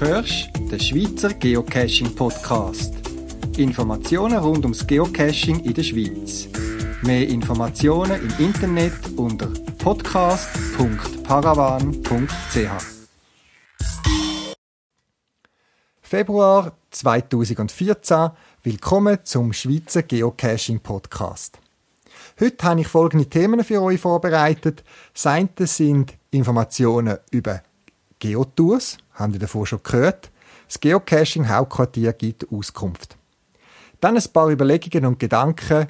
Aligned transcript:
hörst, 0.00 0.50
den 0.70 0.78
Schweizer 0.78 1.34
Geocaching 1.34 2.14
Podcast. 2.14 2.94
Informationen 3.56 4.38
rund 4.38 4.64
ums 4.64 4.86
Geocaching 4.86 5.58
in 5.64 5.74
der 5.74 5.82
Schweiz. 5.82 6.46
Mehr 7.02 7.28
Informationen 7.28 8.20
im 8.20 8.32
Internet 8.44 8.92
unter 9.16 9.48
podcast.paravan.ch. 9.78 12.70
Februar 16.00 16.76
2014. 16.90 18.30
Willkommen 18.62 19.18
zum 19.24 19.52
Schweizer 19.52 20.04
Geocaching 20.04 20.78
Podcast. 20.80 21.58
Heute 22.38 22.64
habe 22.64 22.82
ich 22.82 22.86
folgende 22.86 23.26
Themen 23.26 23.64
für 23.64 23.82
euch 23.82 24.00
vorbereitet. 24.00 24.84
Das 25.12 25.76
sind 25.76 26.14
Informationen 26.30 27.18
über 27.32 27.64
Geotours, 28.20 28.98
haben 29.18 29.32
wir 29.32 29.40
davor 29.40 29.66
schon 29.66 29.82
gehört. 29.82 30.30
Das 30.66 30.80
Geocaching 30.80 31.48
Hauptquartier 31.48 32.12
gibt 32.12 32.50
Auskunft. 32.52 33.16
Dann 34.00 34.16
ein 34.16 34.32
paar 34.32 34.50
Überlegungen 34.50 35.06
und 35.06 35.18
Gedanken 35.18 35.88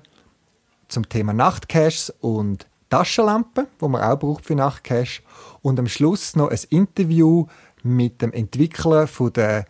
zum 0.89 1.09
Thema 1.09 1.33
Nachtcaches 1.33 2.11
und 2.21 2.67
Taschenlampen, 2.89 3.67
wo 3.79 3.89
man 3.89 4.03
auch 4.03 4.19
braucht 4.19 4.47
für 4.47 4.55
Nachtcache. 4.55 5.23
Und 5.61 5.79
am 5.79 5.89
Schluss 5.89 6.37
noch 6.37 6.51
ein 6.51 6.61
Interview 6.71 7.47
mit 7.83 8.23
dem 8.23 8.33
Entwickler 8.33 9.07
von 9.07 9.33
der 9.33 9.67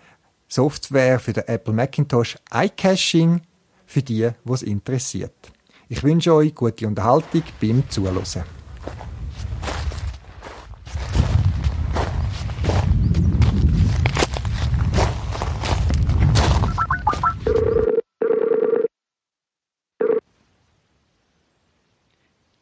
Software 0.46 1.18
für 1.18 1.32
den 1.32 1.48
Apple 1.48 1.74
Macintosh 1.74 2.38
iCaching 2.54 3.42
für 3.86 4.02
die, 4.02 4.30
die 4.44 4.52
es 4.52 4.62
interessiert. 4.62 5.34
Ich 5.88 6.02
wünsche 6.02 6.34
euch 6.34 6.54
gute 6.54 6.86
Unterhaltung 6.86 7.42
beim 7.60 7.88
Zuhören. 7.88 8.44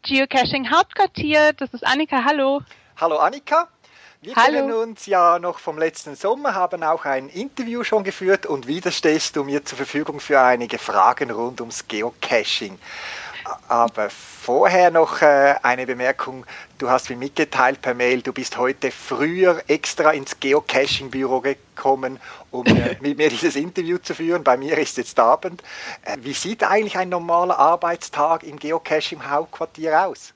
Geocaching 0.06 0.70
Hauptquartier. 0.70 1.52
Das 1.54 1.74
ist 1.74 1.84
Annika. 1.84 2.22
Hallo. 2.24 2.62
Hallo 2.96 3.16
Annika. 3.16 3.68
Wir 4.22 4.36
Hallo. 4.36 4.52
kennen 4.52 4.72
uns 4.72 5.06
ja 5.06 5.38
noch 5.40 5.58
vom 5.58 5.78
letzten 5.78 6.14
Sommer, 6.14 6.54
haben 6.54 6.82
auch 6.82 7.04
ein 7.04 7.28
Interview 7.28 7.84
schon 7.84 8.02
geführt 8.04 8.46
und 8.46 8.66
wieder 8.66 8.90
stehst 8.90 9.36
du 9.36 9.44
mir 9.44 9.64
zur 9.64 9.76
Verfügung 9.76 10.20
für 10.20 10.40
einige 10.40 10.78
Fragen 10.78 11.30
rund 11.30 11.60
ums 11.60 11.86
Geocaching. 11.86 12.78
Aber 13.68 14.10
vorher 14.10 14.90
noch 14.90 15.22
äh, 15.22 15.54
eine 15.62 15.86
Bemerkung. 15.86 16.46
Du 16.78 16.88
hast 16.88 17.10
mir 17.10 17.16
mitgeteilt 17.16 17.82
per 17.82 17.94
Mail, 17.94 18.22
du 18.22 18.32
bist 18.32 18.56
heute 18.56 18.90
früher 18.90 19.62
extra 19.68 20.12
ins 20.12 20.38
Geocaching-Büro 20.38 21.40
gekommen, 21.40 22.18
um 22.50 22.66
äh, 22.66 22.96
mit 23.00 23.16
mir 23.18 23.28
dieses 23.28 23.56
Interview 23.56 23.98
zu 23.98 24.14
führen. 24.14 24.44
Bei 24.44 24.56
mir 24.56 24.78
ist 24.78 24.96
jetzt 24.96 25.18
Abend. 25.18 25.62
Äh, 26.02 26.16
wie 26.20 26.32
sieht 26.32 26.62
eigentlich 26.64 26.96
ein 26.96 27.08
normaler 27.08 27.58
Arbeitstag 27.58 28.42
im 28.42 28.58
Geocaching-Hauptquartier 28.58 30.06
aus? 30.06 30.32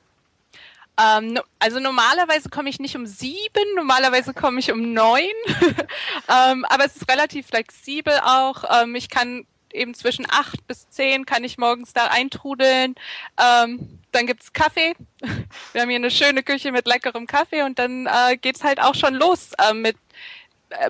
Ähm, 1.00 1.38
also 1.58 1.80
normalerweise 1.80 2.48
komme 2.48 2.68
ich 2.68 2.78
nicht 2.78 2.96
um 2.96 3.06
sieben, 3.06 3.74
normalerweise 3.74 4.34
komme 4.34 4.60
ich 4.60 4.70
um 4.70 4.92
neun. 4.92 5.22
ähm, 6.28 6.64
aber 6.68 6.84
es 6.84 6.96
ist 6.96 7.10
relativ 7.10 7.46
flexibel 7.46 8.20
auch. 8.22 8.64
Ähm, 8.82 8.94
ich 8.94 9.08
kann 9.08 9.46
eben 9.74 9.94
zwischen 9.94 10.26
acht 10.28 10.66
bis 10.66 10.88
zehn 10.90 11.26
kann 11.26 11.44
ich 11.44 11.58
morgens 11.58 11.92
da 11.92 12.06
eintrudeln. 12.06 12.94
Ähm, 13.38 13.98
dann 14.12 14.26
gibt's 14.26 14.52
Kaffee. 14.52 14.94
Wir 15.72 15.82
haben 15.82 15.88
hier 15.88 15.96
eine 15.96 16.10
schöne 16.10 16.42
Küche 16.42 16.72
mit 16.72 16.86
leckerem 16.86 17.26
Kaffee 17.26 17.62
und 17.62 17.78
dann 17.78 18.06
äh, 18.06 18.36
geht's 18.36 18.64
halt 18.64 18.80
auch 18.80 18.94
schon 18.94 19.14
los 19.14 19.52
ähm, 19.68 19.82
mit 19.82 19.96
äh, 19.96 20.00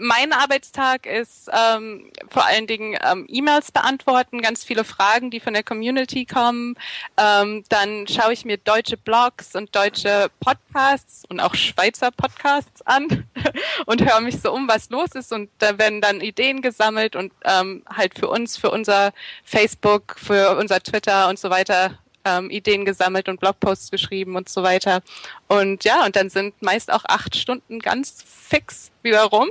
mein 0.01 0.33
Arbeitstag 0.33 1.07
ist 1.07 1.49
ähm, 1.53 2.11
vor 2.29 2.45
allen 2.45 2.67
Dingen 2.67 2.99
ähm, 3.03 3.27
E-Mails 3.29 3.73
beantworten, 3.73 4.43
ganz 4.43 4.65
viele 4.65 4.85
Fragen, 4.85 5.31
die 5.31 5.41
von 5.41 5.55
der 5.55 5.63
Community 5.63 6.27
kommen. 6.27 6.77
Ähm, 7.17 7.65
dann 7.69 8.07
schaue 8.07 8.33
ich 8.33 8.45
mir 8.45 8.59
deutsche 8.59 8.97
Blogs 8.97 9.55
und 9.55 9.75
deutsche 9.75 10.31
Podcasts 10.41 11.25
und 11.29 11.41
auch 11.41 11.55
Schweizer 11.55 12.11
Podcasts 12.11 12.83
an 12.83 13.27
und 13.87 14.03
höre 14.03 14.21
mich 14.21 14.41
so 14.41 14.53
um, 14.53 14.69
was 14.69 14.91
los 14.91 15.11
ist. 15.15 15.33
Und 15.33 15.51
da 15.59 15.79
werden 15.79 16.01
dann 16.01 16.21
Ideen 16.21 16.63
gesammelt 16.63 17.17
und 17.17 17.33
ähm, 17.45 17.83
halt 17.89 18.19
für 18.19 18.29
uns, 18.29 18.57
für 18.57 18.71
unser 18.71 19.13
Facebook, 19.45 20.17
für 20.19 20.57
unser 20.57 20.81
Twitter 20.81 21.29
und 21.29 21.39
so 21.39 21.51
weiter 21.51 21.99
ähm, 22.25 22.51
Ideen 22.51 22.85
gesammelt 22.85 23.29
und 23.29 23.41
Blogposts 23.41 23.91
geschrieben 23.91 24.37
und 24.37 24.49
so 24.49 24.63
weiter. 24.63 25.03
Und 25.49 25.85
ja, 25.85 26.05
und 26.05 26.17
dann 26.17 26.31
sind 26.31 26.61
meist 26.63 26.93
auch 26.93 27.05
acht 27.07 27.37
Stunden 27.37 27.79
ganz 27.79 28.23
fix 28.27 28.91
wieder 29.03 29.25
rum. 29.25 29.51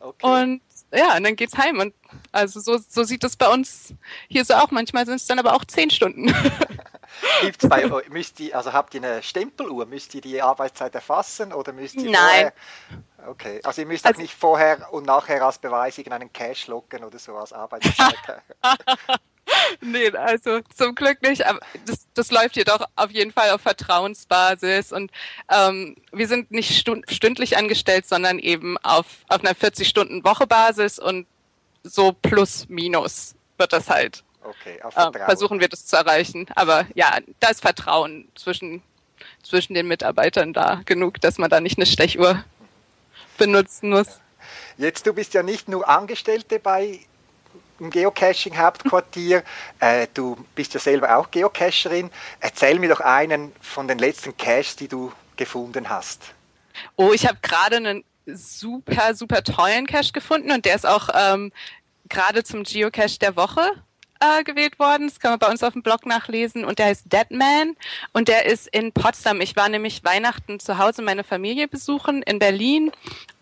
Okay. 0.00 0.26
Und 0.42 0.60
ja, 0.92 1.16
und 1.16 1.24
dann 1.24 1.36
geht's 1.36 1.56
heim. 1.58 1.78
Und 1.80 1.94
also 2.32 2.60
so, 2.60 2.78
so 2.78 3.02
sieht 3.04 3.22
es 3.24 3.36
bei 3.36 3.48
uns 3.48 3.94
hier 4.28 4.44
so 4.44 4.54
auch. 4.54 4.70
Manchmal 4.70 5.04
sind 5.06 5.16
es 5.16 5.26
dann 5.26 5.38
aber 5.38 5.54
auch 5.54 5.64
zehn 5.64 5.90
Stunden. 5.90 6.26
Gibt's 7.42 7.68
bei 7.68 7.86
müsst 8.10 8.40
ihr, 8.40 8.56
also 8.56 8.72
habt 8.72 8.94
ihr 8.94 9.02
eine 9.02 9.22
Stempeluhr? 9.22 9.86
Müsst 9.86 10.14
ihr 10.14 10.20
die 10.20 10.40
Arbeitszeit 10.40 10.94
erfassen 10.94 11.52
oder 11.52 11.72
müsst 11.72 11.96
ihr 11.96 12.10
Nein. 12.10 12.18
vorher? 12.20 12.52
Okay, 13.26 13.60
also 13.64 13.82
ihr 13.82 13.86
müsst 13.86 14.04
auch 14.04 14.10
Also- 14.10 14.22
nicht 14.22 14.34
vorher 14.34 14.92
und 14.92 15.04
nachher 15.06 15.42
als 15.44 15.58
Beweis 15.58 15.98
irgendeinen 15.98 16.32
Cash 16.32 16.68
locken 16.68 17.04
oder 17.04 17.18
so 17.18 17.36
als 17.36 17.52
Arbeitszeit. 17.52 18.14
nee, 19.80 20.10
also 20.10 20.60
zum 20.74 20.94
Glück 20.94 21.22
nicht. 21.22 21.46
Aber 21.46 21.60
das, 21.86 22.06
das 22.14 22.30
läuft 22.30 22.56
jedoch 22.56 22.84
auf 22.96 23.10
jeden 23.10 23.32
Fall 23.32 23.50
auf 23.50 23.62
Vertrauensbasis. 23.62 24.92
Und 24.92 25.10
ähm, 25.50 25.96
wir 26.12 26.28
sind 26.28 26.50
nicht 26.50 26.78
stund 26.78 27.04
stündlich 27.10 27.56
angestellt, 27.56 28.06
sondern 28.06 28.38
eben 28.38 28.78
auf, 28.78 29.06
auf 29.28 29.40
einer 29.40 29.54
40-Stunden-Woche-Basis 29.54 30.98
und 30.98 31.26
so 31.82 32.12
plus 32.12 32.68
minus 32.68 33.34
wird 33.56 33.72
das 33.72 33.88
halt. 33.88 34.24
Okay, 34.42 34.80
auf 34.82 34.94
äh, 34.94 35.00
Vertrauen. 35.00 35.24
versuchen 35.24 35.60
wir 35.60 35.68
das 35.68 35.86
zu 35.86 35.96
erreichen. 35.96 36.46
Aber 36.54 36.86
ja, 36.94 37.18
da 37.40 37.48
ist 37.48 37.60
Vertrauen 37.60 38.28
zwischen, 38.34 38.82
zwischen 39.42 39.74
den 39.74 39.88
Mitarbeitern 39.88 40.52
da 40.52 40.80
genug, 40.84 41.20
dass 41.20 41.38
man 41.38 41.50
da 41.50 41.60
nicht 41.60 41.78
eine 41.78 41.86
Stechuhr 41.86 42.44
benutzen 43.36 43.90
muss. 43.90 44.20
Jetzt, 44.76 45.06
du 45.06 45.12
bist 45.12 45.34
ja 45.34 45.42
nicht 45.42 45.68
nur 45.68 45.88
Angestellte 45.88 46.58
bei 46.60 47.00
im 47.80 47.90
Geocaching-Hauptquartier, 47.90 49.42
äh, 49.80 50.06
du 50.12 50.36
bist 50.54 50.74
ja 50.74 50.80
selber 50.80 51.16
auch 51.16 51.30
Geocacherin. 51.30 52.10
Erzähl 52.40 52.78
mir 52.78 52.88
doch 52.88 53.00
einen 53.00 53.52
von 53.60 53.88
den 53.88 53.98
letzten 53.98 54.36
Caches, 54.36 54.76
die 54.76 54.88
du 54.88 55.12
gefunden 55.36 55.88
hast. 55.88 56.34
Oh, 56.96 57.12
ich 57.12 57.26
habe 57.26 57.38
gerade 57.42 57.76
einen 57.76 58.04
super, 58.26 59.14
super 59.14 59.42
tollen 59.42 59.86
Cache 59.86 60.12
gefunden 60.12 60.50
und 60.50 60.64
der 60.64 60.74
ist 60.74 60.86
auch 60.86 61.08
ähm, 61.14 61.52
gerade 62.08 62.44
zum 62.44 62.62
Geocache 62.62 63.18
der 63.18 63.36
Woche 63.36 63.70
äh, 64.20 64.44
gewählt 64.44 64.78
worden. 64.78 65.08
Das 65.08 65.20
kann 65.20 65.32
man 65.32 65.38
bei 65.38 65.48
uns 65.48 65.62
auf 65.62 65.72
dem 65.72 65.82
Blog 65.82 66.06
nachlesen 66.06 66.64
und 66.64 66.78
der 66.78 66.86
heißt 66.86 67.12
Deadman 67.12 67.76
und 68.12 68.28
der 68.28 68.46
ist 68.46 68.68
in 68.68 68.92
Potsdam. 68.92 69.40
Ich 69.40 69.56
war 69.56 69.68
nämlich 69.68 70.04
Weihnachten 70.04 70.60
zu 70.60 70.78
Hause 70.78 71.02
meine 71.02 71.24
Familie 71.24 71.68
besuchen 71.68 72.22
in 72.22 72.38
Berlin 72.38 72.92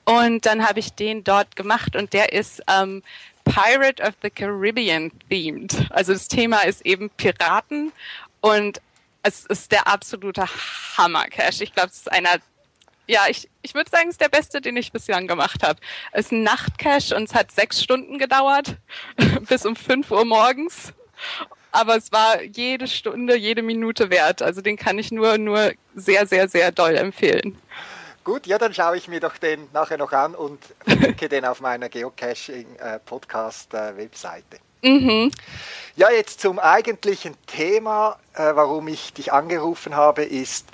und 0.05 0.47
dann 0.47 0.67
habe 0.67 0.79
ich 0.79 0.93
den 0.93 1.25
dort 1.25 1.57
gemacht 1.57 1.97
und 1.97 2.13
der 2.13 2.33
ist 2.33 2.63
ähm, 2.69 3.03
Pirate 3.47 4.03
of 4.03 4.15
the 4.23 4.31
Caribbean 4.31 5.11
themed. 5.31 5.87
Also 5.91 6.13
das 6.13 6.29
Thema 6.29 6.61
ist 6.61 6.85
eben 6.85 7.11
Piraten 7.11 7.93
und 8.41 8.81
es 9.23 9.47
ist 9.47 9.73
der 9.73 9.87
absolute 9.87 10.47
Hammer-Cache. 10.97 11.65
Ich 11.65 11.73
glaube, 11.73 11.89
es 11.89 11.99
ist 11.99 12.13
einer 12.13 12.39
ja, 13.09 13.27
ich, 13.29 13.49
ich 13.63 13.75
würde 13.75 13.91
sagen, 13.91 14.09
es 14.09 14.15
ist 14.15 14.21
der 14.21 14.29
beste, 14.29 14.61
den 14.61 14.77
ich 14.77 14.93
bislang 14.93 15.27
gemacht 15.27 15.63
habe. 15.63 15.79
Es 16.13 16.27
ist 16.27 16.33
ein 16.33 16.43
Nachtcache 16.43 17.15
und 17.15 17.25
es 17.25 17.35
hat 17.35 17.53
sechs 17.53 17.83
Stunden 17.83 18.19
gedauert, 18.19 18.77
bis 19.49 19.65
um 19.65 19.77
fünf 19.77 20.11
Uhr 20.11 20.25
morgens. 20.25 20.93
Aber 21.71 21.97
es 21.97 22.11
war 22.11 22.43
jede 22.43 22.89
Stunde, 22.89 23.37
jede 23.37 23.63
Minute 23.63 24.11
wert. 24.11 24.43
Also 24.43 24.61
den 24.61 24.77
kann 24.77 24.99
ich 24.99 25.13
nur, 25.13 25.39
nur 25.39 25.73
sehr, 25.95 26.27
sehr, 26.27 26.49
sehr 26.49 26.73
doll 26.73 26.97
empfehlen. 26.97 27.59
Gut, 28.27 28.47
ja, 28.49 28.59
dann 28.59 28.75
schaue 28.75 28.97
ich 28.97 29.07
mir 29.07 29.21
doch 29.21 29.37
den 29.37 29.69
nachher 29.73 29.99
noch 29.99 30.11
an 30.11 30.35
und 30.35 30.59
verlinke 30.85 31.29
den 31.29 31.45
auf 31.45 31.61
meiner 31.61 31.89
Geocaching-Podcast-Webseite. 31.89 34.59
Mhm. 34.83 35.31
Ja, 35.95 36.11
jetzt 36.11 36.41
zum 36.41 36.59
eigentlichen 36.59 37.37
Thema, 37.47 38.19
äh, 38.35 38.57
warum 38.57 38.89
ich 38.89 39.13
dich 39.13 39.33
angerufen 39.33 39.95
habe, 39.95 40.25
ist, 40.25 40.67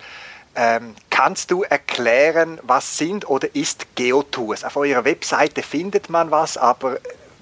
ähm, 0.54 0.94
kannst 1.10 1.50
du 1.50 1.62
erklären, 1.62 2.58
was 2.62 2.96
sind 2.96 3.28
oder 3.28 3.54
ist 3.54 3.96
Geotours? 3.96 4.64
Auf 4.64 4.76
eurer 4.76 5.04
Webseite 5.04 5.62
findet 5.62 6.08
man 6.08 6.30
was, 6.30 6.56
aber 6.56 7.00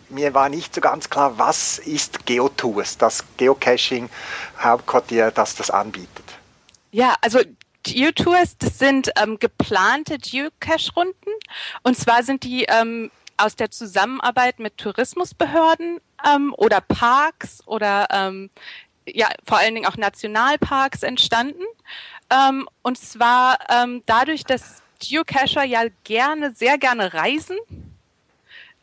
mir 0.09 0.35
war 0.35 0.49
nicht 0.49 0.75
so 0.75 0.81
ganz 0.81 1.09
klar, 1.09 1.39
was 1.39 1.79
ist 1.79 2.27
Geotours, 2.27 2.99
das 2.99 3.23
Geocaching-Hauptquartier, 3.37 5.31
das 5.31 5.55
das 5.55 5.71
anbietet. 5.71 6.25
Ja, 6.91 7.15
also 7.21 7.39
Geotours, 7.83 8.59
das 8.59 8.79
sind 8.79 9.11
ähm, 9.21 9.39
geplante 9.39 10.19
Geocache-Runden. 10.19 11.31
Und 11.83 11.97
zwar 11.97 12.23
sind 12.23 12.45
die 12.45 12.65
ähm, 12.65 13.11
aus 13.37 13.57
der 13.57 13.71
Zusammenarbeit 13.71 14.59
mit 14.59 14.77
Tourismusbehörden 14.77 16.01
ähm, 16.27 16.55
oder 16.57 16.81
Parks 16.81 17.67
oder 17.67 18.07
ähm, 18.11 18.51
ja, 19.07 19.29
vor 19.45 19.59
allen 19.59 19.75
Dingen 19.75 19.87
auch 19.87 19.97
Nationalparks 19.97 21.03
entstanden. 21.03 21.65
Ähm, 22.31 22.69
und 22.83 22.99
zwar 22.99 23.59
ähm, 23.71 24.03
dadurch, 24.07 24.45
dass 24.45 24.83
Geocacher 25.01 25.65
ja 25.65 25.85
gerne, 26.05 26.53
sehr 26.53 26.79
gerne 26.79 27.15
reisen 27.15 27.57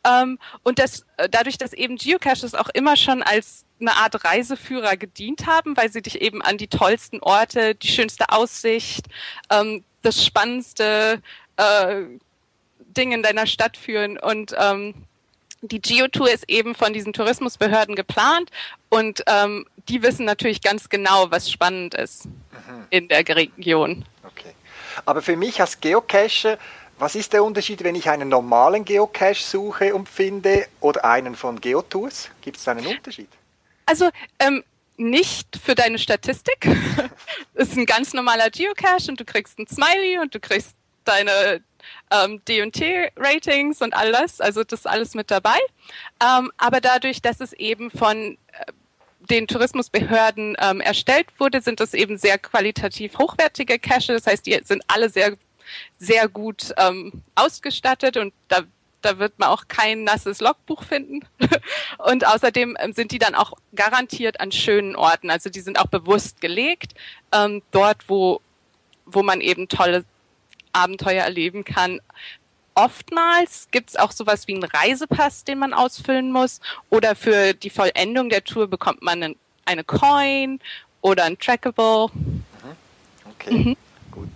Ähm, 0.03 0.39
und 0.63 0.79
das, 0.79 1.05
äh, 1.17 1.29
dadurch, 1.29 1.57
dass 1.57 1.73
eben 1.73 1.97
Geocaches 1.97 2.55
auch 2.55 2.69
immer 2.73 2.95
schon 2.95 3.23
als 3.23 3.65
eine 3.79 3.95
Art 3.95 4.23
Reiseführer 4.23 4.97
gedient 4.97 5.45
haben, 5.45 5.77
weil 5.77 5.91
sie 5.91 6.01
dich 6.01 6.21
eben 6.21 6.41
an 6.41 6.57
die 6.57 6.67
tollsten 6.67 7.19
Orte, 7.21 7.75
die 7.75 7.87
schönste 7.87 8.29
Aussicht, 8.29 9.05
ähm, 9.49 9.83
das 10.01 10.25
spannendste 10.25 11.21
äh, 11.57 12.03
Ding 12.79 13.11
in 13.11 13.23
deiner 13.23 13.47
Stadt 13.47 13.77
führen. 13.77 14.17
Und 14.17 14.55
ähm, 14.57 14.93
die 15.61 15.81
Geotour 15.81 16.31
ist 16.31 16.49
eben 16.49 16.75
von 16.75 16.93
diesen 16.93 17.13
Tourismusbehörden 17.13 17.95
geplant 17.95 18.51
und 18.89 19.23
ähm, 19.27 19.65
die 19.89 20.03
wissen 20.03 20.25
natürlich 20.25 20.61
ganz 20.61 20.89
genau, 20.89 21.31
was 21.31 21.49
spannend 21.49 21.93
ist 21.93 22.25
mhm. 22.25 22.31
in 22.89 23.07
der 23.07 23.27
Region. 23.27 24.05
Okay. 24.23 24.53
Aber 25.05 25.21
für 25.21 25.35
mich 25.35 25.59
als 25.61 25.79
Geocacher, 25.79 26.57
was 26.99 27.15
ist 27.15 27.33
der 27.33 27.43
Unterschied, 27.43 27.83
wenn 27.83 27.95
ich 27.95 28.09
einen 28.09 28.29
normalen 28.29 28.83
Geocache 28.83 29.41
suche 29.41 29.93
und 29.93 30.09
finde 30.09 30.67
oder 30.79 31.05
einen 31.05 31.35
von 31.35 31.61
Geotours? 31.61 32.29
Gibt 32.41 32.57
es 32.57 32.63
da 32.63 32.71
einen 32.71 32.85
Unterschied? 32.85 33.29
Also 33.87 34.09
ähm, 34.39 34.63
nicht 34.97 35.57
für 35.63 35.75
deine 35.75 35.97
Statistik. 35.97 36.67
Es 37.53 37.69
ist 37.69 37.77
ein 37.77 37.85
ganz 37.85 38.13
normaler 38.13 38.49
Geocache 38.49 39.09
und 39.09 39.19
du 39.19 39.25
kriegst 39.25 39.57
ein 39.59 39.67
Smiley 39.67 40.19
und 40.19 40.35
du 40.35 40.39
kriegst 40.39 40.75
deine 41.05 41.63
ähm, 42.11 42.41
D&T-Ratings 42.45 43.81
und 43.81 43.93
alles, 43.95 44.41
also 44.41 44.63
das 44.63 44.81
ist 44.81 44.87
alles 44.87 45.15
mit 45.15 45.31
dabei. 45.31 45.57
Ähm, 46.21 46.51
aber 46.57 46.81
dadurch, 46.81 47.21
dass 47.21 47.39
es 47.39 47.53
eben 47.53 47.91
von 47.91 48.37
äh, 48.51 48.71
den 49.29 49.47
Tourismusbehörden 49.47 50.57
ähm, 50.59 50.81
erstellt 50.81 51.27
wurde, 51.39 51.61
sind 51.61 51.79
es 51.79 51.93
eben 51.93 52.17
sehr 52.17 52.37
qualitativ 52.37 53.17
hochwertige 53.17 53.79
Caches. 53.79 54.07
Das 54.07 54.27
heißt, 54.27 54.45
die 54.45 54.59
sind 54.63 54.83
alle 54.87 55.09
sehr, 55.09 55.37
sehr 55.97 56.27
gut 56.27 56.73
ähm, 56.77 57.23
ausgestattet 57.35 58.17
und 58.17 58.33
da 58.49 58.63
da 59.07 59.19
wird 59.19 59.39
man 59.39 59.49
auch 59.49 59.69
kein 59.69 60.03
nasses 60.03 60.41
Logbuch 60.41 60.83
finden. 60.83 61.21
Und 61.97 62.27
außerdem 62.27 62.75
ähm, 62.79 62.91
sind 62.91 63.11
die 63.11 63.19
dann 63.19 63.35
auch 63.35 63.53
garantiert 63.73 64.41
an 64.41 64.51
schönen 64.51 64.95
Orten. 64.95 65.31
Also 65.31 65.49
die 65.49 65.61
sind 65.61 65.79
auch 65.79 65.87
bewusst 65.87 66.41
gelegt, 66.41 66.93
ähm, 67.31 67.61
dort, 67.71 68.09
wo, 68.09 68.41
wo 69.05 69.23
man 69.23 69.39
eben 69.39 69.69
tolle 69.69 70.03
Abenteuer 70.73 71.23
erleben 71.23 71.63
kann. 71.63 72.01
Oftmals 72.75 73.69
gibt 73.71 73.91
es 73.91 73.95
auch 73.95 74.11
sowas 74.11 74.47
wie 74.47 74.55
einen 74.55 74.63
Reisepass, 74.63 75.45
den 75.45 75.59
man 75.59 75.73
ausfüllen 75.73 76.31
muss. 76.31 76.59
Oder 76.89 77.15
für 77.15 77.53
die 77.53 77.69
Vollendung 77.69 78.29
der 78.29 78.43
Tour 78.43 78.67
bekommt 78.67 79.01
man 79.01 79.23
einen, 79.23 79.35
eine 79.65 79.85
Coin 79.85 80.59
oder 81.01 81.23
ein 81.23 81.39
Trackable. 81.39 82.07
Mhm. 82.13 82.45
Okay, 83.31 83.51
mhm. 83.51 83.77
gut. 84.11 84.29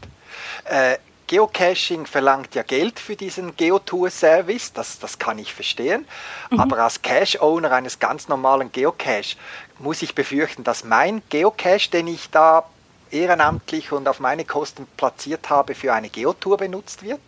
Äh, 0.64 0.98
Geocaching 1.32 2.08
verlangt 2.08 2.56
ja 2.56 2.64
Geld 2.64 3.00
für 3.00 3.16
diesen 3.16 3.56
Geotour-Service, 3.56 4.74
das, 4.74 5.00
das 5.00 5.18
kann 5.18 5.40
ich 5.40 5.54
verstehen. 5.54 6.06
Mhm. 6.50 6.60
Aber 6.60 6.80
als 6.80 7.02
Cache-Owner 7.02 7.72
eines 7.72 8.00
ganz 8.00 8.28
normalen 8.28 8.70
Geocache 8.74 9.38
muss 9.80 10.02
ich 10.02 10.14
befürchten, 10.14 10.66
dass 10.66 10.84
mein 10.84 11.22
Geocache, 11.30 11.90
den 11.90 12.08
ich 12.08 12.30
da 12.32 12.66
ehrenamtlich 13.12 13.94
und 13.94 14.10
auf 14.10 14.20
meine 14.20 14.44
Kosten 14.44 14.86
platziert 14.98 15.50
habe, 15.50 15.74
für 15.74 15.94
eine 15.94 16.10
Geotour 16.10 16.58
benutzt 16.58 17.02
wird? 17.02 17.22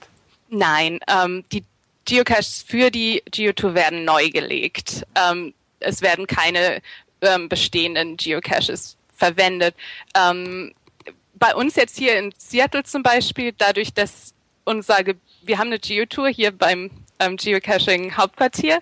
Nein, 0.49 0.99
ähm, 1.07 1.45
die 1.53 1.63
Geocaches 2.03 2.65
für 2.67 2.91
die 2.91 3.23
Geotour 3.31 3.73
werden 3.73 4.03
neu 4.03 4.29
gelegt. 4.31 5.05
Ähm, 5.15 5.53
es 5.79 6.01
werden 6.01 6.27
keine 6.27 6.81
ähm, 7.21 7.47
bestehenden 7.47 8.17
Geocaches 8.17 8.97
verwendet. 9.15 9.75
Ähm, 10.13 10.73
bei 11.43 11.55
uns 11.55 11.75
jetzt 11.75 11.97
hier 11.97 12.17
in 12.17 12.33
Seattle 12.37 12.83
zum 12.83 13.03
Beispiel, 13.03 13.51
dadurch, 13.57 13.93
dass 13.93 14.33
unser, 14.63 14.99
wir 15.41 15.57
haben 15.57 15.67
eine 15.67 15.77
Geotour 15.77 16.29
hier 16.29 16.57
beim 16.57 16.89
ähm, 17.19 17.35
Geocaching 17.35 18.15
Hauptquartier 18.15 18.79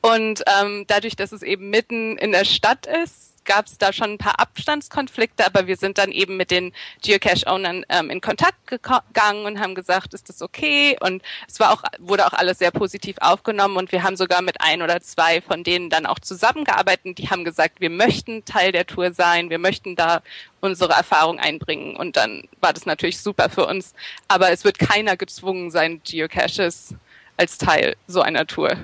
und 0.00 0.44
ähm, 0.60 0.84
dadurch, 0.86 1.16
dass 1.16 1.32
es 1.32 1.42
eben 1.42 1.70
mitten 1.70 2.16
in 2.18 2.30
der 2.30 2.44
Stadt 2.44 2.86
ist, 2.86 3.33
gab 3.44 3.66
es 3.66 3.78
da 3.78 3.92
schon 3.92 4.12
ein 4.12 4.18
paar 4.18 4.38
Abstandskonflikte, 4.38 5.46
aber 5.46 5.66
wir 5.66 5.76
sind 5.76 5.98
dann 5.98 6.12
eben 6.12 6.36
mit 6.36 6.50
den 6.50 6.72
Geocache-Ownern 7.02 7.84
ähm, 7.88 8.10
in 8.10 8.20
Kontakt 8.20 8.66
gegangen 8.66 9.46
und 9.46 9.60
haben 9.60 9.74
gesagt, 9.74 10.14
ist 10.14 10.28
das 10.28 10.42
okay? 10.42 10.96
Und 11.00 11.22
es 11.48 11.60
war 11.60 11.72
auch, 11.72 11.82
wurde 11.98 12.26
auch 12.26 12.32
alles 12.32 12.58
sehr 12.58 12.70
positiv 12.70 13.16
aufgenommen 13.20 13.76
und 13.76 13.92
wir 13.92 14.02
haben 14.02 14.16
sogar 14.16 14.42
mit 14.42 14.60
ein 14.60 14.82
oder 14.82 15.00
zwei 15.00 15.40
von 15.40 15.64
denen 15.64 15.90
dann 15.90 16.06
auch 16.06 16.18
zusammengearbeitet. 16.18 17.18
Die 17.18 17.30
haben 17.30 17.44
gesagt, 17.44 17.80
wir 17.80 17.90
möchten 17.90 18.44
Teil 18.44 18.72
der 18.72 18.86
Tour 18.86 19.12
sein, 19.12 19.50
wir 19.50 19.58
möchten 19.58 19.96
da 19.96 20.22
unsere 20.60 20.92
Erfahrung 20.92 21.38
einbringen 21.38 21.96
und 21.96 22.16
dann 22.16 22.48
war 22.60 22.72
das 22.72 22.86
natürlich 22.86 23.20
super 23.20 23.50
für 23.50 23.66
uns. 23.66 23.94
Aber 24.28 24.50
es 24.50 24.64
wird 24.64 24.78
keiner 24.78 25.16
gezwungen 25.16 25.70
sein, 25.70 26.00
Geocaches 26.04 26.94
als 27.36 27.58
Teil 27.58 27.96
so 28.06 28.20
einer 28.20 28.46
Tour 28.46 28.76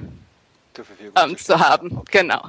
ähm, 1.17 1.37
zu 1.37 1.59
haben. 1.59 1.99
Okay. 1.99 2.21
Genau. 2.21 2.43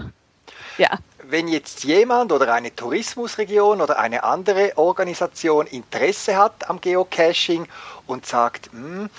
Ja 0.78 0.98
wenn 1.32 1.48
jetzt 1.48 1.84
jemand 1.84 2.32
oder 2.32 2.54
eine 2.54 2.76
Tourismusregion 2.76 3.82
oder 3.82 3.98
eine 3.98 4.24
andere 4.24 4.74
Organisation 4.76 5.66
Interesse 5.68 6.38
hat 6.38 6.70
am 6.70 6.82
Geocaching 6.82 7.68
und 8.06 8.26
sagt, 8.26 8.70
hm, 8.72 9.10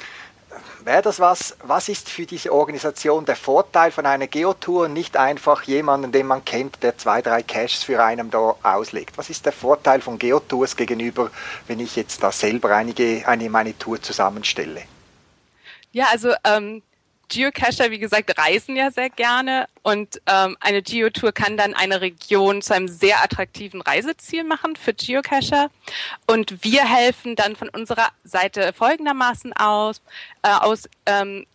wäre 0.84 1.02
das 1.02 1.20
was, 1.20 1.56
was 1.62 1.88
ist 1.88 2.08
für 2.10 2.26
diese 2.26 2.52
Organisation 2.52 3.24
der 3.24 3.36
Vorteil 3.36 3.90
von 3.90 4.04
einer 4.04 4.26
Geotour 4.26 4.88
nicht 4.88 5.16
einfach 5.16 5.62
jemanden, 5.62 6.12
den 6.12 6.26
man 6.26 6.44
kennt, 6.44 6.82
der 6.82 6.98
zwei, 6.98 7.22
drei 7.22 7.42
Caches 7.42 7.82
für 7.84 8.02
einen 8.04 8.30
da 8.30 8.56
auslegt? 8.62 9.16
Was 9.16 9.30
ist 9.30 9.46
der 9.46 9.52
Vorteil 9.52 10.00
von 10.02 10.18
Geotours 10.18 10.76
gegenüber, 10.76 11.30
wenn 11.66 11.80
ich 11.80 11.96
jetzt 11.96 12.22
da 12.22 12.30
selber 12.30 12.76
einige, 12.76 13.26
eine, 13.26 13.48
meine 13.48 13.78
Tour 13.78 14.00
zusammenstelle? 14.02 14.82
Ja, 15.92 16.06
also 16.10 16.32
ähm, 16.44 16.82
Geocacher, 17.32 17.90
wie 17.90 17.98
gesagt, 17.98 18.36
reisen 18.38 18.76
ja 18.76 18.90
sehr 18.90 19.08
gerne 19.08 19.66
und 19.82 20.20
ähm, 20.26 20.54
eine 20.60 20.82
Geotour 20.82 21.32
kann 21.32 21.56
dann 21.56 21.72
eine 21.72 22.02
Region 22.02 22.60
zu 22.60 22.74
einem 22.74 22.88
sehr 22.88 23.24
attraktiven 23.24 23.80
Reiseziel 23.80 24.44
machen 24.44 24.76
für 24.76 24.92
Geocacher. 24.92 25.70
Und 26.26 26.62
wir 26.62 26.84
helfen 26.84 27.34
dann 27.34 27.56
von 27.56 27.70
unserer 27.70 28.08
Seite 28.22 28.74
folgendermaßen 28.74 29.54
aus, 29.54 30.02
äh, 30.42 30.50
aus 30.50 30.90
ähm, 31.06 31.46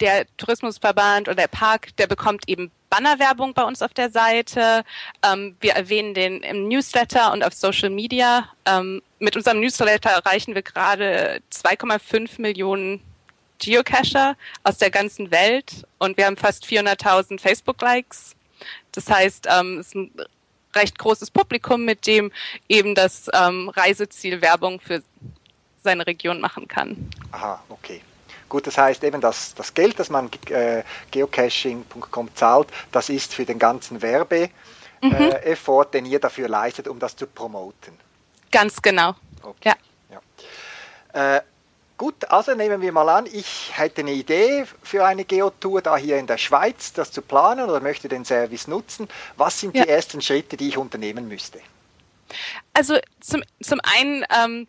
der 0.00 0.26
Tourismusverband 0.38 1.28
oder 1.28 1.36
der 1.36 1.48
Park, 1.48 1.96
der 1.98 2.08
bekommt 2.08 2.48
eben 2.48 2.72
Bannerwerbung 2.90 3.54
bei 3.54 3.62
uns 3.62 3.80
auf 3.80 3.94
der 3.94 4.10
Seite. 4.10 4.82
Ähm, 5.24 5.56
wir 5.60 5.74
erwähnen 5.74 6.14
den 6.14 6.40
im 6.40 6.66
Newsletter 6.66 7.32
und 7.32 7.44
auf 7.44 7.54
Social 7.54 7.90
Media. 7.90 8.48
Ähm, 8.66 9.02
mit 9.20 9.36
unserem 9.36 9.60
Newsletter 9.60 10.10
erreichen 10.10 10.56
wir 10.56 10.62
gerade 10.62 11.40
2,5 11.52 12.40
Millionen 12.40 13.00
Geocacher 13.62 14.36
aus 14.64 14.78
der 14.78 14.90
ganzen 14.90 15.30
Welt 15.30 15.86
und 15.98 16.16
wir 16.16 16.26
haben 16.26 16.36
fast 16.36 16.64
400.000 16.64 17.40
Facebook-Likes. 17.40 18.34
Das 18.92 19.08
heißt, 19.08 19.46
ähm, 19.50 19.78
es 19.78 19.88
ist 19.88 19.94
ein 19.94 20.10
recht 20.74 20.98
großes 20.98 21.30
Publikum, 21.30 21.84
mit 21.84 22.06
dem 22.06 22.32
eben 22.68 22.94
das 22.94 23.30
ähm, 23.32 23.68
Reiseziel 23.68 24.42
Werbung 24.42 24.80
für 24.80 25.02
seine 25.82 26.06
Region 26.06 26.40
machen 26.40 26.66
kann. 26.68 27.10
Aha, 27.30 27.62
okay. 27.68 28.00
Gut, 28.48 28.66
das 28.66 28.76
heißt 28.76 29.02
eben, 29.04 29.20
dass 29.20 29.54
das 29.54 29.72
Geld, 29.72 29.98
das 29.98 30.10
man 30.10 30.28
äh, 30.50 30.82
geocaching.com 31.10 32.34
zahlt, 32.34 32.68
das 32.90 33.08
ist 33.08 33.32
für 33.32 33.46
den 33.46 33.58
ganzen 33.58 34.02
Werbe-Effort, 34.02 35.86
mhm. 35.86 35.88
äh, 35.88 35.92
den 35.92 36.06
ihr 36.06 36.20
dafür 36.20 36.48
leistet, 36.48 36.88
um 36.88 36.98
das 36.98 37.16
zu 37.16 37.26
promoten. 37.26 37.94
Ganz 38.50 38.82
genau. 38.82 39.14
Okay. 39.42 39.72
Ja. 40.10 40.20
ja. 41.14 41.36
Äh, 41.36 41.42
Gut, 42.02 42.24
also 42.30 42.52
nehmen 42.56 42.80
wir 42.82 42.90
mal 42.90 43.08
an, 43.08 43.26
ich 43.32 43.78
hätte 43.78 44.00
eine 44.00 44.10
Idee 44.10 44.66
für 44.82 45.04
eine 45.04 45.24
Geotour 45.24 45.82
da 45.82 45.96
hier 45.96 46.18
in 46.18 46.26
der 46.26 46.36
Schweiz, 46.36 46.92
das 46.92 47.12
zu 47.12 47.22
planen 47.22 47.70
oder 47.70 47.78
möchte 47.78 48.08
den 48.08 48.24
Service 48.24 48.66
nutzen. 48.66 49.06
Was 49.36 49.60
sind 49.60 49.76
ja. 49.76 49.84
die 49.84 49.88
ersten 49.88 50.20
Schritte, 50.20 50.56
die 50.56 50.66
ich 50.66 50.76
unternehmen 50.76 51.28
müsste? 51.28 51.60
Also 52.74 52.98
zum, 53.20 53.44
zum 53.62 53.78
einen, 53.84 54.24
ähm, 54.36 54.66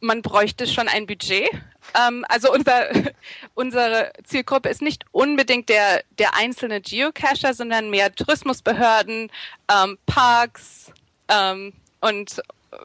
man 0.00 0.22
bräuchte 0.22 0.66
schon 0.66 0.88
ein 0.88 1.06
Budget. 1.06 1.46
Ähm, 1.94 2.24
also 2.30 2.50
unser, 2.50 2.88
unsere 3.54 4.10
Zielgruppe 4.24 4.70
ist 4.70 4.80
nicht 4.80 5.04
unbedingt 5.12 5.68
der, 5.68 6.02
der 6.18 6.36
einzelne 6.36 6.80
Geocacher, 6.80 7.52
sondern 7.52 7.90
mehr 7.90 8.14
Tourismusbehörden, 8.14 9.30
ähm, 9.70 9.98
Parks 10.06 10.90
ähm, 11.28 11.74
und 12.00 12.38
äh, 12.70 12.76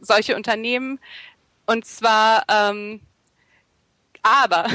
solche 0.00 0.36
Unternehmen, 0.36 0.98
und 1.72 1.86
zwar, 1.86 2.44
ähm, 2.48 3.00
aber 4.22 4.66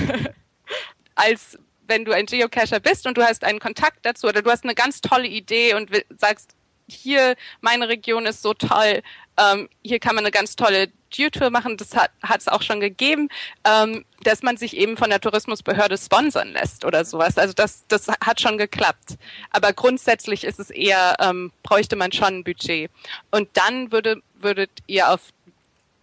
als 1.16 1.60
wenn 1.88 2.04
du 2.04 2.12
ein 2.12 2.26
Geocacher 2.26 2.80
bist 2.80 3.08
und 3.08 3.18
du 3.18 3.24
hast 3.24 3.44
einen 3.44 3.60
Kontakt 3.60 4.00
dazu 4.06 4.28
oder 4.28 4.42
du 4.42 4.52
hast 4.52 4.64
eine 4.64 4.76
ganz 4.76 5.00
tolle 5.00 5.28
Idee 5.28 5.74
und 5.76 5.90
sagst, 6.18 6.52
hier, 6.90 7.36
meine 7.62 7.88
Region 7.88 8.26
ist 8.26 8.42
so 8.42 8.54
toll, 8.54 9.02
ähm, 9.38 9.70
hier 9.84 10.00
kann 10.00 10.16
man 10.16 10.26
eine 10.26 10.32
ganz 10.32 10.56
tolle 10.56 10.88
Geotour 11.10 11.50
machen, 11.50 11.78
das 11.78 11.96
hat 11.96 12.12
es 12.40 12.48
auch 12.48 12.62
schon 12.62 12.80
gegeben, 12.80 13.30
ähm, 13.64 14.04
dass 14.24 14.42
man 14.42 14.58
sich 14.58 14.76
eben 14.76 14.98
von 14.98 15.10
der 15.10 15.22
Tourismusbehörde 15.22 15.98
sponsern 15.98 16.52
lässt 16.52 16.84
oder 16.84 17.06
sowas. 17.06 17.38
Also 17.38 17.54
das, 17.54 17.86
das 17.88 18.08
hat 18.08 18.42
schon 18.42 18.58
geklappt. 18.58 19.18
Aber 19.52 19.72
grundsätzlich 19.72 20.44
ist 20.44 20.60
es 20.60 20.70
eher, 20.70 21.16
ähm, 21.20 21.52
bräuchte 21.64 21.96
man 21.96 22.12
schon 22.12 22.40
ein 22.40 22.44
Budget. 22.44 22.90
Und 23.32 23.50
dann 23.54 23.92
würde, 23.92 24.22
würdet 24.34 24.72
ihr 24.88 25.12
auf 25.12 25.22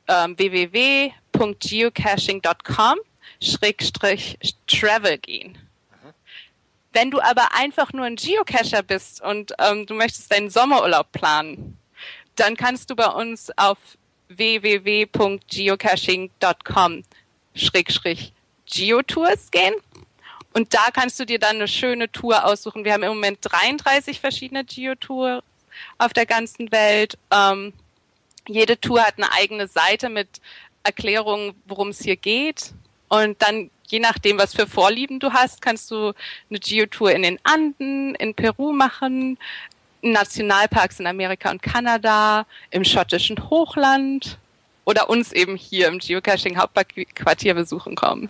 ähm, 0.08 0.38
www.geocaching.com 0.38 2.98
Schrägstrich 3.40 4.38
Travel 4.66 5.18
gehen. 5.18 5.58
Wenn 6.92 7.10
du 7.10 7.20
aber 7.20 7.54
einfach 7.54 7.92
nur 7.92 8.06
ein 8.06 8.16
Geocacher 8.16 8.82
bist 8.82 9.20
und 9.20 9.52
ähm, 9.58 9.84
du 9.86 9.92
möchtest 9.94 10.32
deinen 10.32 10.48
Sommerurlaub 10.48 11.12
planen, 11.12 11.76
dann 12.36 12.56
kannst 12.56 12.88
du 12.90 12.96
bei 12.96 13.08
uns 13.08 13.50
auf 13.56 13.78
www.geocaching.com 14.28 17.02
Schrägstrich 17.54 18.32
Geotours 18.66 19.50
gehen. 19.50 19.74
Und 20.52 20.72
da 20.72 20.92
kannst 20.92 21.18
du 21.18 21.26
dir 21.26 21.40
dann 21.40 21.56
eine 21.56 21.66
schöne 21.66 22.08
Tour 22.10 22.44
aussuchen. 22.44 22.84
Wir 22.84 22.92
haben 22.92 23.02
im 23.02 23.08
Moment 23.10 23.38
33 23.42 24.20
verschiedene 24.20 24.64
Geotours 24.64 25.42
auf 25.98 26.12
der 26.12 26.26
ganzen 26.26 26.70
Welt. 26.70 27.18
Ähm, 27.32 27.72
jede 28.48 28.80
Tour 28.80 29.02
hat 29.02 29.14
eine 29.16 29.32
eigene 29.32 29.66
Seite 29.66 30.08
mit 30.08 30.40
Erklärungen, 30.82 31.54
worum 31.66 31.88
es 31.88 32.02
hier 32.02 32.16
geht. 32.16 32.72
Und 33.08 33.40
dann, 33.42 33.70
je 33.86 34.00
nachdem, 34.00 34.38
was 34.38 34.54
für 34.54 34.66
Vorlieben 34.66 35.20
du 35.20 35.32
hast, 35.32 35.62
kannst 35.62 35.90
du 35.90 36.12
eine 36.50 36.58
Geotour 36.58 37.12
in 37.12 37.22
den 37.22 37.38
Anden, 37.42 38.14
in 38.16 38.34
Peru 38.34 38.72
machen, 38.72 39.38
in 40.02 40.12
Nationalparks 40.12 41.00
in 41.00 41.06
Amerika 41.06 41.50
und 41.50 41.62
Kanada, 41.62 42.46
im 42.70 42.84
schottischen 42.84 43.50
Hochland 43.50 44.38
oder 44.84 45.08
uns 45.08 45.32
eben 45.32 45.56
hier 45.56 45.88
im 45.88 45.98
Geocaching 45.98 46.58
Hauptquartier 46.58 47.54
besuchen 47.54 47.94
kommen. 47.94 48.28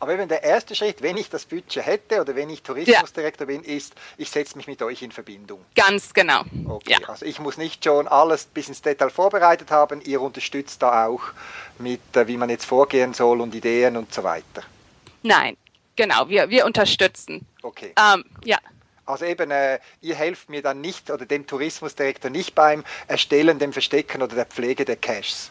Aber 0.00 0.14
eben 0.14 0.28
der 0.28 0.44
erste 0.44 0.74
Schritt, 0.74 1.02
wenn 1.02 1.16
ich 1.16 1.28
das 1.28 1.44
Budget 1.44 1.84
hätte 1.84 2.20
oder 2.20 2.36
wenn 2.36 2.48
ich 2.50 2.62
Tourismusdirektor 2.62 3.48
ja. 3.48 3.58
bin, 3.58 3.64
ist, 3.64 3.94
ich 4.16 4.30
setze 4.30 4.56
mich 4.56 4.68
mit 4.68 4.80
euch 4.82 5.02
in 5.02 5.10
Verbindung. 5.10 5.64
Ganz 5.74 6.14
genau. 6.14 6.42
Okay, 6.66 6.96
ja. 7.00 7.08
also 7.08 7.24
ich 7.24 7.40
muss 7.40 7.56
nicht 7.56 7.82
schon 7.82 8.06
alles 8.06 8.44
bis 8.44 8.68
ins 8.68 8.80
Detail 8.80 9.10
vorbereitet 9.10 9.70
haben, 9.70 10.00
ihr 10.02 10.20
unterstützt 10.20 10.82
da 10.82 11.06
auch 11.06 11.22
mit, 11.78 12.00
äh, 12.16 12.28
wie 12.28 12.36
man 12.36 12.48
jetzt 12.48 12.64
vorgehen 12.64 13.12
soll 13.12 13.40
und 13.40 13.54
Ideen 13.54 13.96
und 13.96 14.14
so 14.14 14.22
weiter. 14.22 14.62
Nein, 15.22 15.56
genau, 15.96 16.28
wir, 16.28 16.48
wir 16.48 16.64
unterstützen. 16.64 17.44
Okay. 17.62 17.92
Ähm, 17.98 18.24
ja. 18.44 18.58
Also 19.04 19.24
eben, 19.24 19.50
äh, 19.50 19.80
ihr 20.00 20.14
helft 20.14 20.48
mir 20.48 20.62
dann 20.62 20.80
nicht 20.80 21.10
oder 21.10 21.26
dem 21.26 21.46
Tourismusdirektor 21.46 22.30
nicht 22.30 22.54
beim 22.54 22.84
Erstellen, 23.08 23.58
dem 23.58 23.72
Verstecken 23.72 24.22
oder 24.22 24.36
der 24.36 24.46
Pflege 24.46 24.84
der 24.84 24.96
Caches. 24.96 25.50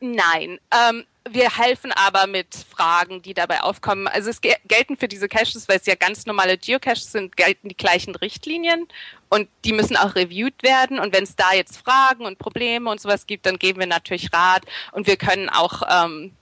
Nein, 0.00 0.58
ähm, 0.72 1.04
wir 1.28 1.56
helfen 1.56 1.92
aber 1.92 2.26
mit 2.26 2.54
Fragen, 2.54 3.22
die 3.22 3.34
dabei 3.34 3.62
aufkommen. 3.62 4.06
Also 4.06 4.30
es 4.30 4.40
gelten 4.40 4.96
für 4.96 5.08
diese 5.08 5.28
Caches, 5.28 5.68
weil 5.68 5.78
es 5.78 5.86
ja 5.86 5.94
ganz 5.94 6.26
normale 6.26 6.58
Geocaches 6.58 7.12
sind, 7.12 7.36
gelten 7.36 7.68
die 7.68 7.76
gleichen 7.76 8.14
Richtlinien 8.14 8.86
und 9.28 9.48
die 9.64 9.72
müssen 9.72 9.96
auch 9.96 10.14
reviewed 10.14 10.62
werden. 10.62 10.98
Und 10.98 11.14
wenn 11.14 11.24
es 11.24 11.36
da 11.36 11.52
jetzt 11.52 11.78
Fragen 11.78 12.24
und 12.24 12.38
Probleme 12.38 12.90
und 12.90 13.00
sowas 13.00 13.26
gibt, 13.26 13.46
dann 13.46 13.58
geben 13.58 13.80
wir 13.80 13.86
natürlich 13.86 14.32
Rat 14.32 14.64
und 14.92 15.06
wir 15.06 15.16
können 15.16 15.48
auch 15.48 15.82
ähm, 15.88 16.32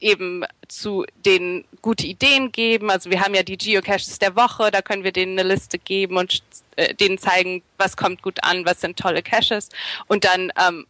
eben 0.00 0.44
zu 0.68 1.04
den 1.24 1.64
gute 1.82 2.06
Ideen 2.06 2.52
geben. 2.52 2.90
Also 2.90 3.10
wir 3.10 3.20
haben 3.20 3.34
ja 3.34 3.42
die 3.42 3.58
Geocaches 3.58 4.18
der 4.18 4.34
Woche, 4.36 4.70
da 4.70 4.82
können 4.82 5.04
wir 5.04 5.12
denen 5.12 5.38
eine 5.38 5.48
Liste 5.48 5.78
geben 5.78 6.16
und 6.16 6.42
äh, 6.76 6.94
denen 6.94 7.18
zeigen, 7.18 7.62
was 7.76 7.96
kommt 7.96 8.22
gut 8.22 8.42
an, 8.42 8.64
was 8.64 8.80
sind 8.80 8.98
tolle 8.98 9.22
Caches. 9.22 9.68
Und 10.06 10.24
dann 10.24 10.52
ähm, 10.58 10.86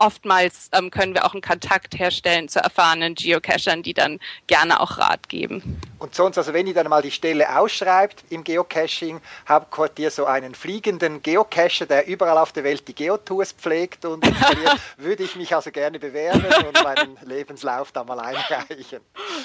oftmals 0.00 0.68
ähm, 0.72 0.90
können 0.90 1.14
wir 1.14 1.24
auch 1.24 1.32
einen 1.32 1.42
Kontakt 1.42 1.98
herstellen 1.98 2.48
zu 2.48 2.60
erfahrenen 2.60 3.14
Geocachern, 3.14 3.82
die 3.82 3.94
dann 3.94 4.18
gerne 4.46 4.80
auch 4.80 4.98
Rat 4.98 5.28
geben. 5.28 5.80
Und 5.98 6.14
sonst, 6.14 6.38
also 6.38 6.52
wenn 6.52 6.66
ihr 6.66 6.74
dann 6.74 6.88
mal 6.88 7.02
die 7.02 7.10
Stelle 7.10 7.58
ausschreibt 7.58 8.24
im 8.30 8.44
Geocaching, 8.44 9.20
Hauptquartier 9.48 10.10
so 10.10 10.26
einen 10.26 10.54
fliegenden 10.54 11.22
Geocacher, 11.22 11.86
der 11.86 12.06
überall 12.06 12.38
auf 12.38 12.52
der 12.52 12.64
Welt 12.64 12.86
die 12.86 12.94
Geotours 12.94 13.52
pflegt 13.52 14.04
und 14.04 14.24
würde 14.96 15.24
ich 15.24 15.34
mich 15.34 15.54
also 15.54 15.70
gerne 15.70 15.98
bewerben 15.98 16.44
und 16.66 16.82
meinen 16.84 17.18
Lebenslauf 17.24 17.90
da 17.92 18.04
mal 18.04 18.20
einreichen. 18.20 19.00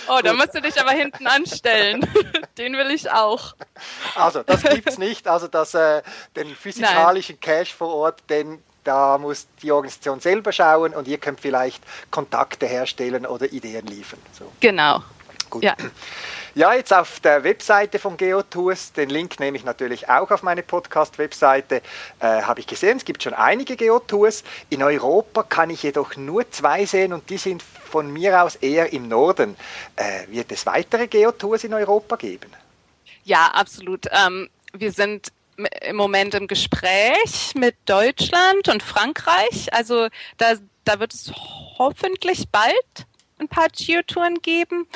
Oh, 0.08 0.20
da 0.24 0.34
musst 0.34 0.54
du 0.54 0.62
dich 0.62 0.80
aber 0.80 0.92
hinten 0.92 1.26
anstellen. 1.28 2.08
Den 2.58 2.74
will 2.74 2.92
ich 2.92 3.10
auch. 3.10 3.56
Also, 4.16 4.44
das 4.44 4.62
gibt 4.64 4.88
es 4.88 4.98
nicht. 4.98 5.28
Also, 5.28 5.48
das, 5.48 5.74
äh, 5.74 6.02
den 6.36 6.56
physikalischen 6.56 7.38
Nein. 7.42 7.58
Cache 7.58 7.74
vor 7.76 7.94
Ort, 7.94 8.30
den 8.30 8.62
da 8.84 9.18
muss 9.18 9.48
die 9.62 9.72
Organisation 9.72 10.20
selber 10.20 10.52
schauen 10.52 10.94
und 10.94 11.08
ihr 11.08 11.18
könnt 11.18 11.40
vielleicht 11.40 11.84
Kontakte 12.12 12.66
herstellen 12.66 13.26
oder 13.26 13.52
Ideen 13.52 13.86
liefern. 13.88 14.20
So. 14.38 14.52
Genau. 14.60 15.02
Gut. 15.50 15.64
Ja. 15.64 15.76
ja, 16.56 16.74
jetzt 16.74 16.92
auf 16.92 17.20
der 17.20 17.44
Webseite 17.44 18.00
von 18.00 18.18
GeoTours, 18.18 18.94
den 18.94 19.12
Link 19.12 19.40
nehme 19.40 19.56
ich 19.56 19.64
natürlich 19.64 20.10
auch 20.10 20.32
auf 20.32 20.42
meine 20.42 20.64
Podcast-Webseite, 20.64 21.84
äh, 22.20 22.42
habe 22.42 22.60
ich 22.60 22.66
gesehen, 22.66 22.98
es 22.98 23.06
gibt 23.06 23.22
schon 23.22 23.36
einige 23.36 23.76
GeoTours. 23.76 24.44
In 24.72 24.82
Europa 24.82 25.44
kann 25.44 25.70
ich 25.70 25.84
jedoch 25.84 26.16
nur 26.16 26.50
zwei 26.50 26.88
sehen 26.88 27.14
und 27.14 27.30
die 27.30 27.38
sind 27.38 27.62
von 27.62 28.12
mir 28.12 28.42
aus 28.42 28.56
eher 28.56 28.94
im 28.94 29.08
Norden. 29.08 29.56
Äh, 29.96 30.28
wird 30.30 30.52
es 30.52 30.66
weitere 30.66 31.06
GeoTours 31.06 31.66
in 31.66 31.76
Europa 31.76 32.16
geben? 32.16 32.50
Ja, 33.24 33.52
absolut. 33.54 34.08
Ähm, 34.12 34.50
wir 34.74 34.92
sind 34.92 35.32
im 35.82 35.96
Moment 35.96 36.34
im 36.34 36.48
Gespräch 36.48 37.54
mit 37.56 37.76
Deutschland 37.86 38.68
und 38.70 38.84
Frankreich. 38.84 39.74
Also 39.74 40.08
da, 40.38 40.56
da 40.84 41.00
wird 41.00 41.14
es 41.14 41.32
hoffentlich 41.78 42.50
bald 42.52 43.08
ein 43.40 43.48
paar 43.48 43.68
Geotouren 43.70 44.42
geben. 44.42 44.88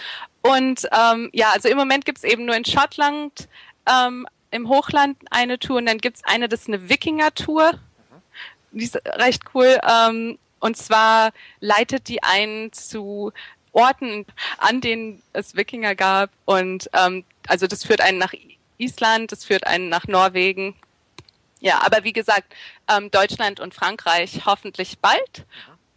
Und 0.42 0.88
ähm, 0.92 1.30
ja, 1.34 1.52
also 1.54 1.68
im 1.68 1.78
Moment 1.78 2.06
gibt 2.06 2.20
es 2.20 2.24
eben 2.24 2.46
nur 2.46 2.56
in 2.56 2.66
Schottland 2.66 3.48
ähm, 3.88 4.28
im 4.52 4.70
Hochland 4.70 5.18
eine 5.30 5.60
Tour 5.60 5.78
und 5.78 5.86
dann 5.86 5.98
gibt 5.98 6.18
es 6.18 6.24
eine, 6.24 6.48
das 6.48 6.62
ist 6.62 6.68
eine 6.68 6.90
Wikinger-Tour. 6.90 7.74
Die 8.72 8.84
ist 8.84 8.96
recht 9.06 9.44
cool. 9.54 9.80
Ähm, 9.84 10.38
und 10.60 10.78
zwar 10.78 11.32
leitet 11.60 12.08
die 12.08 12.24
ein 12.24 12.72
zu 12.72 13.32
Orten, 13.72 14.26
an 14.58 14.82
denen 14.82 15.22
es 15.34 15.56
Wikinger 15.56 15.96
gab. 15.96 16.32
Und 16.46 16.90
ähm, 16.94 17.24
also 17.48 17.68
das 17.68 17.86
führt 17.86 18.02
einen 18.02 18.18
nach 18.18 18.34
Island, 18.78 19.32
es 19.32 19.46
führt 19.46 19.66
einen 19.66 19.90
nach 19.90 20.08
Norwegen. 20.08 20.76
Ja, 21.60 21.82
aber 21.84 22.04
wie 22.04 22.14
gesagt, 22.14 22.54
ähm, 22.88 23.10
Deutschland 23.12 23.60
und 23.60 23.74
Frankreich 23.74 24.42
hoffentlich 24.46 25.00
bald. 25.00 25.46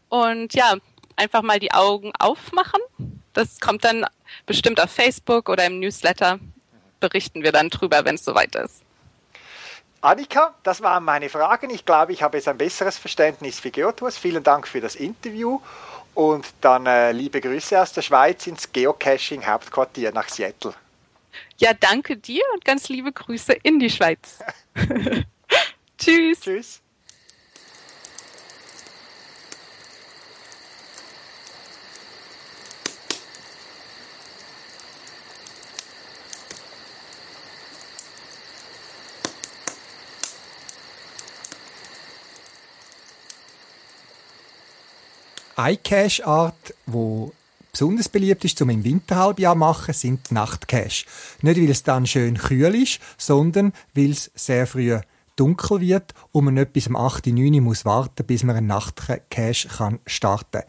Und 0.08 0.54
ja, 0.54 0.76
einfach 1.16 1.42
mal 1.42 1.58
die 1.58 1.72
Augen 1.72 2.12
aufmachen. 2.18 2.80
Das 3.32 3.60
kommt 3.60 3.84
dann 3.84 4.06
bestimmt 4.46 4.80
auf 4.80 4.90
Facebook 4.90 5.48
oder 5.48 5.66
im 5.66 5.78
Newsletter. 5.78 6.38
Berichten 6.98 7.42
wir 7.42 7.52
dann 7.52 7.70
drüber, 7.70 8.04
wenn 8.04 8.16
es 8.16 8.24
soweit 8.24 8.54
ist. 8.54 8.82
Annika, 10.02 10.54
das 10.62 10.80
waren 10.80 11.04
meine 11.04 11.28
Fragen. 11.28 11.68
Ich 11.68 11.84
glaube, 11.84 12.12
ich 12.12 12.22
habe 12.22 12.38
jetzt 12.38 12.48
ein 12.48 12.56
besseres 12.56 12.96
Verständnis 12.96 13.60
für 13.60 13.70
Geotours. 13.70 14.16
Vielen 14.16 14.42
Dank 14.42 14.66
für 14.66 14.80
das 14.80 14.96
Interview 14.96 15.60
und 16.14 16.46
dann 16.62 16.86
äh, 16.86 17.12
liebe 17.12 17.40
Grüße 17.40 17.80
aus 17.80 17.92
der 17.92 18.02
Schweiz 18.02 18.46
ins 18.46 18.72
Geocaching 18.72 19.46
Hauptquartier 19.46 20.12
nach 20.12 20.28
Seattle. 20.28 20.74
Ja, 21.58 21.74
danke 21.74 22.16
dir 22.16 22.42
und 22.54 22.64
ganz 22.64 22.88
liebe 22.88 23.12
Grüße 23.12 23.52
in 23.62 23.78
die 23.78 23.90
Schweiz. 23.90 24.38
Tschüss. 25.98 26.40
Tschüss. 26.40 26.82
Eine 45.60 45.76
Cache-Art, 45.76 46.74
wo 46.86 47.34
besonders 47.72 48.08
beliebt 48.08 48.44
ist, 48.44 48.58
zum 48.58 48.70
im 48.70 48.84
Winterhalbjahr 48.84 49.54
machen, 49.54 49.94
sind 49.94 50.30
die 50.30 50.34
Nachtcache. 50.34 51.06
Nicht, 51.42 51.60
weil 51.60 51.70
es 51.70 51.82
dann 51.82 52.06
schön 52.06 52.36
kühl 52.36 52.74
ist, 52.74 53.00
sondern 53.16 53.72
weil 53.94 54.10
es 54.10 54.30
sehr 54.34 54.66
früh 54.66 54.98
dunkel 55.40 55.80
wird 55.80 56.12
und 56.32 56.44
man 56.44 56.54
nicht 56.54 56.74
bis 56.74 56.86
um 56.86 56.96
8, 56.96 57.28
9 57.28 57.62
muss 57.62 57.86
warten, 57.86 58.26
bis 58.26 58.42
man 58.42 58.56
einen 58.56 58.66
Nachtcache 58.66 59.68
kann 59.68 59.98
starten 60.06 60.60
kann. 60.60 60.64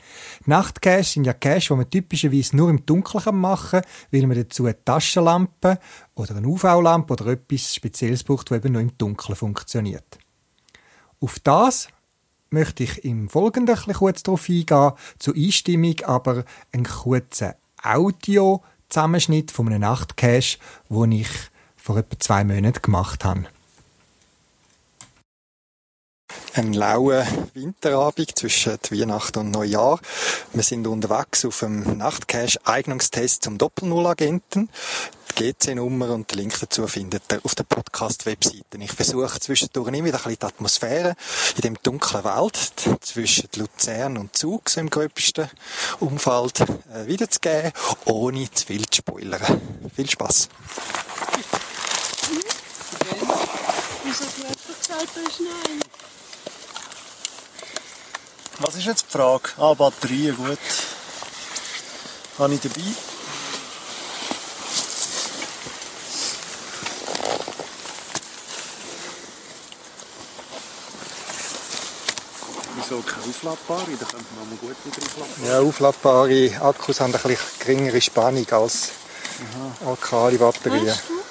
Nachtcache 0.46 1.04
sind 1.04 1.26
ja 1.26 1.34
Cache, 1.34 1.68
die 1.68 1.74
man 1.74 1.90
typischerweise 1.90 2.56
nur 2.56 2.70
im 2.70 2.86
Dunkeln 2.86 3.36
machen 3.36 3.82
kann, 3.82 3.92
weil 4.12 4.28
man 4.28 4.38
dazu 4.38 4.64
eine 4.66 4.82
Taschenlampe 4.86 5.78
oder 6.16 6.38
eine 6.38 6.48
UV-Lampe 6.48 7.12
oder 7.12 7.28
etwas 7.28 7.76
Spezielles 7.76 8.24
braucht, 8.24 8.50
das 8.50 8.60
eben 8.60 8.72
nur 8.72 8.82
im 8.82 8.98
Dunkeln 8.98 9.36
funktioniert. 9.36 10.20
Auf 11.20 11.40
das 11.40 11.90
möchte 12.52 12.84
ich 12.84 13.04
im 13.06 13.30
Folgenden 13.30 13.78
ein 13.88 13.94
kurz 13.94 14.24
darauf 14.24 14.48
eingehen, 14.50 14.92
zur 15.18 15.36
Einstimmung 15.36 16.02
aber 16.04 16.44
einen 16.72 16.86
kurzen 16.86 17.54
Audio-Zusammenschnitt 17.82 19.52
von 19.52 19.68
einem 19.68 19.82
Nachtcache, 19.82 20.58
den 20.90 21.12
ich 21.14 21.30
vor 21.78 21.98
etwa 21.98 22.20
zwei 22.20 22.44
Monaten 22.44 22.82
gemacht 22.82 23.26
habe. 23.26 23.46
Ein 26.54 26.74
lauer 26.74 27.26
Winterabend 27.54 28.38
zwischen 28.38 28.78
Weihnachten 28.90 29.40
und 29.40 29.52
Neujahr. 29.52 30.00
Wir 30.54 30.64
sind 30.64 30.86
unterwegs 30.86 31.46
auf 31.46 31.64
einem 31.64 31.98
Nachtcache-Eignungstest 31.98 33.44
zum 33.44 33.58
Doppel-Null-Agenten. 33.58 34.70
Die 35.38 35.54
GC-Nummer 35.54 36.10
und 36.10 36.32
den 36.32 36.40
Link 36.40 36.60
dazu 36.60 36.88
findet 36.88 37.24
ihr 37.32 37.40
auf 37.44 37.56
der 37.56 37.64
Podcast-Webseite. 37.64 38.78
Ich 38.80 38.92
versuche 38.92 39.40
zwischendurch 39.40 39.88
immer 39.88 40.06
wieder 40.06 40.18
ein 40.18 40.24
bisschen 40.24 40.38
die 40.40 40.46
Atmosphäre 40.46 41.16
in 41.56 41.62
dem 41.62 41.78
dunklen 41.82 42.24
Wald 42.24 42.58
zwischen 43.02 43.48
Luzern 43.56 44.18
und 44.18 44.36
Zug, 44.36 44.76
im 44.78 44.90
gröbsten 44.90 45.50
Umfeld, 46.00 46.62
äh, 46.62 47.06
wiederzugeben, 47.06 47.72
ohne 48.06 48.52
zu 48.52 48.66
viel 48.66 48.86
zu 48.88 48.98
spoilern. 48.98 49.62
Viel 49.96 50.08
nein? 55.40 55.80
Was 58.60 58.76
ist 58.76 58.86
jetzt 58.86 59.06
die 59.08 59.12
Frage? 59.18 59.50
Ah, 59.58 59.74
Batterien, 59.74 60.36
gut. 60.36 60.60
Habe 62.38 62.54
ich 62.54 62.62
dabei. 62.62 63.11
Wieso 72.92 73.02
keine 73.04 73.24
aufladbare? 73.24 73.92
Da 73.98 74.06
könnte 74.06 74.26
man 74.36 74.50
mal 74.50 74.58
gut 74.58 74.76
wieder 74.84 74.98
aufladen. 74.98 75.46
Ja, 75.46 75.62
aufladbare 75.62 76.62
Akkus 76.62 77.00
haben 77.00 77.16
eine 77.16 77.34
etwas 77.34 77.60
geringere 77.60 78.02
Spannung 78.02 78.46
als 78.52 78.90
Alkali-Batterien. 79.86 80.88
Weißt 80.88 81.04
du? 81.08 81.22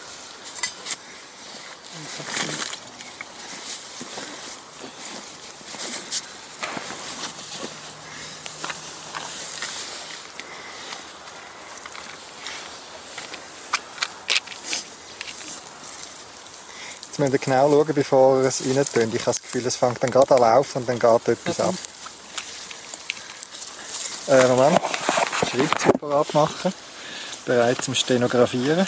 Jetzt 17.11 17.19
müssen 17.19 17.33
wir 17.33 17.41
genau 17.41 17.69
schauen, 17.69 17.93
bevor 17.93 18.41
wir 18.41 18.49
es 18.49 18.61
rein 18.61 18.85
tun. 18.87 19.11
Ich 19.13 19.23
habe 19.23 19.25
das 19.25 19.43
Gefühl, 19.43 19.67
es 19.67 19.75
fängt 19.75 20.01
dann 20.01 20.13
gerade 20.13 20.33
an 20.33 20.41
laufen 20.43 20.79
und 20.79 20.89
dann 20.89 20.97
geht 20.97 21.29
etwas 21.29 21.59
ab. 21.59 21.75
Äh, 24.29 24.47
Moment. 24.47 24.81
Parat 26.01 26.35
machen. 26.35 26.73
Bereit 27.45 27.83
zum 27.83 27.97
Stenografieren. 27.97 28.87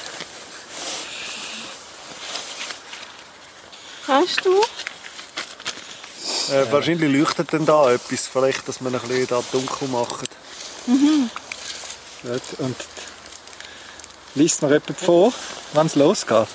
Weißt 4.07 4.45
du? 4.45 4.61
Äh, 6.55 6.71
wahrscheinlich 6.71 7.13
leuchtet 7.13 7.53
dann 7.53 7.67
da 7.67 7.91
etwas. 7.91 8.29
Vielleicht, 8.29 8.69
dass 8.69 8.81
wir 8.81 8.87
ein 8.87 9.01
bisschen 9.01 9.27
da 9.27 9.43
dunkel 9.51 9.89
machen. 9.89 10.29
Gut. 12.23 12.43
Und 12.59 12.77
liest 14.37 14.63
mir 14.63 14.69
jemand 14.69 14.97
vor, 14.97 15.33
wann 15.73 15.89
es 15.89 15.97
losgeht. 15.97 16.47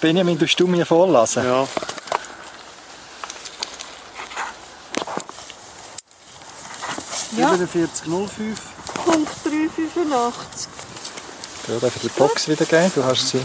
Benjamin, 0.00 0.38
tust 0.38 0.58
du 0.60 0.66
mir 0.66 0.86
vorlesen? 0.86 1.44
Ja. 1.44 1.66
Ja. 7.36 7.48
4705. 7.56 8.58
Punkt 9.04 9.30
385. 9.44 10.68
Ja, 11.68 11.78
darf 11.78 11.96
ich 11.96 12.02
die 12.02 12.08
Box 12.08 12.48
wieder 12.48 12.64
geben? 12.64 12.92
Du 12.94 13.04
hast 13.04 13.28
sie 13.28 13.40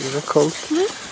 wiedergeholt. 0.00 0.52
Ah, 0.70 1.05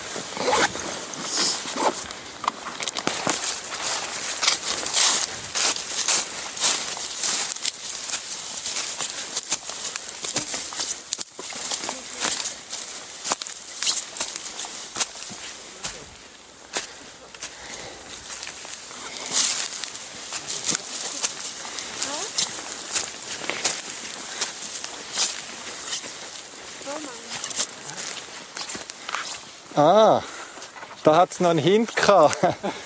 es 31.34 31.40
noch 31.40 31.50
einen 31.50 31.58
Hint 31.58 31.96
gehabt. 31.96 32.38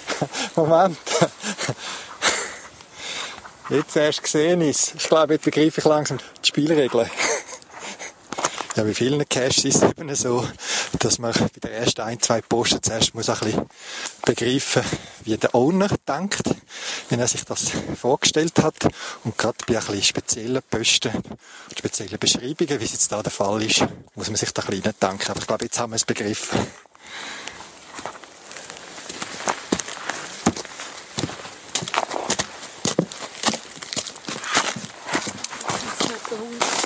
Moment. 0.57 0.99
Jetzt 3.69 3.97
erst 3.97 4.23
gesehen 4.23 4.63
ist. 4.63 4.95
Ich 4.95 5.09
glaube, 5.09 5.35
jetzt 5.35 5.45
begreife 5.45 5.81
ich 5.81 5.85
langsam 5.85 6.19
die 6.43 6.49
Spielregeln. 6.49 7.11
Ja, 8.77 8.85
bei 8.85 8.95
vielen 8.95 9.29
Caches 9.29 9.65
ist 9.65 9.83
es 9.83 9.91
eben 9.91 10.15
so, 10.15 10.47
dass 11.01 11.19
man 11.19 11.33
bei 11.33 11.49
den 11.65 11.73
ersten 11.73 12.01
ein, 12.03 12.21
zwei 12.21 12.41
Posten 12.41 12.81
zuerst 12.81 13.13
muss 13.13 13.29
ein 13.29 13.37
bisschen 13.41 13.67
begreifen, 14.25 14.85
wie 15.25 15.37
der 15.37 15.53
Owner 15.53 15.89
denkt, 16.07 16.45
wenn 17.09 17.19
er 17.19 17.27
sich 17.27 17.45
das 17.45 17.73
vorgestellt 18.01 18.57
hat. 18.63 18.87
Und 19.25 19.37
gerade 19.37 19.57
bei 19.67 19.75
ein 19.75 19.85
bisschen 19.85 20.05
speziellen 20.05 20.63
Posten 20.71 21.11
und 21.13 21.77
speziellen 21.77 22.21
Beschreibungen, 22.21 22.79
wie 22.79 22.85
es 22.85 22.93
jetzt 22.93 23.11
da 23.11 23.21
der 23.21 23.33
Fall 23.33 23.65
ist, 23.65 23.85
muss 24.15 24.29
man 24.29 24.37
sich 24.37 24.53
da 24.53 24.63
ein 24.63 24.69
bisschen 24.69 24.95
denken. 25.03 25.29
Aber 25.29 25.41
ich 25.41 25.47
glaube, 25.49 25.65
jetzt 25.65 25.81
haben 25.81 25.91
wir 25.91 25.97
es 25.97 26.05
begriffen. 26.05 26.61
Das 35.99 36.09
hat 36.13 36.31
der 36.31 36.39
Hund. 36.39 36.79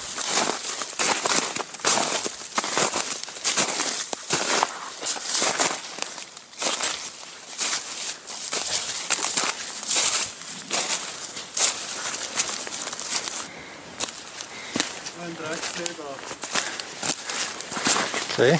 Okay. 18.32 18.58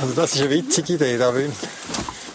Also 0.00 0.14
das 0.14 0.29
ist 0.40 0.46
eine 0.46 0.56
witzige 0.56 0.94
Idee. 0.94 1.18
Da 1.18 1.32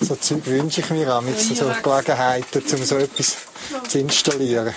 so 0.01 0.15
Zeug 0.15 0.45
wünsche 0.45 0.81
ich 0.81 0.89
mir 0.91 1.13
auch 1.13 1.21
mit 1.21 1.39
so 1.39 1.71
Gelegenheiten, 1.81 2.63
um 2.71 2.85
so 2.85 2.97
etwas 2.97 3.35
zu 3.87 3.99
installieren. 3.99 4.73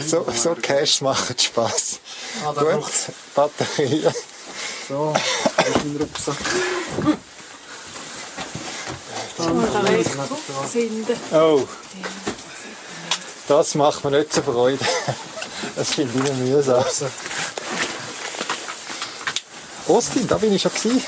So? 0.00 0.26
So, 0.34 0.54
Caches 0.54 1.00
machen 1.00 1.36
Spass. 1.38 2.00
Ah, 2.44 2.52
Gut. 2.52 2.84
Batterien. 3.34 4.12
So, 4.88 5.14
ist 5.14 5.84
mein 5.84 5.96
Rucksack. 5.98 6.36
Oh. 11.32 11.66
Das 13.48 13.74
macht 13.74 14.04
mir 14.04 14.10
nicht 14.10 14.32
so 14.32 14.42
Freude. 14.42 14.84
Das 15.76 15.94
finde 15.94 16.12
ich 16.28 16.34
mühsam. 16.34 16.84
Austin, 19.88 20.26
da 20.26 20.36
bin 20.36 20.52
ich 20.52 20.60
schon 20.60 20.72
gewesen. 20.72 21.02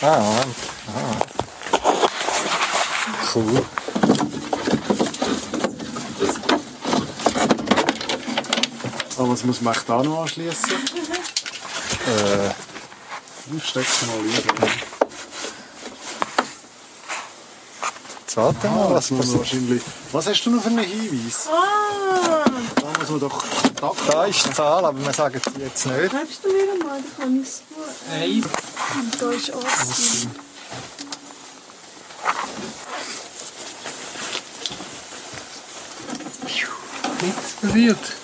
Ah. 0.00 0.44
Ah. 0.94 1.16
Cool. 3.34 3.64
Was 9.36 9.44
muss 9.44 9.60
man 9.60 9.74
echt 9.74 9.86
da 9.86 10.02
noch 10.02 10.22
anschließen? 10.22 10.70
Äh, 12.06 13.54
Ich 13.54 13.64
steck's 13.68 14.06
mal 14.06 14.16
rein. 14.16 14.70
jetzt 18.22 18.36
warte 18.38 18.66
mal, 18.68 18.86
Ah, 18.86 18.94
was 18.94 19.10
muss 19.10 19.26
man 19.26 19.38
wahrscheinlich. 19.40 19.82
Was 20.12 20.26
hast 20.26 20.42
du 20.46 20.50
noch 20.52 20.62
für 20.62 20.70
einen 20.70 20.78
Hinweis? 20.78 21.48
Ah, 21.52 22.44
Da 22.76 22.98
muss 22.98 23.10
man 23.10 23.20
doch 23.20 23.44
Kontakt 23.62 23.96
Da 24.14 24.24
ist 24.24 24.46
die 24.46 24.52
Zahl, 24.54 24.86
aber 24.86 25.04
wir 25.04 25.12
sagen 25.12 25.38
sie 25.54 25.60
jetzt 25.60 25.84
nicht. 25.84 26.12
hilfst 26.12 26.42
du 26.42 26.48
mir 26.48 26.82
mal? 26.82 26.98
Da 27.02 27.22
kann 27.22 27.42
ich 27.42 27.46
es 27.46 27.56
tun. 27.68 27.84
Eins. 28.18 28.46
Und 28.94 29.20
da 29.22 29.30
ist 29.32 29.52
Ossi. 29.54 30.28
Nichts 37.22 37.52
passiert. 37.60 38.15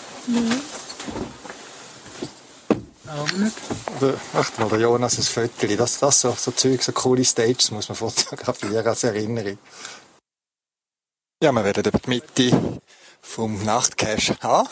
Macht 4.33 4.59
mal 4.59 4.69
der 4.69 4.81
Jonas 4.81 5.19
ein 5.19 5.25
Foto. 5.25 5.67
Das, 5.77 5.99
das 5.99 6.21
so, 6.21 6.33
so 6.33 6.51
Zeug, 6.51 6.83
so 6.83 6.93
coole 6.93 7.25
Stages 7.25 7.71
muss 7.71 7.89
man 7.89 7.97
fotografieren 7.97 8.87
als 8.87 9.05
Erinnerung. 9.05 9.59
Ja, 11.43 11.53
wir 11.53 11.65
werden 11.65 11.85
über 11.85 11.99
die 11.99 12.09
Mitte 12.09 12.81
vom 13.21 13.65
Nachtcache 13.65 14.37
haben. 14.41 14.69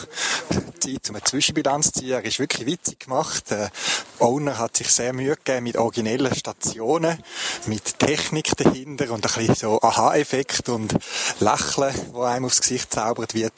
Zeit, 0.80 1.08
um 1.08 1.16
eine 1.16 1.24
Zwischenbilanz 1.24 1.92
zu 1.92 2.00
ziehen. 2.00 2.12
Er 2.12 2.24
ist 2.24 2.38
wirklich 2.38 2.66
witzig 2.66 3.00
gemacht. 3.00 3.44
Owner 4.20 4.58
hat 4.58 4.76
sich 4.76 4.88
sehr 4.88 5.12
Mühe 5.12 5.36
gegeben 5.36 5.64
mit 5.64 5.76
originellen 5.76 6.34
Stationen, 6.34 7.22
mit 7.66 7.98
Technik 7.98 8.56
dahinter 8.56 9.10
und 9.10 9.24
ein 9.26 9.32
bisschen 9.32 9.54
so 9.54 9.80
Aha-Effekt 9.80 10.68
und 10.68 10.94
Lächeln, 11.40 11.94
wo 12.12 12.22
einem 12.22 12.44
aufs 12.44 12.60
Gesicht 12.60 12.92
zaubert 12.92 13.34
wird. 13.34 13.52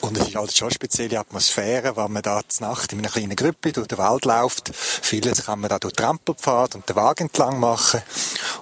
Und 0.00 0.16
es 0.18 0.28
ist 0.28 0.34
halt 0.36 0.56
schon 0.56 0.68
eine 0.68 0.74
spezielle 0.74 1.18
Atmosphäre, 1.18 1.96
wenn 1.96 2.12
man 2.12 2.22
da 2.22 2.40
zur 2.46 2.68
Nacht 2.68 2.92
in 2.92 2.98
einer 2.98 3.08
kleinen 3.08 3.36
Gruppe 3.36 3.72
durch 3.72 3.88
den 3.88 3.98
Wald 3.98 4.24
läuft. 4.24 4.70
Vieles 4.74 5.44
kann 5.46 5.60
man 5.60 5.70
da 5.70 5.78
durch 5.78 5.94
Trampelpfad 5.94 6.74
und 6.74 6.88
den 6.88 6.96
Wagen 6.96 7.24
entlang 7.24 7.60
machen. 7.60 8.02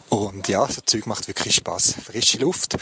Und 0.09 0.49
ja, 0.49 0.67
so 0.71 0.81
Zeug 0.83 1.07
macht 1.07 1.27
wirklich 1.29 1.57
Spaß. 1.57 1.95
Frische 2.05 2.39
Luft, 2.39 2.77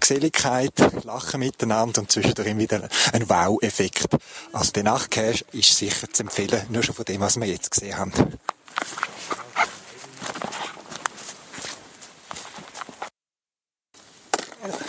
Geselligkeit, 0.00 0.72
Lachen 1.04 1.40
miteinander 1.40 2.00
und 2.00 2.10
zwischendrin 2.10 2.58
wieder 2.58 2.88
ein 3.12 3.28
Wow-Effekt. 3.28 4.06
Also 4.52 4.72
der 4.72 4.84
Nachtcache 4.84 5.44
ist 5.52 5.76
sicher 5.76 6.10
zu 6.10 6.22
empfehlen, 6.22 6.66
nur 6.70 6.82
schon 6.82 6.94
von 6.94 7.04
dem, 7.04 7.20
was 7.20 7.38
wir 7.38 7.46
jetzt 7.46 7.70
gesehen 7.70 7.98
haben. 7.98 8.12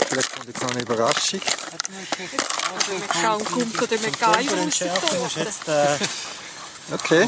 Vielleicht 0.10 0.32
kommt 0.34 0.48
jetzt 0.48 0.62
noch 0.62 0.72
eine 0.72 0.82
Überraschung. 0.82 1.42
Schauen, 3.22 3.44
kommt 3.44 3.82
oder 3.82 4.00
mit 4.00 4.20
Geil 4.20 4.48
rausgekommen. 4.48 6.00
Okay. 6.94 7.28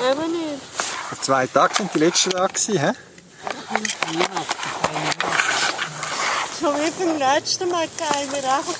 Eben 0.00 0.32
nicht. 0.32 0.77
Vor 1.08 1.20
zwei 1.22 1.46
Tagen 1.46 1.74
sind 1.74 1.94
die 1.94 1.98
letzten 2.00 2.30
da 2.30 2.46
gewesen, 2.46 2.78
hä? 2.78 2.92
So 6.60 6.66
wie 6.74 6.90
beim 6.90 7.18
letzten 7.18 7.68
Mal. 7.70 7.88
Wir 8.30 8.52
einfach 8.52 8.74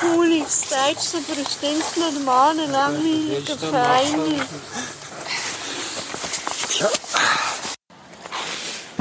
coole 0.00 0.46
Stages, 0.48 1.14
aber 1.14 1.40
es 1.42 1.52
stinkt 1.52 1.96
normal, 1.98 2.56
langweiliger 2.56 3.58
Verein. 3.58 4.40
Ja. 6.78 6.88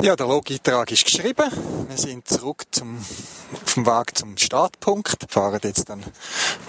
Ja, 0.01 0.15
der 0.15 0.27
Logeintrag 0.27 0.91
ist 0.91 1.05
geschrieben. 1.05 1.49
Wir 1.87 1.97
sind 1.97 2.27
zurück 2.27 2.65
zum, 2.71 2.97
auf 2.97 3.77
Weg 3.77 4.17
zum 4.17 4.37
Startpunkt. 4.37 5.25
Fahren 5.29 5.61
jetzt 5.63 5.89
dann 5.89 6.03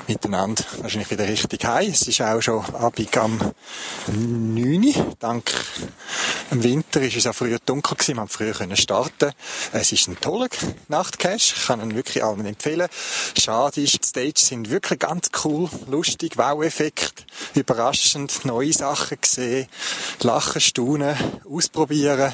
miteinander 0.07 0.63
wahrscheinlich 0.79 1.11
wieder 1.11 1.27
richtig 1.27 1.65
heim. 1.65 1.91
Es 1.91 2.03
ist 2.03 2.21
auch 2.23 2.41
schon 2.41 2.65
Abend 2.75 3.17
am 3.19 3.53
9. 4.07 5.17
Dank 5.19 5.53
dem 6.51 6.63
Winter 6.63 7.03
ist 7.03 7.17
es 7.17 7.27
auch 7.27 7.35
früher 7.35 7.59
dunkel 7.59 7.97
gewesen. 7.97 8.15
Wir 8.15 8.21
haben 8.21 8.29
früher 8.29 8.53
können 8.53 8.77
starten. 8.77 9.33
Es 9.73 9.93
ist 9.93 10.09
ein 10.09 10.19
toller 10.21 10.49
Nachtcache. 10.89 11.37
Ich 11.37 11.67
kann 11.67 11.81
ihn 11.81 11.95
wirklich 11.95 12.23
allen 12.23 12.47
empfehlen. 12.47 12.89
Schade 13.39 13.83
ist, 13.83 13.95
die 13.95 14.09
Stages 14.09 14.47
sind 14.47 14.71
wirklich 14.71 15.01
ganz 15.01 15.31
cool, 15.45 15.69
lustig, 15.89 16.39
Wow-Effekt, 16.39 17.27
überraschend, 17.55 18.45
neue 18.45 18.73
Sachen 18.73 19.19
gesehen, 19.21 19.67
lachen, 20.21 20.61
staunen, 20.61 21.17
ausprobieren. 21.49 22.33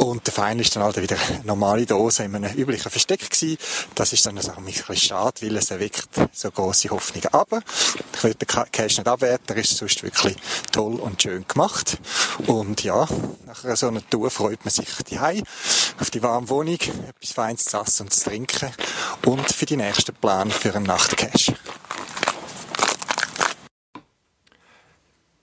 Und 0.00 0.26
der 0.26 0.32
Feind 0.32 0.62
ist 0.62 0.74
dann 0.74 0.82
halt 0.82 0.96
wieder 0.96 1.18
eine 1.28 1.44
normale 1.44 1.84
Dose 1.84 2.24
in 2.24 2.34
einem 2.34 2.54
üblichen 2.54 2.90
Versteck 2.90 3.28
gewesen. 3.28 3.58
Das 3.94 4.14
ist 4.14 4.24
dann 4.24 4.38
also 4.38 4.52
ein 4.52 4.64
bisschen 4.64 4.96
schade, 4.96 5.42
weil 5.42 5.54
es 5.58 5.70
erweckt 5.70 6.08
so 6.32 6.50
grosse 6.50 6.88
Hoffnungen. 6.88 7.28
Aber 7.34 7.60
ich 8.14 8.24
will 8.24 8.32
den 8.32 8.48
Cache 8.48 8.84
nicht 8.84 9.06
abwerten, 9.06 9.54
er 9.54 9.56
ist 9.58 9.76
sonst 9.76 10.02
wirklich 10.02 10.36
toll 10.72 10.94
und 10.94 11.20
schön 11.20 11.46
gemacht. 11.46 11.98
Und 12.46 12.82
ja, 12.82 13.06
nach 13.44 13.76
so 13.76 13.88
einer 13.88 14.00
Tour 14.08 14.30
freut 14.30 14.64
man 14.64 14.72
sich 14.72 14.88
die 15.10 15.18
auf 15.18 16.10
die 16.10 16.22
warme 16.22 16.48
Wohnung, 16.48 16.78
etwas 16.80 17.32
Feines 17.34 17.64
zu 17.64 17.76
essen 17.76 18.04
und 18.04 18.14
zu 18.14 18.24
trinken 18.24 18.70
und 19.26 19.52
für 19.52 19.66
die 19.66 19.76
nächsten 19.76 20.14
Plan 20.14 20.50
für 20.50 20.74
einen 20.74 20.86
Nachtcache. 20.86 21.54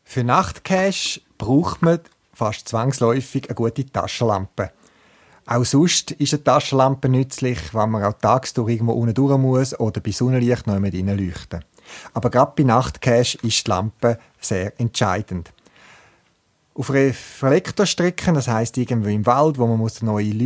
Für 0.03 0.23
Nachtcache 0.23 1.21
braucht 1.37 1.83
man 1.83 1.99
fast 2.37 2.69
zwangsläufig 2.69 3.49
eine 3.49 3.55
gute 3.55 3.83
Taschenlampe. 3.83 4.71
Auch 5.47 5.65
sonst 5.65 6.11
ist 6.11 6.33
eine 6.33 6.43
Taschenlampe 6.43 7.09
nützlich, 7.09 7.73
wenn 7.73 7.89
man 7.89 8.03
auch 8.03 8.13
tagsüber 8.13 8.69
irgendwo 8.69 8.93
unten 8.93 9.15
durch 9.15 9.37
muss 9.39 9.79
oder 9.79 10.01
bei 10.01 10.11
Sonnenlicht 10.11 10.67
noch 10.67 10.77
mit 10.77 10.93
leuchten. 10.93 11.65
Aber 12.13 12.29
gerade 12.29 12.51
bei 12.55 12.63
Nachtcache 12.63 13.39
ist 13.41 13.65
die 13.65 13.69
Lampe 13.69 14.19
sehr 14.39 14.79
entscheidend. 14.79 15.51
Auf 16.75 16.91
Reflektorstrecken, 16.91 18.35
das 18.35 18.47
heißt 18.47 18.77
irgendwo 18.77 19.09
im 19.09 19.25
Wald, 19.25 19.57
wo 19.57 19.65
man 19.65 19.81
einen 19.81 19.91
neuen 20.01 20.37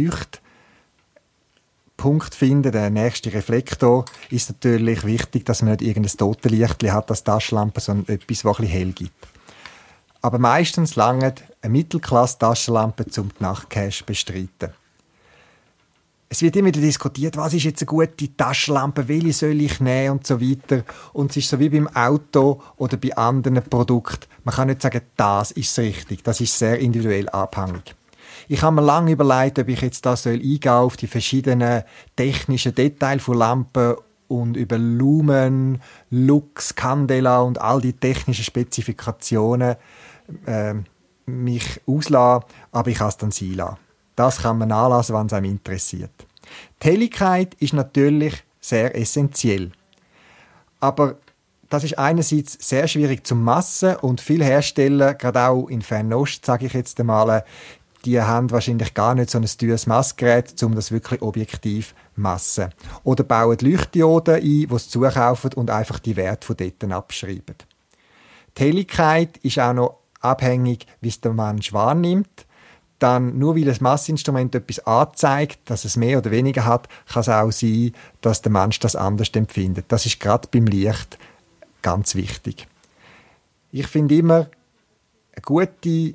Leuchtpunkt 1.98 2.34
finden, 2.34 2.72
der 2.72 2.90
nächste 2.90 3.34
Reflektor, 3.34 4.06
ist 4.30 4.50
natürlich 4.50 5.04
wichtig, 5.04 5.46
dass 5.46 5.62
man 5.62 5.72
nicht 5.72 5.82
irgendein 5.82 6.16
Totenlicht 6.16 6.84
hat, 6.90 7.10
das 7.10 7.26
Taschenlampe, 7.26 7.82
sondern 7.82 8.16
etwas, 8.16 8.44
das 8.44 8.60
ein 8.60 8.66
hell 8.66 8.94
gibt. 8.94 9.31
Aber 10.22 10.38
meistens 10.38 10.96
langt 10.96 11.44
eine 11.62 11.72
Mittelklasse-Taschenlampe, 11.72 13.06
um 13.18 13.30
die 13.30 13.44
Nachtcache 13.44 14.04
bestreiten. 14.04 14.74
Es 16.30 16.42
wird 16.42 16.56
immer 16.56 16.70
wieder 16.70 16.80
diskutiert, 16.80 17.36
was 17.36 17.54
ist 17.54 17.64
jetzt 17.64 17.82
eine 17.82 17.88
gute 17.88 18.38
Taschenlampe, 18.38 19.06
welche 19.10 19.34
soll 19.34 19.60
ich 19.60 19.82
nehmen 19.82 20.12
und 20.12 20.28
so 20.28 20.40
weiter. 20.40 20.84
Und 21.12 21.32
es 21.32 21.38
ist 21.38 21.50
so 21.50 21.60
wie 21.60 21.68
beim 21.68 21.90
Auto 21.90 22.62
oder 22.78 22.96
bei 22.96 23.16
anderen 23.18 23.62
Produkten. 23.64 24.28
Man 24.46 24.56
kann 24.56 24.70
nicht 24.70 24.82
sagen, 24.82 25.02
das 25.18 25.52
ist 25.52 25.78
richtig. 25.78 26.24
Das 26.24 26.40
ist 26.40 26.58
sehr 26.58 26.80
individuell 26.80 27.28
abhängig. 27.28 27.96
Ich 28.48 28.62
habe 28.62 28.76
mir 28.76 28.82
lange 28.82 29.12
überlegt, 29.12 29.60
ob 29.60 29.68
ich 29.68 29.82
jetzt 29.82 30.06
das 30.06 30.24
soll 30.24 30.42
auf 30.68 30.96
die 30.96 31.08
verschiedenen 31.08 31.84
technischen 32.16 32.76
Details 32.76 33.24
von 33.24 33.38
Lampen 33.38 33.96
und 34.30 34.56
über 34.56 34.78
Lumen, 34.78 35.82
Lux, 36.10 36.76
Candela 36.76 37.42
und 37.42 37.60
all 37.60 37.82
die 37.82 37.94
technischen 37.94 38.46
Spezifikationen 38.46 39.76
äh, 40.46 40.76
mich 41.26 41.82
auslassen, 41.86 42.46
aber 42.72 42.90
ich 42.90 42.98
kann 42.98 43.10
es 43.10 43.18
dann 43.18 43.32
sein 43.32 43.54
lassen. 43.54 43.78
Das 44.16 44.42
kann 44.42 44.58
man 44.58 44.72
anlassen, 44.72 45.16
wenn 45.16 45.28
es 45.28 45.34
einem 45.34 45.52
interessiert. 45.52 46.12
Die 46.82 46.88
Helligkeit 46.88 47.54
ist 47.56 47.74
natürlich 47.74 48.44
sehr 48.60 48.96
essentiell. 48.96 49.72
Aber 50.80 51.18
das 51.70 51.84
ist 51.86 51.98
einerseits 51.98 52.58
sehr 52.60 52.88
schwierig 52.88 53.26
zu 53.26 53.36
messen 53.36 53.96
und 53.98 54.20
viele 54.20 54.44
Hersteller, 54.44 55.14
gerade 55.14 55.48
auch 55.48 55.68
in 55.68 55.82
Fernost, 55.82 56.46
sage 56.46 56.66
ich 56.66 56.74
jetzt 56.74 57.00
einmal, 57.00 57.46
die 58.04 58.20
haben 58.20 58.52
wahrscheinlich 58.52 58.94
gar 58.94 59.16
nicht 59.16 59.30
so 59.30 59.38
ein 59.38 59.46
teures 59.46 59.88
Messgerät, 59.88 60.62
um 60.64 60.76
das 60.76 60.92
wirklich 60.92 61.22
objektiv 61.22 61.94
zu 62.16 62.22
messen. 62.22 62.70
Oder 63.04 63.24
bauen 63.24 63.58
Leuchtdioden 63.62 64.36
ein, 64.36 64.42
die 64.42 64.68
es 64.74 64.90
zukaufen 64.90 65.54
und 65.54 65.70
einfach 65.70 66.00
die 66.00 66.16
Werte 66.16 66.48
von 66.48 66.58
dort 66.58 66.84
abschreiben. 66.92 67.56
Die 68.58 68.62
Helligkeit 68.62 69.38
ist 69.38 69.60
auch 69.60 69.74
noch 69.74 70.01
abhängig, 70.22 70.86
wie 71.02 71.10
es 71.10 71.22
der 71.22 71.34
Mensch 71.34 71.74
wahrnimmt. 71.74 72.46
Dann, 73.00 73.40
nur 73.40 73.56
weil 73.56 73.68
ein 73.68 73.78
Massinstrument 73.80 74.54
etwas 74.54 74.86
anzeigt, 74.86 75.60
dass 75.66 75.86
es 75.86 75.98
mehr 75.98 76.20
oder 76.20 76.30
weniger 76.30 76.66
hat, 76.66 76.88
kann 77.12 77.22
es 77.22 77.30
auch 77.30 77.52
sein, 77.52 77.94
dass 78.22 78.44
der 78.44 78.52
Mensch 78.52 78.80
das 78.80 78.96
anders 78.96 79.30
empfindet. 79.34 79.86
Das 79.88 80.06
ist 80.06 80.20
gerade 80.20 80.48
beim 80.52 80.68
Licht 80.68 81.18
ganz 81.82 82.14
wichtig. 82.14 82.68
Ich 83.72 83.88
finde 83.88 84.16
immer, 84.16 84.48
eine 85.34 85.42
gute 85.44 86.14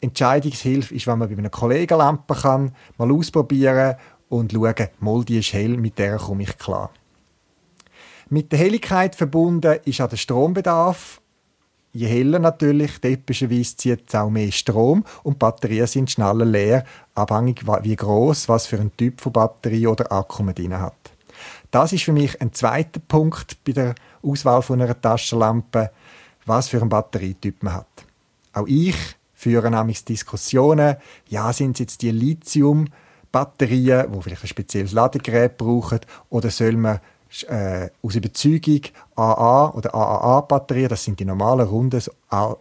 Entscheidungshilfe 0.00 0.94
ist, 0.94 1.06
wenn 1.06 1.18
man 1.18 1.28
bei 1.28 1.36
einer 1.36 1.50
Kollegenlampe 1.50 2.34
kann, 2.34 2.74
mal 2.96 3.10
ausprobieren 3.10 3.96
und 4.28 4.52
schauen, 4.52 4.88
mal 5.00 5.24
die 5.24 5.38
ist 5.38 5.52
hell, 5.52 5.76
mit 5.76 5.98
der 5.98 6.16
komme 6.16 6.44
ich 6.44 6.56
klar. 6.58 6.90
Mit 8.28 8.52
der 8.52 8.58
Helligkeit 8.58 9.14
verbunden 9.14 9.78
ist 9.84 10.00
auch 10.00 10.08
der 10.08 10.16
Strombedarf 10.16 11.20
je 11.96 12.06
heller 12.06 12.38
natürlich, 12.38 13.00
typischerweise 13.00 13.76
zieht 13.76 14.08
es 14.08 14.14
auch 14.14 14.30
mehr 14.30 14.52
Strom 14.52 15.04
und 15.22 15.38
Batterien 15.38 15.86
sind 15.86 16.10
schneller 16.10 16.44
leer, 16.44 16.84
abhängig 17.14 17.64
wie 17.82 17.96
groß, 17.96 18.48
was 18.48 18.66
für 18.66 18.78
ein 18.78 18.96
Typ 18.96 19.20
von 19.20 19.32
Batterie 19.32 19.86
oder 19.86 20.12
Akku 20.12 20.42
man 20.42 20.54
drin 20.54 20.78
hat. 20.78 20.94
Das 21.70 21.92
ist 21.92 22.04
für 22.04 22.12
mich 22.12 22.40
ein 22.40 22.52
zweiter 22.52 23.00
Punkt 23.00 23.62
bei 23.64 23.72
der 23.72 23.94
Auswahl 24.22 24.62
von 24.62 24.80
einer 24.80 25.00
Taschenlampe, 25.00 25.90
was 26.44 26.68
für 26.68 26.80
einen 26.80 26.88
Batterietyp 26.88 27.62
man 27.62 27.74
hat. 27.74 27.86
Auch 28.52 28.66
ich 28.66 28.96
führe 29.34 29.70
nämlich 29.70 30.04
Diskussionen, 30.04 30.96
ja, 31.28 31.52
sind 31.52 31.72
es 31.72 31.80
jetzt 31.80 32.02
die 32.02 32.10
Lithium-Batterien, 32.10 34.06
wo 34.08 34.20
vielleicht 34.20 34.44
ein 34.44 34.48
spezielles 34.48 34.92
Ladegerät 34.92 35.56
brauchen, 35.56 36.00
oder 36.30 36.50
soll 36.50 36.76
man 36.76 37.00
äh, 37.48 37.88
aus 38.02 38.14
Überzeugung 38.14 38.82
AA 39.14 39.70
oder 39.70 39.94
AAA-Batterien, 39.94 40.88
das 40.88 41.04
sind 41.04 41.20
die 41.20 41.24
normalen, 41.24 41.66
runden, 41.66 42.02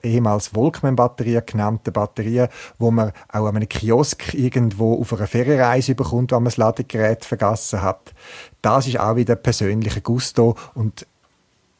ehemals 0.04 0.48
Volkmann-Batterien 0.50 1.44
genannte 1.46 1.92
Batterien, 1.92 2.50
wo 2.78 2.92
man 2.92 3.12
auch 3.30 3.46
an 3.46 3.56
einem 3.56 3.70
Kiosk 3.70 4.34
irgendwo 4.34 5.00
auf 5.00 5.14
einer 5.14 5.28
Ferienreise 5.28 5.96
bekommt, 5.96 6.32
wenn 6.32 6.40
man 6.40 6.46
das 6.46 6.58
Ladegerät 6.58 7.26
vergessen 7.26 7.82
hat. 7.82 8.14
Das 8.62 8.88
ist 8.88 9.00
auch 9.00 9.16
wieder 9.16 9.36
persönlicher 9.36 10.02
Gusto 10.02 10.56
und 10.74 11.06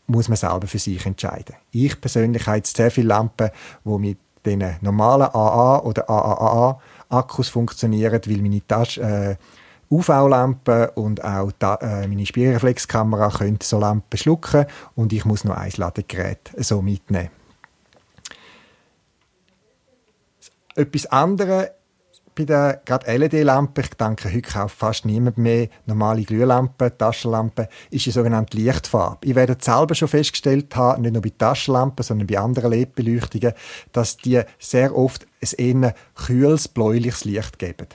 muss 0.08 0.30
man 0.30 0.38
selber 0.38 0.68
für 0.68 0.80
sich 0.80 1.06
entscheiden. 1.06 1.56
Ich 1.72 2.00
persönlich 2.00 2.46
habe 2.46 2.58
jetzt 2.58 2.78
sehr 2.78 2.92
viele 2.92 3.08
Lampen, 3.08 3.50
die 3.84 3.98
mit 3.98 4.20
den 4.46 4.64
normalen 4.82 5.30
AA 5.34 5.80
oder 5.80 6.10
AAA 6.10 6.80
Akkus 7.10 7.50
funktionieren, 7.50 8.22
weil 8.26 8.38
meine 8.38 8.66
Tasche, 8.66 9.02
äh, 9.02 9.36
UV-Lampen 9.96 10.90
und 10.96 11.24
auch 11.24 11.52
da, 11.58 11.76
äh, 11.76 12.08
meine 12.08 12.26
Spielreflexkamera 12.26 13.30
können 13.30 13.60
so 13.62 13.80
Lampen 13.80 14.18
schlucken 14.18 14.66
und 14.96 15.14
ich 15.14 15.26
muss 15.26 15.44
noch 15.44 15.58
ein 15.58 15.72
Ladegerät 15.78 16.52
so 16.58 16.82
mitnehmen. 16.82 17.30
Etwas 20.76 21.06
anderes 21.06 21.70
bei 22.36 22.44
den 22.44 22.76
LED-Lampen, 23.06 23.84
ich 23.86 23.94
denke, 23.94 24.28
heute 24.30 24.42
kauft 24.42 24.76
fast 24.76 25.06
niemand 25.06 25.38
mehr 25.38 25.70
normale 25.86 26.24
Glühlampen, 26.24 26.92
Taschenlampen, 26.98 27.68
ist 27.90 28.06
die 28.06 28.12
sogenannte 28.12 28.58
Lichtfarbe. 28.58 29.26
Ich 29.26 29.36
werde 29.36 29.56
selber 29.60 29.96
schon 29.96 30.10
festgestellt 30.10 30.76
haben, 30.76 31.04
nicht 31.04 31.14
nur 31.14 31.22
bei 31.22 31.32
Taschenlampen, 31.38 32.04
sondern 32.04 32.28
bei 32.28 32.38
anderen 32.38 32.72
LED-Beleuchtungen, 32.72 33.54
dass 33.94 34.18
die 34.18 34.42
sehr 34.60 34.96
oft 34.96 35.26
ein 35.42 35.82
eher 35.82 35.96
kühles, 36.16 36.68
bläuliches 36.68 37.24
Licht 37.24 37.58
geben. 37.58 37.88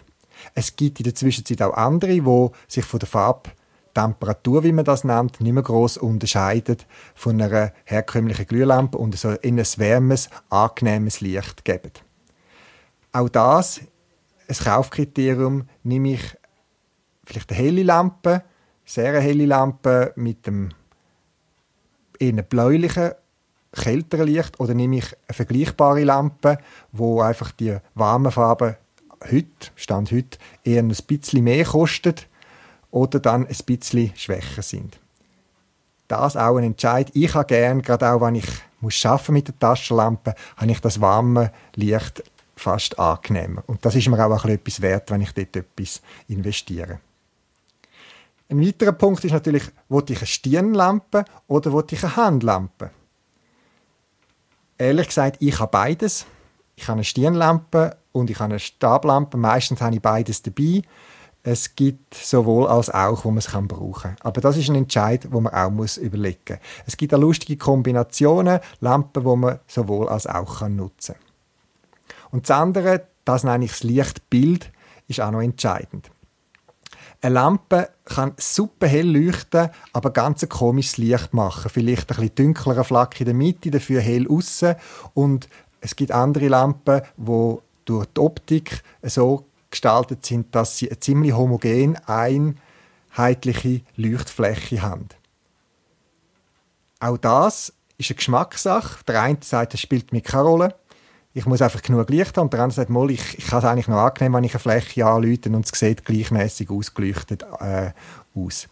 Es 0.55 0.77
gibt 0.77 1.01
in 1.01 1.05
der 1.05 1.15
Zwischenzeit 1.15 1.63
auch 1.63 1.75
andere, 1.75 2.13
die 2.13 2.49
sich 2.69 2.85
von 2.85 3.01
der 3.01 3.09
Farbtemperatur, 3.09 4.65
wie 4.65 4.73
man 4.73 4.85
das 4.85 5.05
nennt, 5.05 5.41
nicht 5.41 5.53
mehr 5.53 5.63
gross 5.63 5.97
unterscheidet 5.97 6.87
von 7.15 7.41
einer 7.41 7.73
herkömmlichen 7.85 8.47
Glühlampe 8.47 8.99
und 8.99 9.17
so 9.17 9.29
ein 9.29 9.57
wärmes, 9.59 10.29
angenehmes 10.49 11.21
Licht 11.21 11.65
geben. 11.65 11.93
Auch 13.13 13.29
das 13.29 13.81
ein 14.51 14.65
Kaufkriterium, 14.65 15.69
nehme 15.85 16.15
ich 16.15 16.37
vielleicht 17.25 17.51
eine 17.51 17.61
helle 17.61 17.83
Lampe, 17.85 18.43
sehr 18.85 19.21
helle 19.21 19.47
Lampe 19.47 20.13
mit 20.17 20.47
einem 20.47 20.71
eher 22.19 22.43
bläulichen, 22.43 23.13
kälteren 23.73 24.27
Licht 24.27 24.59
oder 24.59 24.75
nehme 24.75 24.99
ich 24.99 25.17
eine 25.29 25.35
vergleichbare 25.35 26.05
Lampe, 26.05 26.59
wo 26.91 27.21
einfach 27.21 27.53
die 27.53 27.77
warmen 27.95 28.33
Farben 28.33 28.77
heute, 29.25 29.71
Stand 29.77 30.13
heute, 30.13 30.39
eher 30.65 30.83
ein 30.83 30.89
bisschen 30.89 31.45
mehr 31.45 31.65
kostet 31.65 32.27
oder 32.91 33.21
dann 33.21 33.47
ein 33.47 33.57
bisschen 33.67 34.13
schwächer 34.17 34.63
sind. 34.63 34.99
Das 36.09 36.37
auch 36.37 36.57
ein 36.57 36.65
Entscheid. 36.65 37.11
Ich 37.15 37.35
habe 37.35 37.47
gerne, 37.47 37.83
gerade 37.83 38.11
auch 38.11 38.21
wenn 38.21 38.35
ich 38.35 38.49
muss 38.81 39.05
mit 39.29 39.49
der 39.49 39.59
Taschenlampe, 39.59 40.35
habe 40.57 40.71
ich 40.71 40.81
das 40.81 41.01
warme 41.01 41.53
Licht 41.75 42.25
fast 42.57 42.99
angenehmer. 42.99 43.63
Und 43.67 43.85
das 43.85 43.95
ist 43.95 44.09
mir 44.09 44.25
auch 44.25 44.45
etwas 44.45 44.81
wert, 44.81 45.11
wenn 45.11 45.21
ich 45.21 45.33
dort 45.33 45.57
etwas 45.57 46.03
investiere. 46.29 47.01
Ein 48.49 48.67
weiterer 48.67 48.93
Punkt 48.93 49.25
ist 49.25 49.33
natürlich, 49.33 49.63
wollte 49.89 50.13
ich 50.13 50.19
eine 50.19 50.27
Stirnlampe 50.27 51.25
oder 51.47 51.73
wollte 51.73 51.95
ich 51.95 52.03
eine 52.03 52.17
Handlampe? 52.17 52.91
Ehrlich 54.77 55.09
gesagt, 55.09 55.37
ich 55.41 55.59
habe 55.61 55.71
beides. 55.71 56.27
Ich 56.75 56.89
habe 56.89 56.95
eine 56.97 57.05
Stirnlampe 57.05 57.97
und 58.13 58.31
ich 58.31 58.39
habe 58.39 58.53
eine 58.53 58.59
Stablampe. 58.59 59.37
Meistens 59.37 59.81
habe 59.81 59.95
ich 59.95 60.03
beides 60.03 60.43
dabei. 60.43 60.83
Es 61.43 61.75
gibt 61.75 62.15
sowohl 62.15 62.67
als 62.67 62.91
auch, 62.91 63.25
wo 63.25 63.31
man 63.31 63.39
es 63.39 63.49
kann 63.49 63.67
brauchen. 63.67 64.15
Aber 64.21 64.41
das 64.41 64.57
ist 64.59 64.69
ein 64.69 64.75
Entscheid, 64.75 65.29
wo 65.31 65.41
man 65.41 65.55
auch 65.55 65.71
muss 65.71 65.97
überlegen. 65.97 66.59
Es 66.87 66.97
gibt 66.97 67.15
auch 67.15 67.19
lustige 67.19 67.57
Kombinationen, 67.57 68.61
Lampen, 68.81 69.25
wo 69.25 69.37
man 69.37 69.59
sowohl 69.67 70.09
als 70.09 70.27
auch 70.27 70.59
kann 70.59 70.77
nutzen. 70.77 71.15
Und 72.31 72.49
das 72.49 72.57
andere, 72.57 73.07
das 73.25 73.45
nenne 73.45 73.65
ich 73.65 73.71
das 73.71 73.83
Lichtbild, 73.83 74.71
ist 75.09 75.21
auch 75.21 75.31
noch 75.31 75.41
entscheidend. 75.41 76.11
Eine 77.23 77.35
Lampe 77.35 77.91
kann 78.05 78.33
super 78.39 78.87
hell 78.87 79.09
leuchten, 79.09 79.71
aber 79.93 80.11
ganz 80.11 80.43
ein 80.43 80.49
komisches 80.49 80.97
Licht 80.97 81.35
machen. 81.35 81.71
Vielleicht 81.71 82.11
ein 82.11 82.17
bisschen 82.17 82.35
dunklerer 82.35 82.85
Flack 82.85 83.21
in 83.21 83.27
der 83.27 83.35
Mitte, 83.35 83.71
dafür 83.71 84.01
hell 84.01 84.27
außen. 84.29 84.75
Und 85.13 85.49
es 85.81 85.97
gibt 85.97 86.13
andere 86.13 86.49
Lampen, 86.49 87.03
wo 87.17 87.63
durch 87.91 88.07
die 88.07 88.21
Optik 88.21 88.83
so 89.03 89.47
gestaltet 89.71 90.27
sind, 90.27 90.55
dass 90.55 90.79
sie 90.79 90.89
eine 90.89 91.01
ziemlich 91.01 91.33
homogen 91.33 91.99
einheitliche 92.07 93.83
Leuchtfläche 93.97 94.83
haben. 94.83 95.09
Auch 96.99 97.17
das 97.17 97.73
ist 97.99 98.11
eine 98.11 98.17
Geschmackssache. 98.17 99.05
Der 99.05 99.23
eine 99.23 99.39
sagt, 99.41 99.75
es 99.75 99.81
spielt 99.81 100.13
mir 100.13 100.21
keine 100.21 100.43
Rolle 100.43 100.75
ich 101.33 101.47
muss 101.47 101.63
einfach 101.63 101.83
genug 101.83 102.11
Licht 102.11 102.37
haben. 102.37 102.47
Und 102.47 102.53
der 102.53 102.61
andere 102.61 102.77
sagt, 102.77 102.91
mal, 102.91 103.11
ich, 103.11 103.39
ich 103.39 103.47
kann 103.47 103.61
es 103.61 103.65
eigentlich 103.65 103.89
noch 103.89 103.99
angenehm, 103.99 104.35
wenn 104.35 104.45
ich 104.45 104.55
eine 104.55 104.61
Fläche 104.61 105.07
anlöte 105.07 105.51
und 105.51 105.65
es 105.65 105.79
sieht 105.79 106.05
gleichmäßig 106.05 106.71
ausgeleuchtet 106.71 107.45
äh, 107.61 107.91
aus. 108.35 108.69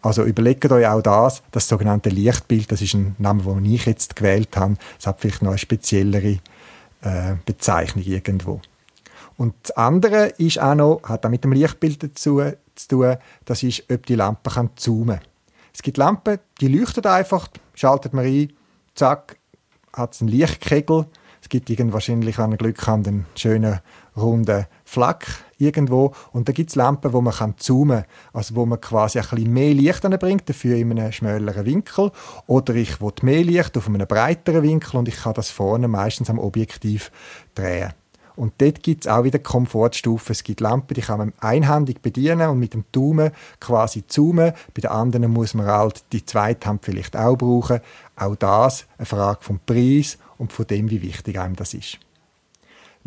Also 0.00 0.22
überlegt 0.22 0.70
euch 0.70 0.86
auch 0.86 1.02
das, 1.02 1.42
das 1.50 1.68
sogenannte 1.68 2.08
Lichtbild, 2.08 2.70
das 2.70 2.80
ist 2.80 2.94
ein 2.94 3.16
Name, 3.18 3.42
den 3.42 3.64
ich 3.64 3.84
jetzt 3.84 4.14
gewählt 4.14 4.56
habe. 4.56 4.76
Es 4.98 5.06
hat 5.06 5.20
vielleicht 5.20 5.42
noch 5.42 5.50
eine 5.50 5.58
speziellere 5.58 6.38
äh, 7.02 7.34
Bezeichnung 7.44 8.04
irgendwo. 8.04 8.60
Und 9.36 9.54
das 9.62 9.76
andere 9.76 10.26
ist 10.38 10.60
auch 10.60 10.74
noch, 10.74 11.02
hat 11.04 11.24
auch 11.24 11.30
mit 11.30 11.44
dem 11.44 11.52
Lichtbild 11.52 12.02
dazu 12.02 12.42
zu 12.74 12.88
tun, 12.88 13.16
das 13.44 13.62
ist, 13.62 13.84
ob 13.90 14.04
die 14.06 14.16
Lampe 14.16 14.50
kann 14.50 14.70
zoomen 14.76 15.20
Es 15.72 15.82
gibt 15.82 15.96
Lampen, 15.96 16.38
die 16.60 16.68
leuchten 16.68 17.04
einfach, 17.06 17.48
schaltet 17.74 18.12
man 18.12 18.24
ein, 18.24 18.52
zack, 18.94 19.36
hat 19.92 20.14
es 20.14 20.20
einen 20.20 20.30
Lichtkegel 20.30 21.06
es 21.48 21.50
gibt 21.50 21.70
irgend 21.70 21.94
wahrscheinlich, 21.94 22.36
wenn 22.36 22.50
ihr 22.50 22.58
Glück 22.58 22.86
habt, 22.86 23.08
einen 23.08 23.24
schönen 23.34 23.80
runden 24.14 24.66
Fleck 24.84 25.28
irgendwo. 25.56 26.12
Und 26.30 26.46
da 26.46 26.52
gibt 26.52 26.68
es 26.68 26.76
Lampen, 26.76 27.14
wo 27.14 27.22
man 27.22 27.32
kann 27.32 27.54
zoomen 27.56 28.02
kann. 28.02 28.10
Also 28.34 28.54
wo 28.54 28.66
man 28.66 28.78
quasi 28.82 29.18
ein 29.18 29.24
bisschen 29.26 29.50
mehr 29.54 29.72
Licht 29.72 30.02
bringt, 30.02 30.46
dafür 30.46 30.76
in 30.76 30.90
einem 30.90 31.10
schmäleren 31.10 31.64
Winkel. 31.64 32.12
Oder 32.46 32.74
ich 32.74 33.00
will 33.00 33.14
mehr 33.22 33.44
Licht 33.44 33.78
auf 33.78 33.88
einem 33.88 34.06
breiteren 34.06 34.62
Winkel 34.62 34.98
und 34.98 35.08
ich 35.08 35.22
kann 35.22 35.32
das 35.32 35.48
vorne 35.48 35.88
meistens 35.88 36.28
am 36.28 36.38
Objektiv 36.38 37.10
drehen. 37.54 37.94
Und 38.36 38.52
dort 38.58 38.82
gibt 38.82 39.06
es 39.06 39.10
auch 39.10 39.24
wieder 39.24 39.38
Komfortstufen. 39.38 40.32
Es 40.32 40.44
gibt 40.44 40.60
Lampen, 40.60 40.92
die 40.92 41.00
kann 41.00 41.18
man 41.18 41.32
einhändig 41.40 42.02
bedienen 42.02 42.50
und 42.50 42.58
mit 42.58 42.74
dem 42.74 42.84
Daumen 42.92 43.30
quasi 43.58 44.06
zoomen. 44.06 44.52
Bei 44.74 44.82
den 44.82 44.90
anderen 44.90 45.32
muss 45.32 45.54
man 45.54 45.66
halt 45.66 46.04
die 46.12 46.26
zweite 46.26 46.68
Hand 46.68 46.84
vielleicht 46.84 47.16
auch 47.16 47.36
brauchen. 47.36 47.80
Auch 48.16 48.36
das 48.36 48.86
eine 48.98 49.06
Frage 49.06 49.38
vom 49.40 49.60
Preis 49.64 50.18
und 50.38 50.52
von 50.52 50.66
dem, 50.66 50.90
wie 50.90 51.02
wichtig 51.02 51.38
einem 51.38 51.56
das 51.56 51.74
ist. 51.74 51.98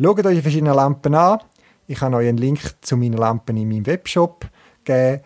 Schaut 0.00 0.26
euch 0.26 0.36
die 0.36 0.42
verschiedenen 0.42 0.74
Lampen 0.74 1.14
an. 1.14 1.40
Ich 1.86 2.00
habe 2.00 2.16
euch 2.16 2.28
einen 2.28 2.38
Link 2.38 2.60
zu 2.80 2.96
meinen 2.96 3.16
Lampen 3.16 3.56
in 3.56 3.68
meinem 3.68 3.86
Webshop 3.86 4.46
gegeben. 4.84 5.22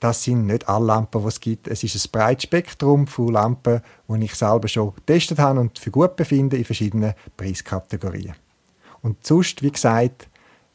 Das 0.00 0.24
sind 0.24 0.46
nicht 0.46 0.68
alle 0.68 0.86
Lampen, 0.86 1.22
die 1.22 1.28
es 1.28 1.38
gibt. 1.38 1.68
Es 1.68 1.84
ist 1.84 1.94
ein 1.94 2.10
breites 2.10 2.42
Spektrum 2.42 3.06
von 3.06 3.32
Lampen, 3.32 3.80
die 4.08 4.24
ich 4.24 4.34
selber 4.34 4.66
schon 4.66 4.94
getestet 4.96 5.38
habe 5.38 5.60
und 5.60 5.78
für 5.78 5.92
gut 5.92 6.16
befinde 6.16 6.56
in 6.56 6.64
verschiedenen 6.64 7.14
Preiskategorien. 7.36 8.34
Und 9.00 9.24
sonst, 9.24 9.62
wie 9.62 9.70
gesagt, 9.70 10.28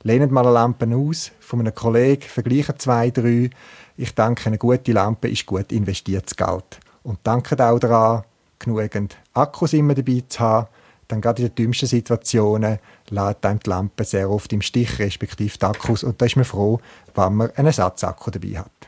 lehnt 0.04 0.32
mal 0.32 0.46
eine 0.46 0.54
Lampe 0.54 0.88
aus 0.96 1.32
von 1.40 1.60
einem 1.60 1.76
Kollegen, 1.76 2.24
vergleichen 2.24 2.80
zwei, 2.80 3.10
drei. 3.10 3.50
Ich 3.98 4.16
denke, 4.16 4.48
eine 4.48 4.58
gute 4.58 4.94
Lampe 4.94 5.30
ist 5.30 5.46
gut 5.46 5.72
investiertes 5.72 6.36
Geld. 6.36 6.80
Und 7.04 7.20
danke 7.24 7.56
auch 7.64 7.80
daran, 7.80 8.24
genügend 8.60 9.18
Akkus 9.38 9.74
immer 9.74 9.96
dabei 9.96 10.24
zu 10.28 10.40
haben, 10.40 10.68
dann 11.08 11.22
gerade 11.22 11.42
in 11.42 11.50
den 11.50 11.56
dümmsten 11.56 11.88
Situationen 11.88 12.80
lädt 13.10 13.46
einem 13.46 13.60
die 13.60 13.70
Lampe 13.70 14.04
sehr 14.04 14.30
oft 14.30 14.52
im 14.52 14.62
Stich, 14.62 15.00
respektive 15.00 15.58
die 15.58 15.66
Akkus, 15.66 16.04
und 16.04 16.22
da 16.22 16.26
ist 16.26 16.36
man 16.36 16.46
froh, 16.46 16.80
wenn 17.16 17.36
man 17.36 17.52
einen 17.52 17.68
Ersatzakku 17.68 18.32
dabei 18.32 18.60
hat. 18.60 18.87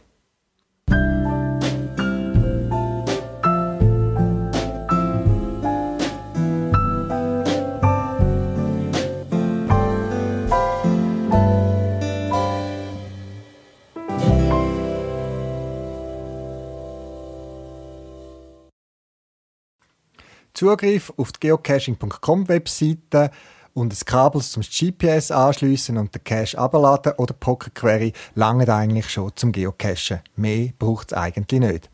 Zugriff 20.59 21.13
auf 21.15 21.31
die 21.31 21.47
geocaching.com 21.47 22.49
Webseite 22.49 23.31
und 23.73 23.93
das 23.93 24.03
Kabel 24.03 24.41
zum 24.41 24.61
GPS 24.61 25.31
anschließen 25.31 25.97
und 25.97 26.13
den 26.13 26.21
Cache 26.25 26.57
abladen 26.57 27.13
oder 27.15 27.33
Pocket 27.33 27.73
Query 27.73 28.11
lange 28.35 28.67
eigentlich 28.67 29.09
schon 29.09 29.31
zum 29.37 29.53
Geocachen. 29.53 30.19
Mehr 30.35 30.71
braucht 30.77 31.13
es 31.13 31.17
eigentlich 31.17 31.61
nicht. 31.61 31.89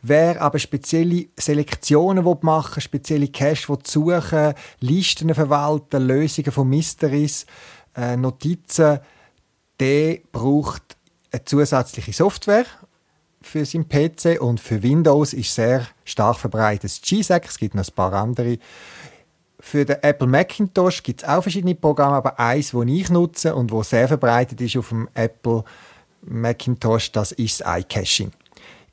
Wer 0.00 0.40
aber 0.40 0.60
spezielle 0.60 1.26
Selektionen 1.36 2.24
machen 2.42 2.76
will, 2.76 2.82
spezielle 2.82 3.26
Cache 3.26 3.76
suchen 3.82 4.54
Listen 4.78 5.34
verwalten, 5.34 6.06
Lösungen 6.06 6.52
von 6.52 6.68
Mysteries, 6.68 7.46
äh, 7.96 8.16
Notizen, 8.16 9.00
der 9.80 10.18
braucht 10.30 10.96
eine 11.32 11.44
zusätzliche 11.44 12.12
Software 12.12 12.66
für 13.44 13.64
seinen 13.64 13.88
PC 13.88 14.40
und 14.40 14.58
für 14.58 14.82
Windows 14.82 15.32
ist 15.32 15.54
sehr 15.54 15.86
stark 16.04 16.38
verbreitet 16.38 17.00
GSAC. 17.02 17.46
Es 17.46 17.58
gibt 17.58 17.74
noch 17.74 17.86
ein 17.86 17.94
paar 17.94 18.12
andere. 18.14 18.58
Für 19.60 19.84
den 19.84 20.02
Apple 20.02 20.26
Macintosh 20.26 21.02
gibt 21.02 21.22
es 21.22 21.28
auch 21.28 21.42
verschiedene 21.42 21.74
Programme, 21.74 22.16
aber 22.16 22.38
eins, 22.40 22.72
das 22.72 22.84
ich 22.86 23.10
nutze 23.10 23.54
und 23.54 23.70
wo 23.70 23.82
sehr 23.82 24.08
verbreitet 24.08 24.60
ist 24.60 24.76
auf 24.76 24.88
dem 24.88 25.08
Apple 25.14 25.62
Macintosh, 26.22 27.12
das 27.12 27.32
ist 27.32 27.60
das 27.60 27.80
iCaching. 27.80 28.32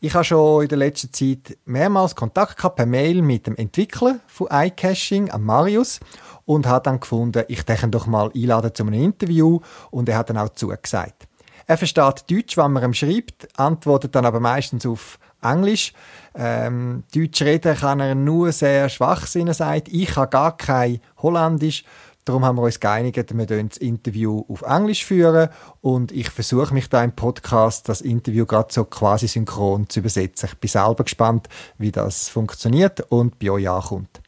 Ich 0.01 0.13
habe 0.13 0.23
schon 0.23 0.63
in 0.63 0.69
der 0.69 0.77
letzten 0.77 1.13
Zeit 1.13 1.57
mehrmals 1.65 2.15
Kontakt 2.15 2.57
gehabt 2.57 2.75
per 2.75 2.85
Mail 2.85 3.21
mit 3.21 3.47
dem 3.47 3.55
Entwickler 3.55 4.19
von 4.27 4.47
iCaching, 4.51 5.29
Marius, 5.39 5.99
und 6.45 6.65
habe 6.65 6.83
dann 6.83 6.99
gefunden, 6.99 7.43
ich 7.47 7.63
denke 7.63 7.87
doch 7.87 8.07
mal 8.07 8.31
einladen 8.35 8.73
zu 8.73 8.83
einem 8.83 9.01
Interview 9.01 9.59
und 9.91 10.09
er 10.09 10.17
hat 10.17 10.29
dann 10.29 10.37
auch 10.37 10.49
zugesagt. 10.49 11.27
Er 11.71 11.77
versteht 11.77 12.29
Deutsch, 12.29 12.57
wenn 12.57 12.73
man 12.73 12.83
ihm 12.83 12.93
schreibt, 12.93 13.47
antwortet 13.57 14.13
dann 14.13 14.25
aber 14.25 14.41
meistens 14.41 14.85
auf 14.85 15.17
Englisch. 15.41 15.93
Ähm, 16.35 17.03
Deutsch 17.15 17.41
reden 17.43 17.77
kann 17.77 18.01
er 18.01 18.13
nur 18.13 18.51
sehr 18.51 18.89
schwachsinnig, 18.89 19.55
sagt. 19.55 19.87
Ich 19.87 20.17
habe 20.17 20.29
gar 20.29 20.57
kein 20.57 20.99
Holländisch. 21.21 21.85
Darum 22.25 22.43
haben 22.43 22.57
wir 22.57 22.63
uns 22.63 22.81
geeinigt, 22.81 23.33
wir 23.33 23.45
das 23.45 23.77
Interview 23.77 24.43
auf 24.49 24.63
Englisch 24.63 25.05
führen 25.05 25.47
und 25.79 26.11
ich 26.11 26.29
versuche 26.29 26.73
mich 26.73 26.89
da 26.89 27.05
im 27.05 27.13
Podcast 27.13 27.87
das 27.87 28.01
Interview 28.01 28.45
gerade 28.45 28.73
so 28.73 28.83
quasi 28.83 29.29
synchron 29.29 29.87
zu 29.87 30.01
übersetzen. 30.01 30.49
Ich 30.51 30.59
bin 30.59 30.69
selber 30.69 31.05
gespannt, 31.05 31.47
wie 31.77 31.93
das 31.93 32.27
funktioniert 32.27 32.99
und 33.09 33.39
bei 33.39 33.49
euch 33.49 33.69
ankommt. 33.69 34.19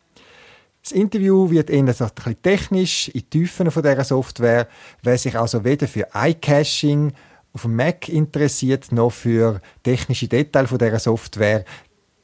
Das 0.82 0.92
Interview 0.92 1.50
wird 1.50 1.70
eher 1.70 1.80
ein 1.80 1.86
bisschen 1.86 2.10
technisch, 2.42 3.08
in 3.08 3.22
die 3.22 3.30
Tiefen 3.30 3.72
von 3.72 3.84
dieser 3.84 4.04
Software. 4.04 4.68
Wer 5.02 5.18
sich 5.18 5.38
also 5.38 5.64
weder 5.64 5.88
für 5.88 6.08
iCaching 6.14 7.14
auf 7.54 7.64
dem 7.64 7.76
Mac 7.76 8.10
interessiert, 8.10 8.92
noch 8.92 9.12
für 9.12 9.62
technische 9.84 10.28
Details 10.28 10.70
von 10.70 10.80
dieser 10.80 11.00
Software, 11.00 11.66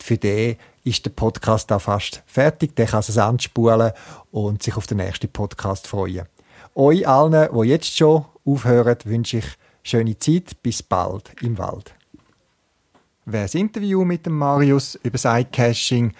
für 0.02 0.18
den 0.18 0.58
ist 0.84 1.06
der 1.06 1.12
Podcast 1.12 1.70
da 1.70 1.78
fast 1.78 2.24
fertig. 2.26 2.76
Der 2.76 2.88
kann 2.88 3.00
es 3.02 3.18
anspulen 3.18 3.92
und 4.32 4.64
sich 4.64 4.76
auf 4.76 4.88
den 4.88 4.98
nächsten 4.98 5.30
Podcast 5.30 5.88
freuen. 5.88 6.26
Euch 6.76 7.08
allen, 7.08 7.50
die 7.54 7.68
jetzt 7.68 7.96
schon 7.96 8.26
aufhören, 8.46 8.98
wünsche 9.04 9.38
ich 9.38 9.46
schöne 9.84 10.18
Zeit. 10.18 10.62
Bis 10.64 10.82
bald 10.82 11.32
im 11.42 11.58
Wald. 11.58 11.94
Wer 13.26 13.44
das 13.44 13.56
Interview 13.56 14.04
mit 14.06 14.26
dem 14.26 14.38
Marius 14.38 14.96
über 15.04 15.18
Sidecaching 15.18 16.14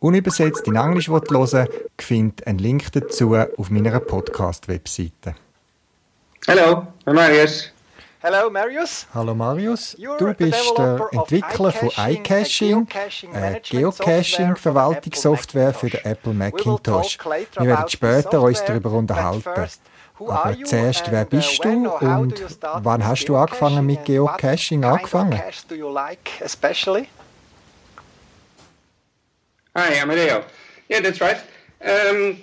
unübersetzt 0.00 0.66
in 0.66 0.76
Englisch 0.76 1.08
hören 1.08 1.28
will, 1.30 1.68
findet 1.98 2.46
einen 2.46 2.58
Link 2.58 2.90
dazu 2.92 3.36
auf 3.36 3.70
meiner 3.70 4.00
Podcast-Webseite. 4.00 5.34
Hello, 6.46 6.86
I'm 7.04 7.14
Marius. 7.14 7.72
Hello 8.20 8.50
Marius. 8.50 9.06
Hallo 9.14 9.32
Marius, 9.32 9.94
du 9.96 10.26
the 10.26 10.34
bist 10.34 10.76
der 10.76 11.08
Entwickler 11.12 11.70
von 11.70 11.88
iCaching, 11.96 12.88
a 13.32 13.52
äh, 13.52 13.60
geocaching 13.60 13.62
Geocaching 13.62 14.38
management 14.38 14.58
Verwaltungssoftware 14.58 15.72
für 15.72 15.88
software 15.88 15.88
den 15.88 16.04
Apple 16.04 16.32
Macintosh. 16.32 17.16
Wir 17.60 17.66
werden 17.68 17.88
später 17.88 18.42
uns 18.42 18.64
darüber 18.64 18.90
unterhalten. 18.90 19.68
Aber 20.18 20.56
zuerst, 20.64 21.12
wer 21.12 21.22
uh, 21.22 21.28
bist 21.28 21.64
du 21.64 21.88
und 21.88 22.36
do 22.36 22.42
you 22.42 22.48
start 22.48 22.84
wann 22.84 23.06
hast 23.06 23.24
du 23.26 23.36
angefangen 23.36 23.86
mit 23.86 24.04
geocaching 24.04 24.84
Angefangen? 24.84 25.40
Hi, 29.76 30.00
Amadeo. 30.02 30.42
Yeah, 30.90 31.00
that's 31.00 31.20
right. 31.20 31.36
Um, 31.80 32.38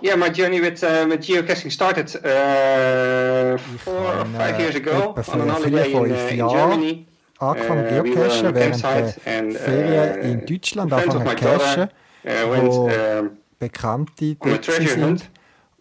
yeah, 0.00 0.16
my 0.16 0.30
journey 0.30 0.60
with, 0.60 0.82
uh, 0.82 1.06
with 1.08 1.20
geocaching 1.26 1.70
started 1.70 2.08
uh, 2.24 3.58
four 3.78 3.94
or 3.94 4.24
ben, 4.24 4.34
five 4.34 4.54
uh, 4.54 4.58
years 4.58 4.74
ago 4.74 5.14
etwa 5.16 5.32
on 5.32 5.40
an 5.40 5.48
voor 5.48 5.54
holiday 5.54 5.84
vier, 5.84 6.06
in, 6.06 6.12
uh, 6.12 6.16
vijf 6.16 6.30
in 6.30 6.36
jaar 6.36 6.50
Germany. 6.50 7.06
Angefangen 7.38 7.84
Uh, 7.84 7.90
we 7.90 7.94
were 7.94 8.00
on 8.00 8.04
Geocachen 8.14 8.46
a 8.46 8.52
während 8.54 8.82
der 8.82 8.90
campsite 8.90 9.20
and 9.26 9.56
Ferien 9.56 10.20
in 10.22 10.40
uh, 10.40 10.46
Deutschland 10.46 10.92
friends 10.92 11.14
of 11.14 11.20
angefangen 11.20 11.24
my 11.24 11.34
cachen, 11.34 11.88
daughter 12.24 12.44
uh, 12.44 12.50
went 12.50 12.72
wo 12.72 12.88
um, 13.18 13.30
Bekannte 13.58 14.36
on 14.40 14.48
a 14.48 14.52
dort 14.52 14.64
treasure 14.64 14.88
sind 14.88 15.02
hunt. 15.04 15.30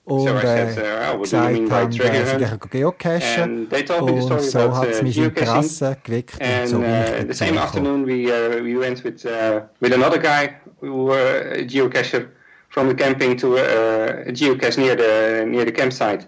und 0.06 0.22
So 0.22 0.30
I 0.30 0.32
äh, 0.40 0.42
said, 0.74 0.78
uh, 0.78 1.14
oh, 1.14 1.20
what 1.20 1.32
do 1.32 1.38
you 1.38 1.44
gesagt 1.44 1.54
mean 1.54 1.68
by 1.70 1.76
haben, 1.76 1.92
treasure 1.92 2.22
äh, 2.22 2.26
sie 2.26 2.46
hunt? 2.52 2.62
gehen 2.62 2.70
geocachen 2.72 3.44
And 3.44 3.70
they 3.70 3.84
told 3.86 4.06
me 4.06 4.12
the 4.22 4.34
und 4.34 4.42
story 4.42 4.42
so 4.44 4.60
about 4.60 4.78
hat 4.78 4.88
es 4.90 5.00
uh, 5.00 5.04
mein 5.04 5.12
geocaching. 5.14 5.46
Interesse 5.46 5.98
geweckt 6.04 6.34
und 6.36 6.42
And 6.42 6.68
so 6.70 6.78
bin 6.80 6.86
uh, 6.90 6.94
ich 6.94 7.06
the 7.10 7.28
dazu 7.28 7.34
same 7.34 7.52
gekommen. 7.52 7.64
afternoon, 7.64 8.06
we 8.08 8.26
uh, 8.32 8.64
we 8.64 8.76
went 8.80 9.04
with 9.04 9.26
uh, 9.26 9.62
with 9.82 9.94
another 9.94 10.18
guy 10.20 10.56
who 10.82 11.06
were 11.08 11.52
a 11.54 11.64
geocacher 11.64 12.28
from 12.70 12.88
the 12.88 12.96
camping 12.96 13.36
to 13.38 13.58
uh, 13.58 14.24
a 14.28 14.32
geocache 14.32 14.78
near 14.78 14.96
the 14.96 15.46
near 15.46 15.66
the 15.66 15.72
campsite. 15.72 16.26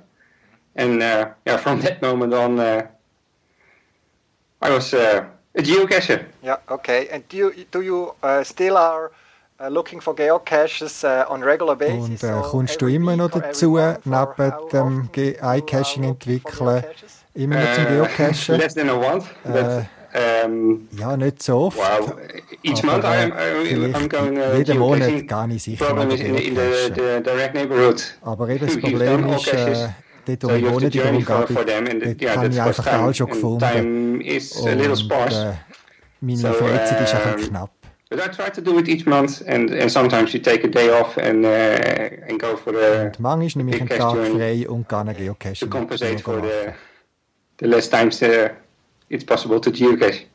And 0.76 1.02
uh, 1.02 1.30
yeah, 1.46 1.58
from 1.58 1.82
that 1.82 2.02
moment 2.02 2.34
on, 2.34 2.60
uh, 2.60 2.88
I 4.62 4.70
was 4.70 4.94
uh, 4.94 5.26
a 5.56 5.62
geocacher. 5.62 6.26
Yeah, 6.44 6.58
okay. 6.70 7.08
And 7.10 7.24
do 7.30 7.38
you 7.38 7.54
do 7.72 7.82
you 7.82 8.14
uh, 8.24 8.44
still 8.44 8.78
are 8.78 9.12
uh, 9.60 9.68
looking 9.70 10.02
for 10.02 10.16
geocaches 10.16 11.04
uh, 11.04 11.26
on 11.30 11.42
regular 11.44 11.76
basis? 11.76 12.24
Und 12.24 12.24
äh, 12.24 12.42
kommst 12.50 12.82
du 12.82 12.88
immer 12.88 13.16
noch 13.16 13.32
dazu, 13.32 13.78
neben 13.78 14.02
dem 14.06 14.14
often 14.14 15.10
Ge- 15.12 15.36
you 15.36 15.44
are 15.44 15.58
iCaching 15.58 16.04
looking 16.04 16.40
for 16.42 16.78
entwickeln, 16.78 16.82
geocaches? 16.82 17.24
immer 17.36 17.60
noch 17.60 17.76
zum 17.76 17.86
Geocachen? 17.86 18.58
less 18.58 18.74
than 18.74 18.90
a 18.90 18.96
month, 18.96 19.26
um, 20.46 20.88
Ja, 20.98 21.16
nicht 21.18 21.42
so 21.44 21.58
oft. 21.58 21.78
wow, 21.78 22.14
each 22.64 22.84
month 22.84 23.04
I'm, 23.06 23.32
I'm, 23.34 24.08
going 24.10 24.38
uh, 24.38 24.58
jeden 24.58 24.78
Monat 24.80 25.28
gehe 25.28 25.48
ich 25.56 25.64
sicher 25.64 25.86
Problem 25.86 26.08
mal 26.10 26.16
is 26.16 26.22
in, 26.22 26.36
in 26.36 26.56
the, 26.56 26.62
the 26.96 27.22
direct 27.24 27.54
neighborhood. 27.54 28.04
Aber 28.22 28.50
eben 28.50 28.66
das 28.66 28.78
Problem 28.80 29.30
ist, 29.34 29.48
äh, 29.48 29.88
dort 30.26 30.44
wo 30.44 30.50
So 30.50 30.56
ich 30.56 30.66
wohne, 30.66 30.86
in 30.86 30.92
for, 30.92 31.10
Umgebung, 31.10 32.00
dort 32.02 32.22
yeah, 32.22 32.36
habe 32.36 32.48
ich 32.48 32.62
einfach 32.62 32.84
time. 32.84 32.98
alles 33.04 33.18
schon 33.18 33.28
gefunden. 33.30 33.60
is 34.22 34.56
a 34.66 34.72
little 34.74 34.90
Und 34.92 34.98
sparse. 34.98 35.48
äh, 35.50 35.54
meine 36.22 36.38
So, 36.38 36.54
Freizeit 36.54 37.02
ist 37.02 37.14
ein 37.16 37.22
ähm, 37.26 37.36
bisschen 37.36 37.50
knapp. 37.52 37.72
But 38.10 38.20
I 38.20 38.28
try 38.30 38.50
to 38.52 38.60
do 38.62 38.78
it 38.78 38.90
each 38.90 39.06
month, 39.06 39.42
and, 39.48 39.72
and 39.72 39.90
sometimes 39.90 40.34
you 40.34 40.42
take 40.42 40.66
a 40.66 40.68
day 40.68 40.90
off 40.92 41.18
and 41.18 41.46
uh, 41.46 42.28
and 42.30 42.38
go 42.42 42.58
for 42.58 42.74
the 42.74 43.06
Und 43.08 43.20
manchmal 43.22 43.64
nehme 43.64 43.74
ich 43.78 43.80
einen 43.82 43.90
Tag 43.90 44.18
frei 44.18 44.68
und 44.68 44.90
gehe 44.90 45.00
eine 45.00 45.14
to 45.58 45.68
compensate 45.68 46.20
for 46.20 46.42
the 46.42 46.74
the 47.62 47.68
less 47.68 47.90
times 47.90 48.22
uh, 48.22 48.50
it's 49.12 49.24
possible 49.24 49.60
to 49.60 49.72
geocache. 49.72 50.26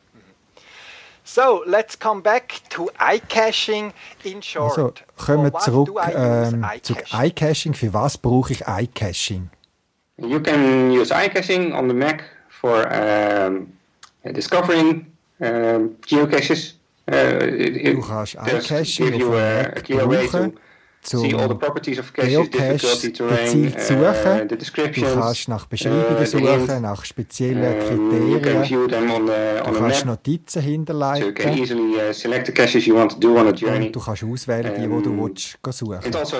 So, 1.23 1.63
let's 1.67 1.97
come 1.97 2.21
back 2.21 2.61
to 2.69 2.89
iCaching 2.99 3.91
in 4.23 4.41
short. 4.41 4.77
Also, 4.77 4.93
kommen 5.17 5.43
wir 5.43 5.51
For 5.51 5.53
what 5.53 5.63
zurück 5.63 5.87
do 5.87 5.97
I 5.99 6.13
use 6.15 6.53
ähm, 6.53 6.65
zu 6.81 6.93
iCaching? 7.11 7.73
Für 7.73 7.93
was 7.93 8.17
brauche 8.17 8.53
ich 8.53 8.65
iCaching? 8.65 9.49
You 10.17 10.39
can 10.39 10.89
use 10.91 11.11
iCaching 11.11 11.73
on 11.73 11.89
the 11.89 11.93
Mac 11.93 12.23
for 12.49 12.87
um, 12.87 13.73
discovering 14.23 15.07
um, 15.39 15.97
geocaches. 16.07 16.75
Uh, 17.09 17.43
it, 17.43 17.75
it 17.75 17.95
Du 17.97 18.01
kannst 18.01 18.35
iCaching 18.35 19.13
auf 19.13 19.19
dem 19.19 19.29
Mac 19.29 19.85
brauchen, 19.85 20.59
caches, 21.07 22.13
Geocache 22.13 22.73
gezielt 22.73 23.75
uh, 23.75 23.79
suchen. 23.79 24.47
Du 24.47 24.55
kannst 25.01 25.47
nach 25.47 25.65
Beschreibungen 25.65 26.15
uh, 26.15 26.19
the 26.19 26.25
suchen, 26.25 26.81
nach 26.81 27.05
speziellen 27.05 27.79
Kriterien. 27.79 28.63
Du 29.63 29.71
kannst 29.73 30.05
Notizen 30.05 30.61
hinterleiten 30.61 31.23
uh, 31.23 31.27
und 31.29 31.37
du 33.95 33.99
kannst 33.99 34.23
auswählen, 34.23 34.73
die, 34.75 34.81
die 34.81 34.87
du 34.87 35.23
willst, 35.23 35.57
suchen 35.71 35.99
It 36.05 36.15
also 36.15 36.37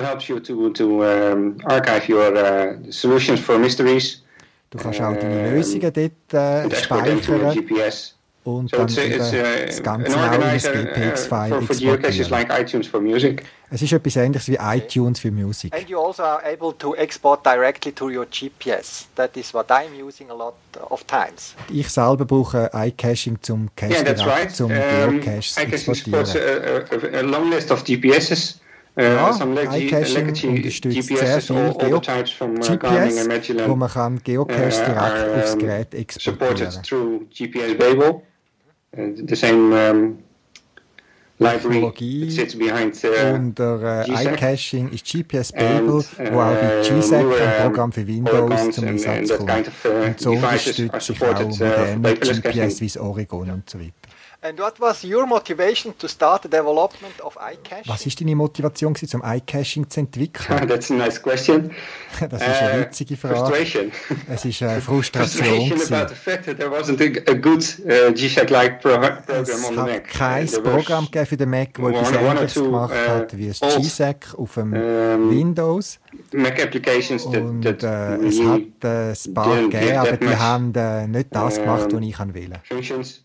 Du 4.70 4.76
kannst 4.76 5.00
auch 5.00 5.16
deine 5.16 5.50
Lösungen 5.50 5.92
dort 5.92 6.34
äh, 6.34 6.70
speichern. 6.76 7.20
Und 8.56 8.70
So 8.70 8.76
dann 8.78 8.86
it's, 8.88 8.96
it's 8.98 9.30
das 9.82 9.86
a, 9.86 9.90
an 9.92 10.40
Ganze 10.40 10.68
uh, 10.70 10.72
GPX-File 10.72 11.48
for, 11.50 11.62
for 11.62 11.76
geocaches 11.76 12.18
exportieren. 12.20 12.30
like 12.30 12.60
iTunes 12.60 12.86
for 12.86 13.00
music. 13.00 13.42
Es 13.70 13.82
ist 13.82 13.92
etwas 13.92 14.16
ähnliches 14.16 14.48
wie 14.48 14.58
iTunes 14.60 15.20
für 15.20 15.30
Musik. 15.30 15.74
And 15.74 15.88
you 15.88 15.98
also 16.00 16.22
are 16.22 16.42
able 16.44 16.72
to 16.78 16.94
export 16.94 17.44
directly 17.44 17.92
to 17.92 18.06
your 18.08 18.26
GPS. 18.30 19.06
That 19.16 19.36
is 19.36 19.52
what 19.52 19.68
I'm 19.70 19.92
using 20.02 20.30
a 20.30 20.34
lot 20.34 20.54
of 20.88 21.04
times. 21.04 21.54
Ich 21.70 21.88
selber 21.90 22.24
brauche 22.24 22.70
iCaching 22.72 23.38
zum 23.42 23.68
Cache 23.76 23.92
Yeah, 23.92 24.02
that's 24.04 24.22
direkt 24.22 24.40
right. 24.40 24.56
zum 24.56 24.70
Um, 24.70 25.20
Geocache 25.20 25.40
zu 25.40 25.60
iCaching 25.60 25.94
supports 25.94 26.34
exportieren. 26.34 27.12
a, 27.12 27.16
a, 27.16 27.18
a 27.18 27.22
long 27.22 27.50
list 27.50 27.70
of 27.70 27.84
GPSs. 27.84 28.60
Uh, 28.96 29.02
Ja, 29.02 29.30
iCaching 29.76 30.56
unterstützt 30.56 31.06
sehr 31.06 31.40
viel 31.40 31.72
Geo 31.78 31.96
uh, 31.98 32.00
GPS, 32.00 32.40
and 32.40 33.68
wo 33.68 33.76
man 33.76 33.88
kann 33.88 34.20
Geocache 34.24 34.82
uh, 34.82 34.86
direkt 34.86 35.36
aufs 35.38 35.56
Gerät 35.58 35.94
exportieren 35.94 36.82
through 36.82 37.20
Babel. 38.92 39.22
Uh, 39.22 39.26
the 39.26 39.36
same 39.36 39.72
um, 39.72 40.18
library 41.38 42.30
sits 42.30 42.54
behind 42.54 42.94
uh, 43.04 43.34
Unter 43.34 44.04
äh, 44.08 44.26
iCaching 44.26 44.90
ist 44.90 45.06
GPS 45.06 45.52
And, 45.52 45.86
Babel, 45.86 46.04
wo 46.32 46.40
auch 46.40 46.54
bei 46.54 46.80
uh, 46.80 46.82
GSAC, 46.82 47.22
newer, 47.22 47.40
ein 47.40 47.62
Programm 47.62 47.92
für 47.92 48.06
Windows, 48.06 48.70
zum 48.74 48.88
Einsatz 48.88 49.36
kommt. 49.36 49.50
kind 49.50 49.68
of, 49.68 49.84
uh, 49.84 50.06
Und 50.06 50.20
so 50.20 50.30
unterstütze 50.32 50.84
ich 50.84 50.94
auch 50.94 51.00
supported, 51.00 51.60
uh, 51.60 52.40
GPS 52.40 52.80
wie 52.80 52.98
Oregon 52.98 53.50
und 53.50 53.70
so 53.70 53.78
weiter. 53.78 53.92
And 54.40 54.56
what 54.60 54.78
was 54.78 55.02
your 55.02 55.26
motivation 55.26 55.98
to 55.98 56.06
start 56.06 56.42
the 56.42 56.48
development 56.48 57.20
of 57.22 57.36
iCaching? 57.38 57.88
Was 57.88 58.06
ist 58.06 58.20
deine 58.20 58.36
Motivation 58.36 58.94
gewesen, 58.94 59.08
zum 59.08 59.22
iCaching 59.24 59.90
zu 59.90 59.98
entwickeln? 59.98 60.68
That's 60.68 60.92
a 60.92 60.94
nice 60.94 61.20
question. 61.20 61.72
Das 62.20 62.40
ist 62.40 62.48
eine 62.48 62.78
Uh, 62.78 62.80
witzige 62.82 63.16
Frage. 63.16 63.34
Frustration. 63.36 63.92
Es 64.32 64.44
ist 64.44 64.62
eine 64.62 64.80
Frustration. 64.80 65.44
Frustration 65.44 65.68
gewesen. 65.70 65.92
about 65.94 66.08
the 66.10 66.14
fact 66.14 66.44
that 66.46 66.56
there 66.58 66.70
wasn't 66.70 67.00
a, 67.00 67.30
a 67.30 67.34
good 67.34 67.62
uh, 67.84 68.12
program 68.80 69.18
Es 69.26 69.64
on 69.64 69.74
the 69.74 69.80
hat 69.80 69.86
Mac. 69.86 70.08
kein 70.08 70.46
Uh, 70.46 70.50
there 70.50 70.62
Programm 70.62 71.04
gegeben 71.06 71.26
für 71.26 71.36
den 71.36 71.50
Mac, 71.50 71.74
das 71.74 71.82
one- 71.84 71.98
etwas 71.98 72.12
Ähnliches 72.22 72.54
two, 72.54 72.62
gemacht 72.64 72.92
uh, 72.94 73.08
hat 73.10 73.36
wie 73.36 73.48
das 73.48 73.62
old, 73.62 73.76
GSAC 73.82 74.34
auf 74.36 74.54
dem 74.54 74.72
um, 74.72 75.30
Windows. 75.30 75.98
Mac 76.32 76.62
applications 76.62 77.24
that, 77.24 77.42
Und 77.42 77.62
that 77.62 77.82
äh, 77.82 78.16
es 78.26 78.40
hat 78.40 78.60
äh, 78.84 79.12
ein 79.28 79.34
paar 79.34 79.46
didn't 79.56 79.70
gegeben, 79.70 79.96
aber 79.98 80.10
that 80.10 80.22
die 80.22 80.36
haben 80.36 80.72
äh, 80.76 81.06
nicht 81.08 81.28
das 81.34 81.56
gemacht, 81.56 81.86
was 81.86 81.92
um, 81.92 82.02
ich 82.02 82.18
will. 82.34 82.52
functions. 82.68 83.24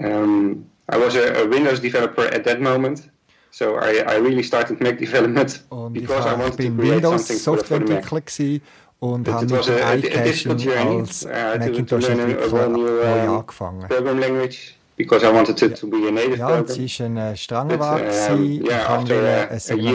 Um, 0.00 0.64
I 0.92 0.96
was 0.96 1.14
a, 1.14 1.42
a 1.42 1.46
Windows 1.48 1.80
developer 1.80 2.22
at 2.34 2.44
that 2.44 2.60
moment, 2.60 3.10
so 3.50 3.76
I, 3.76 4.02
I 4.06 4.16
really 4.18 4.42
started 4.42 4.80
Mac 4.80 4.98
development 4.98 5.62
Und 5.70 5.96
ich, 5.96 6.02
because 6.02 6.26
I 6.26 6.32
war- 6.32 6.32
ich 6.34 6.38
wanted 6.38 6.56
to 6.56 6.62
bin 6.62 6.76
create 6.78 7.02
something 7.02 7.38
for, 7.38 7.56
the- 7.58 7.64
for 7.64 7.78
the 7.78 7.84
Mac. 7.94 8.10
Windows-Softwareentwickler 8.10 8.20
gewesen 8.22 8.62
und 9.00 9.24
But 9.24 9.34
habe 9.34 9.44
it 9.44 9.50
mit 9.50 9.58
was 9.58 9.66
dem 9.66 9.74
a, 9.76 9.88
a 9.90 9.96
difficult 9.96 10.26
iCaching 10.26 10.56
journey 10.58 10.98
als 11.00 11.24
uh, 11.24 11.28
to, 11.28 11.82
to 11.84 11.96
learn 11.96 12.20
a, 12.20 12.22
a 12.22 12.26
Macintosh-Entwickler 12.26 12.50
whole 12.50 12.68
new 12.68 12.86
neu 12.86 13.02
um, 13.02 13.38
angefangen. 13.38 13.88
program 13.88 14.18
language 14.20 14.74
because 15.00 15.24
I 15.24 15.32
wanted 15.32 15.60
it 15.62 15.80
to 15.80 15.86
be 15.86 15.96
a 16.08 16.10
native 16.10 16.36
Ja, 16.38 16.46
program. 16.46 16.64
es 16.66 17.00
war 17.00 17.06
ein 17.06 17.16
äh, 17.16 17.36
strenger 17.36 17.78
But, 17.78 17.80
Weg. 17.80 18.30
um, 18.30 18.62
yeah, 18.68 18.78
ich 18.78 18.88
after 18.88 19.14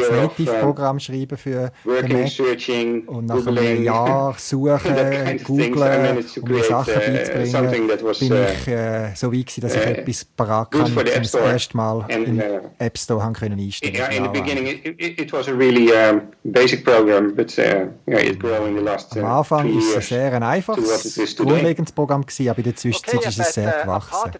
ein 0.10 0.16
Native-Programm 0.16 1.00
schreiben 1.00 1.38
für 1.38 1.72
Working, 1.84 2.22
Mac. 2.22 2.30
searching, 2.30 3.08
Und 3.08 3.26
nach 3.28 3.36
einem 3.36 3.46
googling, 3.46 3.84
Jahr 3.84 4.32
that 4.34 4.40
suchen, 4.40 4.80
kind 4.80 5.42
of 5.42 5.48
googlen, 5.48 6.26
to 6.34 6.42
um 6.42 6.50
mir 6.52 6.64
Sachen 6.64 6.94
uh, 6.94 6.98
beizubringen, 6.98 7.90
was 8.02 8.20
bin 8.20 8.32
uh, 8.32 8.36
ich 8.36 8.68
äh, 8.68 9.14
so 9.16 9.32
weit 9.32 9.46
gewesen, 9.46 9.62
dass 9.62 9.76
ich 9.76 9.82
uh, 9.86 9.90
etwas 9.90 10.26
parat 10.26 10.72
kann, 10.72 10.82
um 10.92 10.98
App 10.98 11.14
das 11.14 11.28
Store. 11.30 11.52
erste 11.52 11.78
Mal 11.78 12.06
And, 12.10 12.28
im 12.28 12.40
uh, 12.40 12.42
App 12.80 12.98
Store 12.98 13.24
haben 13.24 13.34
können 13.34 13.60
einstellen 13.60 13.96
Yeah, 13.96 14.08
in 14.10 14.24
the 14.24 14.30
beginning, 14.30 14.66
it, 14.68 14.86
it, 14.86 15.20
it 15.20 15.34
was 15.34 15.48
a 15.48 15.54
really 15.54 15.92
um, 15.92 16.22
basic 16.44 16.84
program, 16.84 17.36
but 17.36 17.56
uh, 17.60 17.88
yeah, 18.08 18.20
it 18.20 18.40
grew 18.40 18.66
in 18.66 18.76
the 18.76 18.82
last 18.82 19.16
uh, 19.16 19.20
Am 19.20 19.26
Anfang 19.26 19.78
ist 19.78 19.96
es 19.96 20.08
sehr 20.10 20.32
ein 20.32 20.32
to 20.32 20.38
it 20.38 20.44
einfaches, 20.44 21.36
grundlegendes 21.36 21.92
Programm 21.94 22.26
gewesen, 22.26 22.50
aber 22.50 22.58
in 22.60 22.64
der 22.66 22.76
Zwischenzeit 22.76 23.26
ist 23.26 23.40
es 23.40 23.54
sehr 23.54 23.70
uh, 23.80 23.84
gewachsen. 23.84 24.32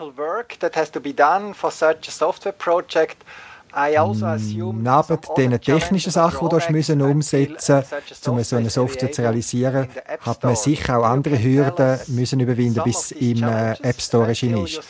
Apart 0.00 0.08
the 0.08 0.10
technical 0.10 0.12
work 0.12 0.58
that 0.60 0.74
has 0.74 0.90
to 0.90 1.00
be 1.00 1.12
done 1.12 1.54
for 1.54 1.70
such 1.70 2.08
a 2.08 2.10
software 2.10 2.52
project, 2.52 3.24
I 3.72 3.96
assume 3.98 4.82
Neben 4.82 5.18
den 5.36 5.60
technischen 5.60 6.10
Sachen, 6.10 6.48
die 6.48 6.58
du 6.58 6.72
müssen 6.72 7.00
umsetzen 7.02 7.84
a 8.26 8.30
um 8.30 8.42
so 8.42 8.56
eine 8.56 8.68
Software 8.68 9.12
zu 9.12 9.22
realisieren, 9.22 9.84
in 9.84 9.90
the 9.94 10.00
App 10.00 10.26
hat 10.26 10.42
man 10.42 10.56
sicher 10.56 10.98
auch 10.98 11.04
andere 11.04 11.40
Hürden 11.40 12.00
müssen 12.08 12.40
überwinden, 12.40 12.82
bis 12.82 13.12
im 13.12 13.44
äh, 13.44 13.72
App 13.82 14.00
Store 14.00 14.26
erschienen 14.26 14.64
ist. 14.64 14.80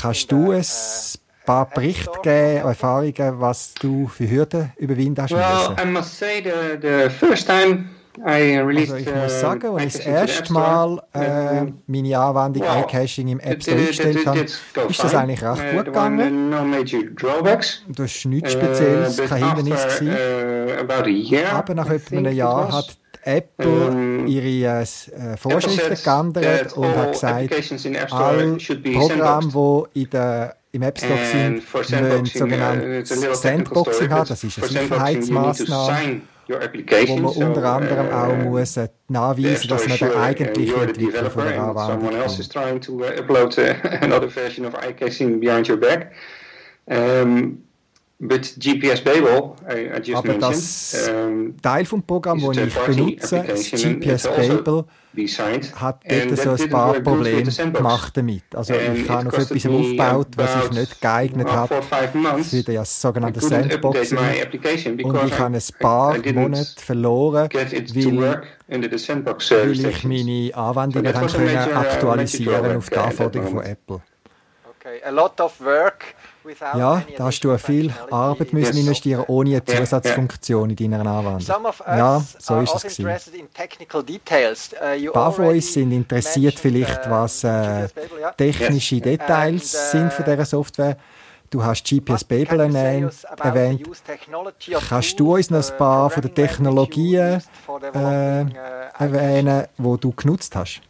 Kannst 0.00 0.32
du 0.32 0.52
ein 0.52 0.60
uh, 0.60 1.44
paar 1.44 1.66
Berichte 1.68 2.18
geben, 2.22 2.66
Erfahrungen, 2.66 3.40
was 3.40 3.74
du 3.74 4.08
für 4.08 4.30
Hürden 4.30 4.72
überwinden 4.78 5.20
hast 5.20 5.32
Well? 5.32 5.76
I 5.78 5.84
must 5.84 6.18
say 6.18 6.42
the 6.42 6.78
the 6.80 7.10
first 7.10 7.46
time 7.46 7.93
Also 8.22 8.68
ich 8.70 9.14
muss 9.14 9.34
uh, 9.34 9.40
sagen, 9.40 9.66
als 9.76 9.84
ich 9.96 10.04
das 10.04 10.06
erste 10.06 10.52
Mal 10.52 11.02
äh, 11.12 11.66
meine 11.86 12.18
Anwendung 12.18 12.62
wow, 12.62 12.84
iCaching 12.84 13.28
im 13.28 13.40
App 13.40 13.62
Store 13.62 13.78
eingestellt 13.78 14.26
habe, 14.26 14.40
ist 14.40 15.02
das 15.02 15.14
eigentlich 15.14 15.42
recht 15.42 15.62
Uh, 15.64 15.76
gut 15.76 15.84
gegangen. 15.86 16.50
Das 17.88 18.14
ist 18.14 18.24
nichts 18.26 18.54
Uh, 18.54 18.58
Spezielles, 18.58 19.16
kein 19.28 19.44
Hindernis 19.44 19.98
gewesen. 19.98 21.48
Aber 21.52 21.74
nach 21.74 21.90
etwa 21.90 22.16
einem 22.16 22.32
Jahr 22.32 22.72
hat 22.72 22.96
Apple 23.24 24.24
ihre 24.26 24.46
äh, 24.46 24.82
äh, 24.82 25.36
Vorschriften 25.36 25.96
geändert 26.02 26.72
und 26.74 26.96
hat 26.96 27.12
gesagt, 27.12 27.54
alle 28.12 28.56
Programme, 28.56 29.86
die 29.94 30.02
in 30.02 30.10
der, 30.10 30.56
im 30.74 30.82
App 30.82 30.98
Store 30.98 31.14
And 31.14 31.62
sind, 31.62 31.62
uh, 31.72 32.24
sogenanntes 32.24 33.08
Sandboxing 33.40 34.08
but 34.08 34.28
Das 34.28 34.42
ist 34.42 34.58
eine 34.58 34.68
Sicherheitsmaßnahme, 34.68 36.22
wo 37.06 37.16
man 37.16 37.32
unter 37.32 37.64
anderem 37.64 38.08
uh, 38.08 38.12
auch 38.12 38.36
muss 38.36 38.76
äh, 38.76 38.88
nachweisen 39.08 39.68
Store 39.68 39.68
dass 39.68 39.88
man 39.88 39.98
der 39.98 40.16
eigentliche 40.20 40.74
Entwickler 40.74 41.30
von 41.30 41.44
der 41.44 41.62
Anwendung 41.62 42.10
ist. 42.26 42.54
uh, 42.56 43.02
uh. 45.70 46.10
Um, 46.86 47.63
Aber 50.14 50.28
mentioned, 50.28 50.42
das 50.42 51.08
um, 51.08 51.54
Teil 51.60 51.84
vom 51.84 52.02
Programm, 52.02 52.40
das 52.40 52.56
ich 52.56 52.74
benutze, 52.74 53.44
das 53.46 53.70
GPS 53.70 54.26
also 54.26 54.62
Babel, 54.62 54.84
hat 55.76 56.02
dort 56.08 56.38
so 56.38 56.50
ein 56.50 56.70
paar 56.70 56.94
Probleme 56.94 57.44
the 57.44 57.50
sandbox. 57.50 57.78
gemacht 57.78 58.16
damit. 58.16 58.42
Also 58.54 58.74
And 58.74 58.98
ich 58.98 59.08
habe 59.08 59.28
it 59.28 59.34
auf 59.34 59.38
etwas 59.38 59.66
aufgebaut, 59.66 60.28
was 60.36 60.52
sich 60.52 60.62
about, 60.62 60.74
nicht 60.74 61.00
geeignet 61.00 61.48
months. 62.14 62.50
für 62.50 62.62
das 62.62 63.00
sogenannte 63.00 63.40
Sandboxing. 63.40 64.18
application 64.18 65.00
Und 65.02 65.26
ich 65.26 65.38
habe 65.38 65.54
ein 65.54 65.62
paar 65.78 66.16
Monate 66.32 66.80
verloren, 66.80 67.48
weil, 67.52 68.98
sandbox 68.98 69.50
weil 69.50 69.70
ich 69.72 70.04
meine 70.04 70.54
Anwendungen 70.54 71.12
So 71.12 71.36
können 71.36 71.54
major, 71.54 71.72
uh, 71.72 71.76
aktualisieren 71.76 72.76
auf 72.76 72.90
die 72.90 72.96
Anforderungen 72.96 73.50
von. 73.50 73.62
Apple. 73.62 74.02
Okay, 74.80 75.00
a 75.04 75.10
lot 75.10 75.40
of 75.40 75.60
work 75.60 76.14
Ja, 76.76 77.02
da 77.16 77.24
hast 77.24 77.40
du 77.40 77.56
viel 77.58 77.92
Arbeit 78.10 78.52
müssen 78.52 78.76
investieren, 78.76 79.24
ohne 79.28 79.50
eine 79.50 79.62
Ja, 79.66 79.74
ja. 79.74 79.80
Zusatzfunktion 79.80 80.70
in 80.70 80.76
deiner 80.76 81.10
Anwendung. 81.10 81.40
Ja, 81.86 82.22
so 82.38 82.60
ist 82.60 82.74
es 82.74 82.82
gewesen. 82.82 83.02
interested 83.02 83.34
in 83.34 83.52
technical 83.52 84.02
details. 84.02 84.70
Uh, 84.72 84.84
Ein 84.84 85.12
paar 85.12 85.32
von 85.32 85.46
uns 85.46 85.72
sind 85.72 85.92
interessiert 85.92 86.58
vielleicht, 86.58 87.06
uh, 87.06 87.10
was 87.10 87.44
äh, 87.44 87.48
ja. 87.48 87.88
technische 88.36 89.00
Details 89.00 89.74
uh, 89.74 89.90
sind 89.90 90.12
von 90.12 90.24
dieser 90.24 90.44
Software. 90.44 90.96
Du 91.50 91.62
hast 91.62 91.84
GPS 91.84 92.24
Babel 92.24 92.60
erwähnt. 92.60 93.84
Kannst 94.88 95.20
du 95.20 95.34
uns 95.34 95.50
noch 95.50 95.70
ein 95.70 95.78
paar 95.78 96.10
von 96.10 96.22
den 96.22 96.34
Technologien 96.34 97.40
äh, 97.94 98.44
erwähnen, 98.98 99.66
die 99.78 100.00
du 100.00 100.12
genutzt 100.12 100.56
hast? 100.56 100.80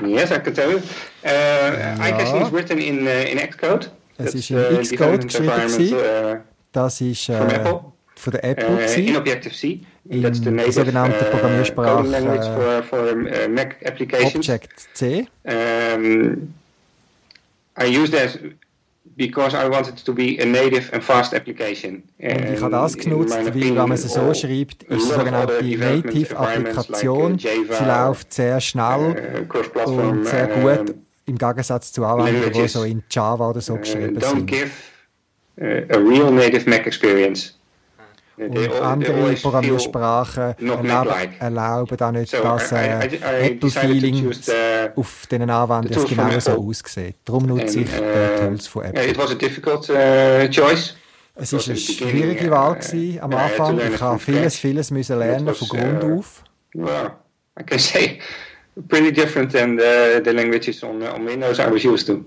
Yes, 0.00 0.30
I 0.30 0.38
can 0.38 0.54
tell 0.54 0.70
you. 0.70 0.78
Uh, 1.24 2.00
iCaching 2.00 2.42
is 2.42 2.52
written 2.52 2.78
in, 2.78 3.06
uh, 3.06 3.10
in 3.10 3.38
Xcode. 3.38 3.90
Es 4.24 4.32
That's 4.32 4.34
ist 4.34 4.50
in 4.50 4.56
the 4.56 4.96
Xcode 4.96 5.22
geschrieben 5.26 5.94
uh, 5.94 6.36
Das 6.72 7.00
ist 7.00 7.28
äh, 7.28 7.32
Apple? 7.32 7.80
von 8.14 8.32
der 8.32 8.44
Apple. 8.44 8.66
uh, 8.76 9.00
in. 9.00 9.16
Objective-C. 9.16 9.80
In 10.08 10.22
That's 10.22 10.40
the 10.40 10.50
native 10.50 10.72
sogenannten 10.72 11.24
uh, 11.24 11.30
Programmiersprache, 11.30 12.06
language 12.08 12.46
uh, 12.46 12.82
for, 12.82 12.82
for 12.82 13.48
Mac 13.48 13.76
applications. 13.84 14.34
Object-C. 14.34 15.28
Um, 15.44 16.54
I 17.76 17.84
use 17.84 18.10
that 18.10 18.38
because 19.16 19.54
I 19.54 19.68
wanted 19.68 19.96
to 20.04 20.12
be 20.12 20.38
a 20.38 20.44
native 20.44 20.90
and 20.92 21.02
fast 21.02 21.34
application. 21.34 22.02
Und 22.18 22.54
ich 22.54 22.60
habe 22.60 22.70
das 22.70 22.94
in 22.94 23.02
genutzt, 23.02 23.36
weil 23.36 23.54
wenn 23.54 23.74
man 23.74 23.92
es 23.92 24.02
so 24.02 24.34
schreibt, 24.34 24.84
ist 24.84 25.06
other 25.06 25.18
sogenannte 25.18 25.62
Native-Applikation. 25.62 27.38
like, 27.38 27.70
uh, 27.70 27.74
Sie 27.74 27.84
läuft 27.84 28.32
sehr 28.32 28.60
schnell 28.60 29.46
uh, 29.84 29.90
und 29.90 30.26
sehr 30.26 30.46
gut, 30.46 30.94
im 31.26 31.38
Gegensatz 31.38 31.92
zu 31.92 32.04
Anwendungen, 32.04 32.52
die 32.52 32.68
so 32.68 32.82
in 32.84 33.02
Java 33.10 33.50
oder 33.50 33.60
so 33.60 33.74
uh, 33.74 33.78
geschrieben 33.78 34.18
don't 34.18 34.30
sind. 34.30 34.46
give 34.46 34.70
uh, 35.60 35.64
a 35.94 35.98
real 35.98 36.30
native 36.32 36.68
Mac 36.68 36.86
experience. 36.86 37.58
Uh, 38.38 38.44
Und 38.44 38.54
they 38.54 38.68
andere 38.80 39.34
Programmiersprachen 39.34 40.54
not 40.58 40.78
erlauben, 40.78 40.86
Mac-like. 40.88 41.40
erlauben 41.40 41.96
da 41.98 42.10
nicht 42.12 42.30
So 42.30 42.42
das 42.42 42.72
I- 42.72 42.74
I- 42.76 42.78
äh, 43.22 43.46
Apple-Feeling 43.48 44.32
auf 44.96 45.26
diesen 45.30 45.50
Anwendungen 45.50 46.06
from 46.08 46.16
genau 46.28 46.40
so 46.40 46.52
aussieht. 46.52 47.16
Darum 47.26 47.46
nutze 47.46 47.78
And, 47.80 47.88
ich 47.88 47.94
die 47.94 48.00
uh, 48.02 48.46
Tools 48.48 48.66
von 48.66 48.84
Apple. 48.84 49.06
it 49.06 49.18
was 49.18 49.30
a 49.30 49.34
difficult 49.34 49.88
uh, 49.90 50.48
choice. 50.50 50.96
Es 51.34 51.52
war 51.52 51.60
eine 51.66 51.76
schwierige 51.76 52.48
uh, 52.48 52.50
Wahl 52.50 52.74
gewesen 52.76 53.20
am 53.20 53.32
Anfang. 53.34 53.78
Ich 53.92 54.00
habe 54.00 54.18
vieles, 54.18 54.56
vieles 54.56 54.90
müssen 54.90 55.18
lernen 55.18 55.54
von 55.54 55.68
Grund 55.68 56.02
uh, 56.04 56.18
auf. 56.18 56.42
Well, 56.74 57.10
I 57.60 57.64
can 57.64 57.78
say 57.78 58.18
pretty 58.88 59.12
different 59.12 59.52
than 59.52 59.76
the, 59.78 60.20
the 60.24 60.32
languages 60.32 60.82
on, 60.82 61.02
on 61.02 61.26
Windows 61.26 61.58
I 61.58 61.70
was 61.70 61.84
used 61.84 62.06
to. 62.06 62.24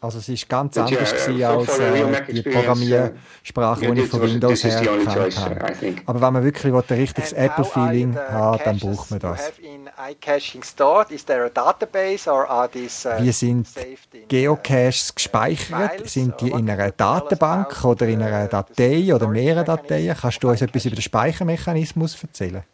Also 0.00 0.18
es 0.18 0.28
ist 0.28 0.48
ganz 0.48 0.74
But 0.74 0.90
yeah, 0.90 0.98
anders 0.98 1.12
for- 1.22 1.44
als 1.44 1.78
äh, 1.78 2.32
die 2.32 2.42
Programmiersprache, 2.42 3.84
yeah, 3.84 3.94
die 3.94 4.00
ich 4.00 4.08
von 4.08 4.22
Windows 4.22 4.64
her 4.64 4.80
gekannt 4.80 5.38
habe. 5.38 5.94
Aber 6.06 6.20
wenn 6.20 6.32
man 6.32 6.42
wirklich 6.42 6.72
ein 6.72 6.80
richtiges 6.98 7.32
Apple-Feeling 7.32 8.16
hat, 8.16 8.66
dann 8.66 8.80
braucht 8.80 9.12
man 9.12 9.20
you 9.20 9.28
das. 9.28 9.46
have 9.46 9.62
in 9.62 9.88
iCaching 10.10 10.64
stored? 10.64 11.12
Is 11.12 11.24
there 11.24 11.44
a 11.44 11.48
database 11.48 12.28
or 12.28 12.50
are 12.50 12.68
these 12.68 13.08
uh, 13.08 13.22
Wie 13.22 13.30
sind 13.30 13.68
saved 13.68 14.12
in, 14.12 14.22
uh, 14.22 14.26
Geocaches 14.26 15.14
gespeichert? 15.14 15.92
Files, 15.92 16.12
Sind 16.12 16.40
die 16.40 16.50
or 16.50 16.58
in 16.58 16.68
einer 16.68 16.76
can 16.78 16.86
you 16.86 16.92
tell 16.96 17.06
us 17.06 17.20
Datenbank 17.22 17.66
about, 17.78 17.88
oder 17.90 18.08
in 18.08 18.20
uh, 18.20 18.24
einer 18.24 18.42
the 18.46 18.50
Datei 18.50 19.14
oder 19.14 19.18
storage 19.18 19.32
mehreren 19.32 19.64
mechanism 19.66 19.86
Dateien? 19.86 20.16
Kannst 20.20 20.42
du 20.42 20.48
uns 20.48 20.62
etwas 20.62 20.84
über 20.84 20.96
den 20.96 21.02
Speichermechanismus 21.02 22.20
erzählen? 22.20 22.64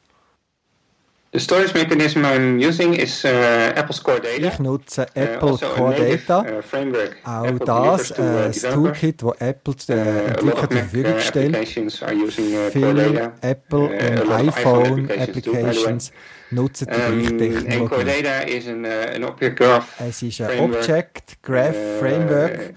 The 1.30 1.38
storage 1.40 1.74
mechanism 1.74 2.24
I'm 2.24 2.58
using 2.58 2.94
is 2.94 3.22
uh, 3.22 3.28
Apple's 3.76 4.02
Core 4.02 4.18
Data. 4.18 4.46
Ich 4.48 4.58
nutze 4.60 5.02
uh, 5.02 5.20
Apple 5.20 5.50
also 5.50 5.66
a 5.66 5.74
Core 5.74 5.90
native, 5.90 6.26
Data. 6.26 6.58
uh, 6.58 6.62
framework. 6.62 7.16
Auch 7.22 7.44
Apple 7.44 7.66
das, 7.66 8.08
delivers 8.08 8.08
to, 8.08 8.22
äh, 8.22 8.24
uh, 8.24 8.46
das 8.46 8.56
developers. 8.62 8.74
Toolkit, 8.74 9.22
das 9.22 9.40
Apple 9.40 9.74
Uh, 9.74 9.86
den 9.88 9.98
a 9.98 10.02
lot 10.06 10.16
Entwicklern 10.16 10.52
of 10.52 10.58
zur 10.58 10.72
Mac 10.72 10.84
Verfügung 10.88 11.12
uh, 11.14 11.20
stellt. 11.20 11.54
applications 11.54 12.02
are 12.02 12.12
using 12.14 12.46
uh, 12.46 12.56
Core 12.56 12.70
Viele 12.70 13.12
Data. 13.12 13.32
Apple- 13.42 13.78
Uh, 13.78 13.82
und 13.82 13.92
a 13.92 14.24
lot 14.24 14.48
of 14.48 14.56
iPhone 14.56 15.08
iPhone-Applications 15.08 16.08
too, 16.08 16.14
by 16.14 16.16
the 16.16 16.50
way. 16.50 16.62
nutzen 16.62 16.86
die 16.86 16.94
gleiche 16.94 17.12
Um, 17.12 17.28
and 17.28 17.38
Technologie. 17.38 17.88
Core 17.88 18.04
Data 18.04 18.46
is 18.48 18.66
an, 18.68 18.84
uh, 18.86 18.88
an 19.14 19.24
object 19.24 19.56
graph 19.58 20.00
Es 20.00 20.22
ist 20.22 20.40
ein 20.40 20.46
framework, 20.48 20.80
Object 20.80 21.42
Graph 21.42 21.76
uh, 21.76 21.98
Framework 22.00 22.74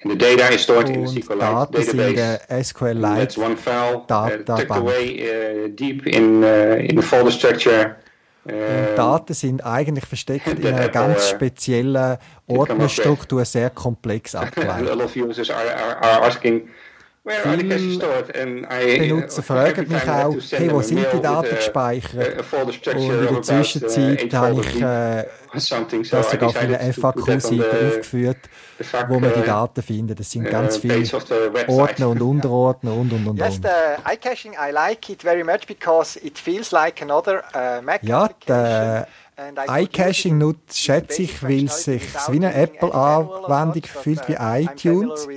And 0.00 0.12
the 0.12 0.16
data 0.16 0.54
is 0.54 0.62
stored 0.62 0.88
in 0.88 1.04
the 1.06 1.10
SQLite 1.22 1.40
Daten 1.40 1.82
sind 1.82 1.98
database. 2.00 2.14
der 2.14 2.40
And 2.40 2.48
That's 2.48 2.68
SQLite. 2.70 3.38
one 3.38 3.56
file 3.56 3.96
uh, 3.96 4.06
tucked 4.06 4.48
Datenbank. 4.48 4.80
away 4.80 5.64
uh, 5.64 5.68
deep 5.74 6.06
in 6.06 6.42
uh, 6.44 6.76
in 6.88 6.96
the 6.96 7.02
folder 7.02 7.30
structure. 7.32 7.96
Und 8.44 8.54
Uh, 8.54 8.94
Daten 8.96 9.34
sind 9.34 9.60
eigentlich 9.66 10.06
versteckt 10.06 10.46
in 10.58 10.66
einer 10.66 10.84
Apple, 10.86 10.90
ganz 10.90 11.28
speziellen 11.28 12.16
Ordnerstruktur, 12.46 13.44
sehr 13.44 13.68
komplex 13.70 14.34
a 14.34 14.78
lot 14.80 15.02
of 15.02 15.14
users 15.16 15.50
are, 15.50 15.74
are, 15.74 16.00
are 16.00 16.22
asking 16.26 16.68
Viele 17.28 17.76
I, 17.78 18.98
Benutzer 18.98 19.40
uh, 19.40 19.42
fragen 19.42 19.88
mich 19.88 20.08
auch, 20.08 20.34
hey, 20.50 20.70
wo 20.70 20.80
sind 20.80 21.06
die 21.12 21.20
Daten 21.20 21.52
a- 21.52 21.56
gespeichert? 21.56 22.44
Und 22.94 23.10
in 23.10 23.20
der 23.20 23.32
uh, 23.32 23.40
Zwischenzeit 23.40 24.34
habe 24.34 24.60
ich 24.60 24.80
äh, 24.80 25.24
das 25.52 26.30
sogar 26.30 26.52
that 26.52 26.70
on 26.70 26.92
FAQ-Seite 26.92 27.88
aufgeführt, 27.88 28.38
wo 29.08 29.20
man 29.20 29.32
die 29.34 29.40
uh, 29.40 29.44
Daten 29.44 29.82
findet. 29.82 30.20
Das 30.20 30.30
sind 30.30 30.46
uh, 30.46 30.50
ganz 30.50 30.78
viele. 30.78 31.04
Ordner 31.66 32.08
und 32.08 32.22
Unterordner 32.28 32.94
und 32.94 33.12
und 33.12 33.26
und 33.26 33.36
Yes, 33.36 33.56
und. 33.56 33.64
the 33.64 34.12
iCaching, 34.12 34.52
I 34.54 34.70
like 34.72 35.10
it 35.10 35.22
very 35.22 35.44
much 35.44 35.66
because 35.66 36.18
it 36.24 36.38
feels 36.38 36.70
like 36.70 37.02
another 37.02 37.42
uh, 37.54 37.82
Mac 37.82 38.02
Ja, 38.02 38.30
iCaching 39.68 40.38
nutzt, 40.38 40.78
schätze 40.78 41.22
ich, 41.22 41.42
weil 41.42 41.66
es 41.66 41.84
sich 41.84 42.02
wie 42.28 42.36
eine 42.36 42.54
Apple-Anwendung 42.54 43.82
fühlt 43.84 44.26
wie 44.28 44.34
uh, 44.34 44.62
iTunes. 44.62 45.28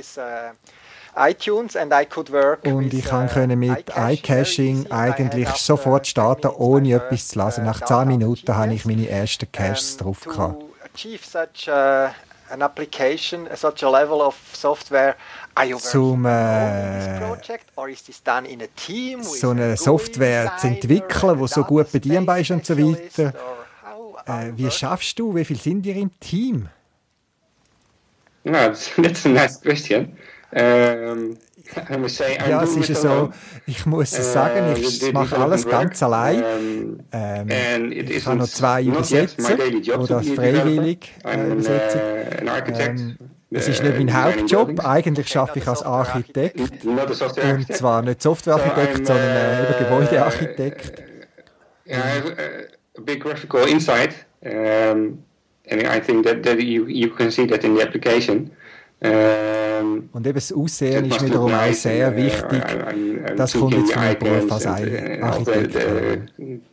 iTunes 1.15 1.75
and 1.75 1.91
I 1.93 2.05
could 2.05 2.31
work 2.31 2.65
Und 2.65 2.85
with, 2.85 2.93
ich 2.93 3.05
kann 3.05 3.27
uh, 3.27 3.29
können 3.29 3.59
mit 3.59 3.91
iCaching 3.95 4.89
eigentlich 4.91 5.49
sofort 5.49 6.07
starten, 6.07 6.49
10 6.49 6.51
minutes 6.51 6.59
ohne 6.59 6.93
etwas 6.93 7.27
zu 7.27 7.39
lesen. 7.39 7.61
uh, 7.63 7.65
Nach 7.65 7.79
10 7.79 7.87
data 7.87 8.05
Minuten 8.05 8.55
habe 8.55 8.73
ich 8.73 8.85
meine 8.85 9.07
ersten 9.09 9.51
Caches 9.51 9.93
um, 9.93 9.97
drauf 9.99 10.21
gehabt. 10.23 10.59
To 10.59 10.67
achieve 10.93 11.25
such 11.25 11.67
uh, 11.67 12.09
an 12.51 12.61
application, 12.61 13.47
uh, 13.47 13.55
such 13.55 13.83
a 13.83 13.89
level 13.89 14.21
of 14.21 14.35
software, 14.53 15.15
are 15.55 15.65
you 15.67 15.77
Zum, 15.79 16.25
äh, 16.25 17.19
project 17.19 17.65
or 17.75 17.89
is 17.89 18.03
this 18.03 18.23
done 18.23 18.47
in 18.47 18.61
a 18.61 18.67
team 18.75 19.19
with 19.19 19.39
so 19.39 19.49
eine 19.49 19.75
Software 19.77 20.53
zu 20.57 20.67
entwickeln, 20.67 21.41
a 21.41 21.47
so 21.47 21.63
gut 21.63 21.91
bedienbar 21.91 22.39
ist 22.39 22.51
und 22.51 22.65
so 22.65 22.77
weiter. 22.77 23.33
Äh, 24.25 24.51
wie 24.55 24.69
schaffst 24.71 25.17
du? 25.19 25.35
Wie 25.35 25.43
viel 25.43 25.57
sind 25.57 25.85
ihr 25.85 25.95
im 25.95 26.11
Team? 26.19 26.69
No, 28.43 28.53
that's, 28.53 28.91
that's 28.95 29.25
a 29.25 29.29
nice 29.29 29.59
question. 29.59 30.17
I'm 30.53 31.37
Ja, 32.49 32.63
es 32.63 32.75
ist 32.75 33.01
so, 33.01 33.31
ich 33.65 33.85
muss 33.85 34.11
es 34.11 34.19
Uh, 34.19 34.33
sagen, 34.33 34.75
ich 34.75 35.13
mache 35.13 35.37
alles 35.37 35.67
ganz 35.67 36.03
allein. 36.03 37.03
Ähm, 37.11 37.91
it 37.91 38.09
ich 38.09 38.25
habe 38.25 38.39
noch 38.39 38.47
zwei 38.47 38.83
Übersetzer, 38.83 39.55
developer. 39.55 40.21
freiwillig 40.23 41.13
äh, 41.23 41.37
uh, 41.37 42.49
architect, 42.49 42.99
Ähm, 42.99 43.17
uh, 43.21 43.55
es 43.55 43.67
ist 43.67 43.83
nicht 43.83 43.97
mein 43.97 44.13
Hauptjob, 44.13 44.85
eigentlich 44.85 45.37
arbeite 45.37 45.59
ich 45.59 45.67
als 45.67 45.83
Architekt. 45.83 46.59
Und 46.85 47.73
zwar 47.73 48.01
nicht 48.01 48.21
Softwarearchitekt, 48.21 49.07
sondern 49.07 49.25
äh, 49.25 49.67
uh, 49.69 49.83
Gebäudearchitekt. 49.83 51.03
I 51.87 51.93
have 51.93 52.25
uh, 52.25 52.97
a 52.97 53.01
big 53.01 53.21
graphical 53.21 53.67
insight, 53.67 54.13
um, 54.43 55.23
and 55.69 55.83
I 55.83 55.99
think 55.99 56.25
that, 56.25 56.43
that 56.43 56.59
you, 56.61 56.87
you 56.87 57.09
can 57.09 57.31
see 57.31 57.45
that 57.47 57.63
in 57.63 57.75
the 57.75 57.83
application. 57.83 58.51
Um, 59.03 59.70
Und 60.11 60.27
eben 60.27 60.33
das 60.33 60.51
Aussehen 60.51 61.05
ist 61.05 61.23
wiederum 61.25 61.53
auch 61.53 61.73
sehr 61.73 62.11
uh, 62.11 62.15
wichtig. 62.15 62.63
Das 63.35 63.53
kommt 63.53 63.73
jetzt 63.73 63.93
von 63.93 64.01
meinem 64.01 64.19
Beruf 64.19 64.51
als 64.51 64.65
uh, 64.65 64.69
Architekt. 65.21 65.77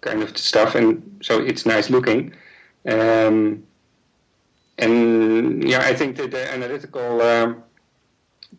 kind 0.00 0.22
of 0.22 0.36
stuff, 0.36 0.74
and 0.74 1.02
so 1.20 1.40
it's 1.40 1.64
nice 1.64 1.88
looking. 1.88 2.32
Um, 2.84 3.62
and 4.78 5.64
yeah, 5.64 5.82
I 5.88 5.94
think 5.94 6.16
that 6.16 6.30
the 6.30 6.52
analytical 6.52 7.20
um, 7.20 7.56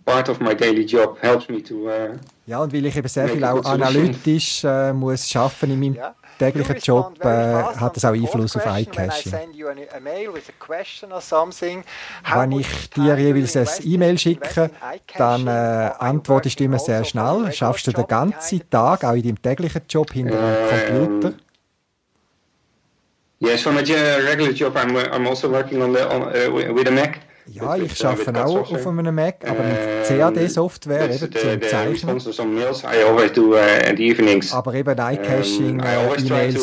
part 0.06 0.30
of 0.30 0.40
my 0.40 0.54
daily 0.54 0.86
job 0.86 1.18
helps 1.22 1.50
me 1.50 1.62
to. 1.64 1.90
Uh, 1.90 2.18
Ja, 2.46 2.60
und 2.64 2.74
weil 2.74 2.86
ich 2.88 2.98
eben 2.98 3.08
sehr 3.08 3.30
viel 3.30 3.44
auch 3.44 3.64
analytisch 3.64 4.64
äh, 4.64 4.92
muss 4.92 5.30
schaffen 5.30 5.70
in 5.70 5.80
meinem 5.80 5.96
Yeah. 5.96 6.16
Täglichen 6.40 6.78
Job, 6.78 7.14
äh, 7.24 7.28
hat 7.28 7.96
on 7.96 7.96
das 7.96 8.06
auch 8.06 8.14
Einfluss 8.14 8.56
auf 8.56 8.66
iCaching. 8.66 9.34
a 9.34 10.00
a 12.26 12.42
Wenn 12.42 12.52
ich 12.54 12.90
dir 12.90 13.18
jeweils 13.18 13.56
ein 13.56 13.62
invest 13.64 13.80
in- 13.86 13.92
E-Mail 13.92 14.18
schicke, 14.18 14.72
dann 15.18 15.46
äh, 15.48 15.92
antwortest 16.00 16.60
du 16.60 16.64
immer 16.64 16.80
sehr 16.80 16.98
also 17.00 17.08
a 17.08 17.10
schnell. 17.10 17.24
regular 17.26 17.52
Schaffst 17.54 17.86
du 17.88 17.92
den 17.92 18.08
ganzen 18.08 18.70
Tag, 18.70 19.04
auch 19.04 19.14
in 19.14 19.22
deinem 19.24 19.42
täglichen 19.42 19.82
Job 19.88 20.12
hinter 20.12 20.36
dem 20.38 20.96
Ähm, 20.96 21.10
Computer? 21.10 21.38
yes, 23.40 23.62
for 23.62 23.72
my 23.72 23.84
ge- 23.84 23.96
regular 24.28 24.52
job, 24.54 24.76
I'm, 24.76 24.96
I'm 24.98 25.28
also 25.28 25.50
working 25.52 25.82
on 25.82 25.94
the 25.94 26.02
on, 26.04 26.24
uh, 26.24 26.50
wi- 26.50 26.74
with 26.74 26.88
a 26.88 26.92
Mac. 26.92 27.20
Ja, 27.52 27.76
ich 27.76 28.04
uh, 28.04 28.08
arbeite 28.08 28.46
auch 28.46 28.72
auf 28.72 28.88
einem 28.88 29.16
Mac, 29.16 29.38
aber 29.44 29.64
mit 29.64 29.78
Ähm, 30.10 30.20
CAD-Software, 30.20 31.10
eben 31.10 31.32
zum 31.32 31.62
Zeichnen. 31.62 32.16
uh, 33.54 33.96
the 33.98 34.10
evenings. 34.10 34.54
Aber 34.54 34.74
eben 34.74 34.98
Um, 35.00 35.06
iCaching, 35.14 35.80
I 35.80 35.84
äh, 35.84 36.18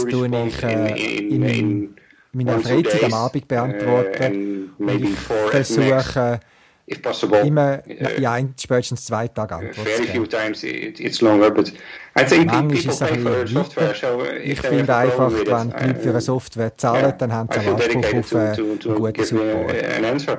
tue 0.09 0.26
ich 0.47 0.62
äh, 0.62 1.18
in, 1.18 1.30
in, 1.30 1.43
in, 1.43 1.49
in 1.49 1.97
meiner 2.32 2.61
Freizeit 2.61 3.05
am 3.05 3.14
Abend 3.14 3.45
uh, 3.45 3.47
beantworten. 3.49 4.70
Und 4.78 4.89
ich 5.03 5.18
versuche 5.51 6.41
if 6.89 7.03
possible. 7.03 7.41
immer 7.41 7.82
Uh, 7.89 8.26
ein, 8.28 8.55
spätestens 8.61 9.07
zwei 9.07 9.26
Tagen 9.28 9.55
Antwort 9.55 9.74
zu 9.74 9.82
Very 9.82 10.07
few 10.07 10.26
times 10.26 10.62
it, 10.62 11.01
it's 11.01 11.20
longer, 11.20 11.51
but 11.51 11.72
I 12.18 12.24
think 12.24 12.49
people 12.51 12.76
ist 12.78 12.87
es 12.87 13.03
ein 13.03 13.24
pay 13.24 13.32
for 13.32 13.47
software, 13.49 13.95
so 13.95 14.07
uh, 14.20 14.24
Ich 14.45 14.61
finde 14.61 14.95
einfach, 14.95 15.32
wenn 15.32 15.45
die 15.45 15.51
Leute 15.51 16.01
für 16.01 16.11
eine 16.11 16.18
I- 16.18 16.22
Software 16.22 16.76
zahlen, 16.76 17.12
dann 17.18 17.32
haben 17.32 17.49
sie 17.53 17.59
einen 17.59 17.74
Anspruch 17.74 18.14
auf 18.14 18.32
äh, 18.32 18.37
einen 18.37 18.80
guten 18.95 19.24
Support. 19.24 20.39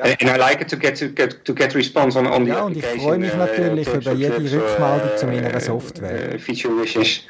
And, 0.00 0.16
and 0.20 0.30
I 0.30 0.36
like 0.36 0.60
it 0.60 0.68
to 0.68 0.76
get 0.76 0.96
to 0.98 1.08
get 1.08 1.44
to 1.44 1.54
get 1.54 1.74
response 1.74 2.16
on, 2.16 2.26
on 2.26 2.44
the 2.44 2.50
Ja, 2.52 2.62
und 2.64 2.76
ich 2.76 2.84
application. 2.84 3.08
freue 3.08 3.18
mich 3.18 3.32
uh, 3.34 3.36
natürlich 3.36 3.84
tips 3.86 4.06
über 4.06 4.12
jede 4.14 4.36
Rückmeldung 4.38 5.16
zu 5.16 5.26
meiner 5.26 5.56
uh, 5.56 5.60
Software. 5.60 6.34
uh, 6.34 6.38
feature 6.38 6.74
wishes. 6.80 7.22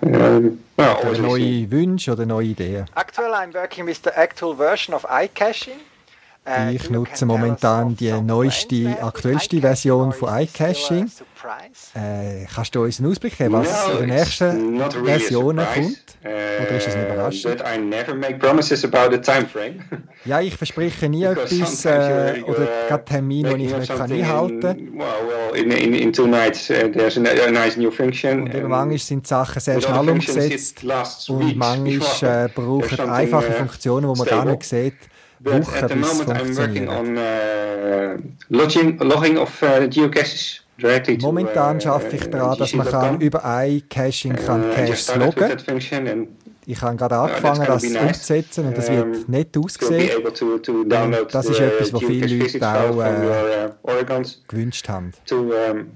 Um, 0.00 0.12
well, 0.12 0.58
Oder 0.76 0.96
always 0.98 1.18
listening. 1.18 1.26
neue 1.26 1.70
Wünsche 1.70 2.12
oder 2.12 2.24
neue 2.26 2.46
Ideen. 2.46 2.84
Actually, 2.94 3.32
I'm 3.34 3.52
working 3.54 3.84
with 3.86 4.00
the 4.04 4.10
actual 4.16 4.54
version 4.56 4.94
of 4.94 5.04
iCaching. 5.10 5.80
Uh, 6.48 6.70
Ich 6.72 6.88
nutze 6.90 7.26
momentan 7.26 7.94
die 7.96 8.12
neueste, 8.12 8.96
aktuellste 9.02 9.60
Version 9.60 10.12
von 10.12 10.40
iCaching. 10.40 11.10
Äh, 11.94 12.46
kannst 12.52 12.74
du 12.74 12.82
uns 12.82 12.98
einen 12.98 13.10
Ausblick 13.10 13.36
geben, 13.36 13.52
was 13.52 13.88
in 13.92 13.98
den 13.98 14.08
nächsten 14.08 14.80
Versionen 15.04 15.66
kommt? 15.74 15.98
Oder 16.22 16.76
ist 16.76 16.88
es 16.88 16.94
eine 16.94 17.04
uh, 17.04 17.12
Überraschung? 17.12 17.52
Ja, 20.24 20.40
ich 20.40 20.56
verspreche 20.56 21.08
nie 21.08 21.24
etwas 21.24 21.84
äh, 21.84 22.42
oder 22.44 22.58
you're, 22.58 22.88
gerade 22.88 23.04
Termine, 23.04 23.54
die 23.56 23.66
ich 23.66 23.76
nicht 23.76 23.96
kann 23.96 24.10
einhalten 24.10 24.60
kann. 24.60 24.78
uh. 28.52 28.62
Und 28.64 28.68
manchmal 28.68 28.98
sind 28.98 29.24
die 29.24 29.28
Sachen 29.28 29.60
sehr 29.60 29.80
schnell 29.80 30.10
umgesetzt 30.10 30.82
und 31.28 31.56
manchmal 31.56 32.46
äh, 32.46 32.48
brauchen 32.48 33.00
einfache 33.10 33.50
uh, 33.50 33.52
Funktionen, 33.52 34.12
die 34.12 34.18
man 34.18 34.28
gar 34.28 34.44
nicht 34.44 34.64
sieht, 34.64 34.96
But 35.40 35.66
Wochen, 35.66 35.74
at 35.84 35.88
the 35.88 35.94
bis 35.96 36.10
sie 36.10 36.24
moment 36.24 36.40
I'm 36.40 36.56
working 36.56 36.88
funktionieren. 36.88 36.88
on 36.88 37.16
uh, 37.18 38.18
logging, 38.48 38.98
logging 39.00 39.38
of 39.38 39.62
uh, 39.62 39.86
geocaches 39.88 40.60
directly 40.78 41.16
to 41.18 41.26
Momentan 41.26 41.78
uh, 41.80 41.86
arbeite 41.86 42.16
ich 42.16 42.28
daran, 42.30 42.58
dass 42.58 42.72
man 42.74 42.86
gc.com. 42.86 43.00
kann 43.00 43.20
über 43.20 43.42
iCaching 43.44 44.36
kann 44.36 44.62
Uh, 44.62 44.66
I 44.66 44.68
just 44.68 44.76
Caches 44.76 45.02
started 45.04 45.26
with 45.26 45.36
loggen 45.36 45.48
that 45.48 45.62
function 45.62 46.06
and 46.08 46.28
Ich 46.70 46.82
habe 46.82 46.96
gerade 46.96 47.14
that's 47.14 47.32
angefangen, 47.44 47.56
gonna 47.60 47.66
das 47.66 47.82
be 47.82 47.88
nice. 47.88 48.02
umzusetzen 48.08 48.66
und 48.66 48.76
das 48.76 48.88
Um, 48.90 48.94
wird 49.14 49.28
nett 49.30 49.52
to 49.54 49.60
be 49.60 49.64
aussehen, 49.66 50.10
able 50.18 50.32
to, 50.34 50.58
to 50.58 50.84
download 50.84 51.26
das 51.32 51.46
ist 51.46 51.56
the 51.56 51.62
etwas, 51.64 51.92
was 51.94 52.00
viele 52.00 52.26
geocache 52.26 52.34
Leute 52.34 52.44
physics 52.44 52.64
file 52.66 52.90
auch, 52.90 52.92
from 52.92 53.22
äh, 53.22 53.26
your 53.26 53.68
uh, 53.84 53.90
Oregons 53.90 54.42
gewünscht 54.48 54.88
haben. 54.88 55.12
to 55.26 55.36
um, 55.54 55.86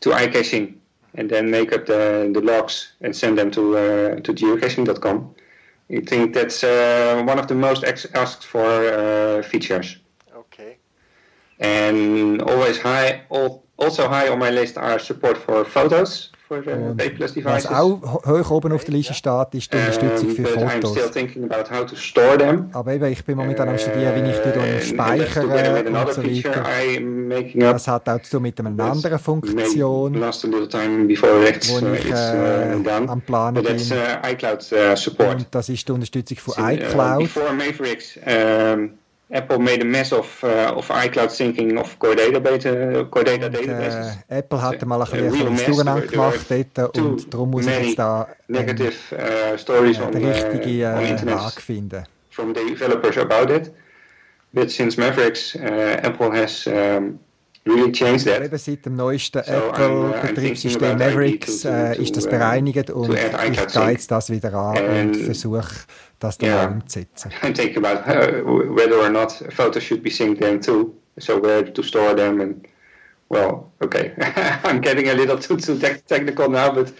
to 0.00 0.10
iCaching 0.14 0.74
and 1.16 1.28
then 1.28 1.50
make 1.50 1.74
up 1.74 1.86
the, 1.86 2.30
the 2.32 2.40
logs 2.40 2.94
and 3.02 3.12
send 3.16 3.36
them 3.36 3.50
to 3.50 3.74
uh, 3.76 4.20
to 4.20 4.32
geocaching.com. 4.32 5.34
I 5.92 6.00
think 6.00 6.34
that's 6.34 6.62
uh, 6.62 7.22
one 7.26 7.38
of 7.38 7.46
the 7.48 7.54
most 7.54 7.84
ex- 7.84 8.06
asked 8.14 8.44
for 8.44 8.64
uh, 8.64 9.42
features. 9.42 9.96
Okay. 10.34 10.78
And 11.58 12.40
always 12.42 12.78
high, 12.78 13.22
al- 13.32 13.64
also 13.76 14.08
high 14.08 14.28
on 14.28 14.38
my 14.38 14.50
list 14.50 14.78
are 14.78 14.98
support 14.98 15.36
for 15.36 15.64
photos 15.64 16.29
for 16.50 16.72
Und 16.74 16.96
paperless 16.96 17.36
was 17.36 17.62
devices. 17.62 17.70
auch 17.70 18.02
ho- 18.02 18.22
hoch 18.26 18.50
oben 18.50 18.72
auf 18.72 18.84
der 18.84 18.94
Liste 18.94 19.14
steht, 19.14 19.54
ist 19.54 19.72
die 19.72 19.76
Unterstützung 19.76 20.28
Um, 20.30 20.34
für 20.36 20.42
but 20.42 20.56
I'm 20.56 20.68
still 20.78 20.90
Fotos. 20.90 21.10
thinking 21.12 21.44
about 21.50 21.70
how 21.70 21.86
to 21.86 21.94
store 21.94 22.36
them. 22.38 22.70
Aber 22.72 22.92
eben, 22.92 23.12
ich 23.12 23.24
bin 23.24 23.36
momentan 23.36 23.68
am 23.68 23.78
studieren, 23.78 24.14
wie 24.24 24.30
ich 24.30 24.36
die 24.38 24.50
dann 24.50 24.76
Uh, 24.76 24.80
speichere 24.80 25.48
with 25.48 25.86
und 25.86 26.12
so 26.12 26.22
weiter. 26.50 27.72
Das 27.72 27.86
hat 27.88 28.08
auch 28.08 28.20
zu 28.22 28.30
tun 28.32 28.42
mit 28.42 28.58
einer 28.60 28.84
anderen 28.84 29.18
Funktion, 29.18 30.14
wo 30.14 30.26
uh, 30.26 30.28
ich 31.94 32.10
uh, 32.10 32.14
äh, 32.14 32.82
done. 32.82 33.08
am 33.08 33.20
Planen 33.20 33.62
bin. 33.62 33.76
uh, 33.76 33.94
uh. 35.20 35.30
Und 35.30 35.46
das 35.50 35.68
ist 35.68 35.86
die 35.88 35.92
Unterstützung 35.92 36.36
von 36.38 36.64
uh, 36.64 36.68
iCloud. 36.68 37.28
Um, 39.30 39.36
Apple 39.36 39.58
made 39.58 39.80
a 39.82 39.84
mess 39.84 40.12
of, 40.12 40.42
uh, 40.42 40.72
of 40.76 40.90
iCloud 40.90 41.30
syncing 41.30 41.78
of 41.78 41.98
Core 41.98 42.16
Data, 42.16 42.40
beta, 42.40 43.04
Core 43.10 43.24
Data 43.24 43.48
databases. 43.48 44.18
äh, 44.28 44.38
Apple 44.38 44.60
hat 44.60 44.84
mal 44.86 45.00
ein 45.02 45.08
bisschen 45.10 45.30
real 45.32 45.46
ein 45.46 45.52
mess. 45.54 45.64
Durcheinander 45.66 46.06
There 46.08 46.18
were 46.20 46.30
gemacht 46.32 46.50
dort 46.76 46.94
too 46.94 47.02
und 47.02 47.32
darum 47.34 47.50
muss 47.50 47.66
ich 47.66 47.86
jetzt 47.86 47.98
da 47.98 48.26
Negative 48.48 48.92
uh, 49.12 49.56
stories 49.56 50.00
on, 50.00 50.12
den 50.12 50.24
richtigen 50.26 50.82
uh, 50.82 50.96
on 50.98 51.04
äh, 51.04 51.10
internet 51.10 51.38
Weg 51.46 51.60
finden. 51.62 52.04
from 52.30 52.54
the 52.54 52.60
developers 52.68 53.16
about 53.18 53.52
it. 53.54 53.70
But 54.52 54.70
since 54.70 54.96
Mavericks, 55.00 55.54
uh, 55.54 55.60
Apple 56.02 56.32
has 56.32 56.66
um, 56.66 57.20
really 57.64 57.92
changed 57.92 58.26
that. 58.26 58.42
eben 58.42 58.58
seit 58.58 58.84
dem 58.84 58.96
neuesten 58.96 59.42
So, 59.44 59.52
uh, 59.52 59.68
Apple-Betriebssystem 59.68 60.98
Mavericks 60.98 61.64
idea 61.64 61.70
to- 61.70 61.92
äh, 61.92 61.96
to, 61.96 62.02
ist 62.02 62.16
das 62.16 62.28
bereinigt 62.28 62.90
und 62.90 63.06
to 63.10 63.14
ich 63.14 63.66
gehe 63.72 63.90
jetzt 63.90 64.10
das 64.10 64.28
wieder 64.30 64.52
an 64.54 64.76
And- 64.76 65.16
und 65.16 65.22
versuche 65.24 65.68
das 66.20 66.38
dann 66.38 66.48
Yeah. 66.50 66.66
umzusetzen. 66.68 67.32
and 67.42 67.56
think 67.58 67.76
about 67.76 68.06
uh, 68.06 68.42
whether 68.74 68.98
or 69.00 69.10
not 69.10 69.32
photos 69.52 69.82
should 69.82 70.02
be 70.02 70.10
synced 70.10 70.38
then 70.38 70.60
too. 70.60 70.94
So 71.18 71.38
where 71.40 71.64
to 71.64 71.82
store 71.82 72.14
them 72.14 72.40
and 72.40 72.66
well, 73.28 73.72
okay, 73.80 74.12
I'm 74.64 74.80
getting 74.80 75.08
a 75.08 75.14
little 75.14 75.36
too, 75.38 75.56
too 75.56 75.78
tech- 75.78 76.06
technical 76.06 76.48
now, 76.48 76.72
but 76.72 76.92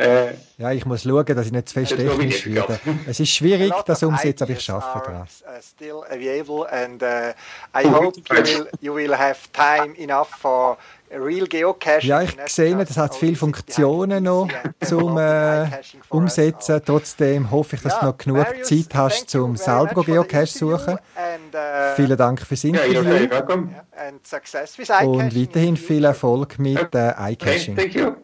uh, 0.00 0.28
Ja, 0.58 0.72
ich 0.72 0.84
muss 0.86 1.02
schauen, 1.02 1.24
dass 1.24 1.46
ich 1.46 1.52
nicht 1.52 1.68
zu 1.68 1.74
fest 1.74 1.96
technisch 1.96 2.46
werde. 2.46 2.78
Es 3.06 3.20
ist 3.20 3.30
schwierig, 3.30 3.72
das 3.86 4.02
of 4.02 4.08
umzusetzen, 4.10 4.44
aber 4.44 4.52
ich 4.52 4.70
arbeite 4.70 5.10
daran. 5.10 5.22
uh, 5.22 5.60
still 5.62 6.02
available, 6.10 6.66
and 6.70 7.02
uh, 7.02 7.32
I 7.74 7.86
hope 7.88 8.18
you 8.18 8.36
will, 8.36 8.68
you 8.80 8.94
will 8.94 9.14
have 9.16 9.36
time 9.52 9.94
enough 9.98 10.28
for 10.28 10.76
real 11.10 11.46
geocaching. 11.46 12.08
Ja, 12.08 12.22
ich 12.22 12.36
sehe, 12.46 12.76
das 12.76 12.96
hat 12.96 13.14
viele 13.14 13.34
Funktionen 13.36 14.22
noch 14.24 14.48
zum 14.80 15.18
äh. 15.18 15.66
Umsetzen. 16.08 16.80
Trotzdem 16.84 17.50
hoffe 17.50 17.76
ich, 17.76 17.82
dass 17.82 17.98
du 17.98 18.06
noch 18.06 18.18
genug 18.18 18.46
Zeit 18.62 18.94
hast, 18.94 19.30
thank 19.30 19.34
you 19.34 19.54
zum 19.54 19.56
very 19.56 19.86
selber 19.86 20.04
Geocache 20.04 20.42
interview 20.42 20.76
suchen. 20.76 20.98
and, 21.16 21.54
uh, 21.54 21.94
Vielen 21.96 22.16
Dank 22.16 22.40
fürs 22.46 22.62
yeah, 22.64 22.84
you're 22.84 23.02
very 23.02 23.24
Interview 23.24 23.30
welcome. 23.30 23.70
yeah, 23.72 24.08
and 24.08 24.26
success 24.26 24.78
with 24.78 24.90
und 25.04 25.34
weiterhin 25.36 25.76
viel. 25.76 26.04
Erfolg 26.04 26.58
mit 26.58 26.94
äh, 26.94 27.10
Okay, 27.10 27.32
iCaching. 27.32 28.16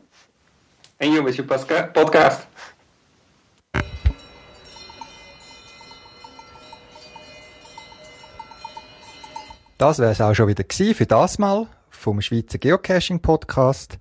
Your 1.39 1.47
posca- 1.47 1.93
podcast. 1.93 2.47
Das 9.79 9.99
wäre 9.99 10.13
es 10.13 10.21
auch 10.21 10.35
schon 10.35 10.49
wieder 10.49 10.65
für 10.95 11.07
das 11.07 11.39
Mal 11.39 11.67
vom 11.91 12.21
Schweizer 12.23 12.59
Geocaching 12.59 13.21
Podcast. 13.21 13.99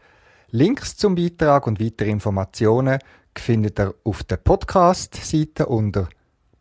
Links 0.52 0.96
zum 0.96 1.16
Beitrag 1.16 1.68
und 1.68 1.82
weitere 1.82 2.10
Informationen 2.10 3.00
findet 3.38 3.80
ihr 3.80 3.94
auf 4.06 4.24
der 4.24 4.38
Podcast-Seite 4.38 5.66
unter 5.66 6.08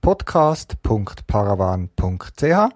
podcast.paravan.ch. 0.01 2.75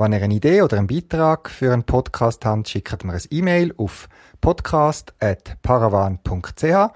Wenn 0.00 0.12
ihr 0.12 0.22
eine 0.22 0.34
Idee 0.34 0.62
oder 0.62 0.78
einen 0.78 0.86
Beitrag 0.86 1.50
für 1.50 1.72
einen 1.72 1.82
Podcast 1.82 2.44
habt, 2.44 2.68
schickt 2.68 3.02
mir 3.02 3.14
ein 3.14 3.22
E-Mail 3.30 3.74
auf 3.78 4.08
podcast.paravan.ch 4.40 6.94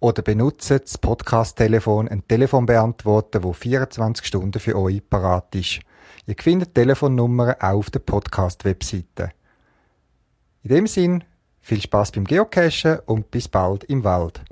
oder 0.00 0.22
benutzt 0.22 0.70
das 0.70 0.98
Podcast-Telefon, 0.98 2.08
ein 2.08 2.28
Telefonbeantworter, 2.28 3.42
wo 3.42 3.54
24 3.54 4.26
Stunden 4.26 4.60
für 4.60 4.76
euch 4.76 5.00
parat 5.08 5.54
ist. 5.54 5.80
Ihr 6.26 6.34
findet 6.38 6.74
Telefonnummern 6.74 7.54
auch 7.58 7.72
auf 7.72 7.88
der 7.88 8.00
Podcast-Webseite. 8.00 9.30
In 10.62 10.74
dem 10.74 10.86
Sinn, 10.86 11.24
viel 11.62 11.80
Spaß 11.80 12.12
beim 12.12 12.24
Geocachen 12.24 12.98
und 13.06 13.30
bis 13.30 13.48
bald 13.48 13.84
im 13.84 14.04
Wald. 14.04 14.42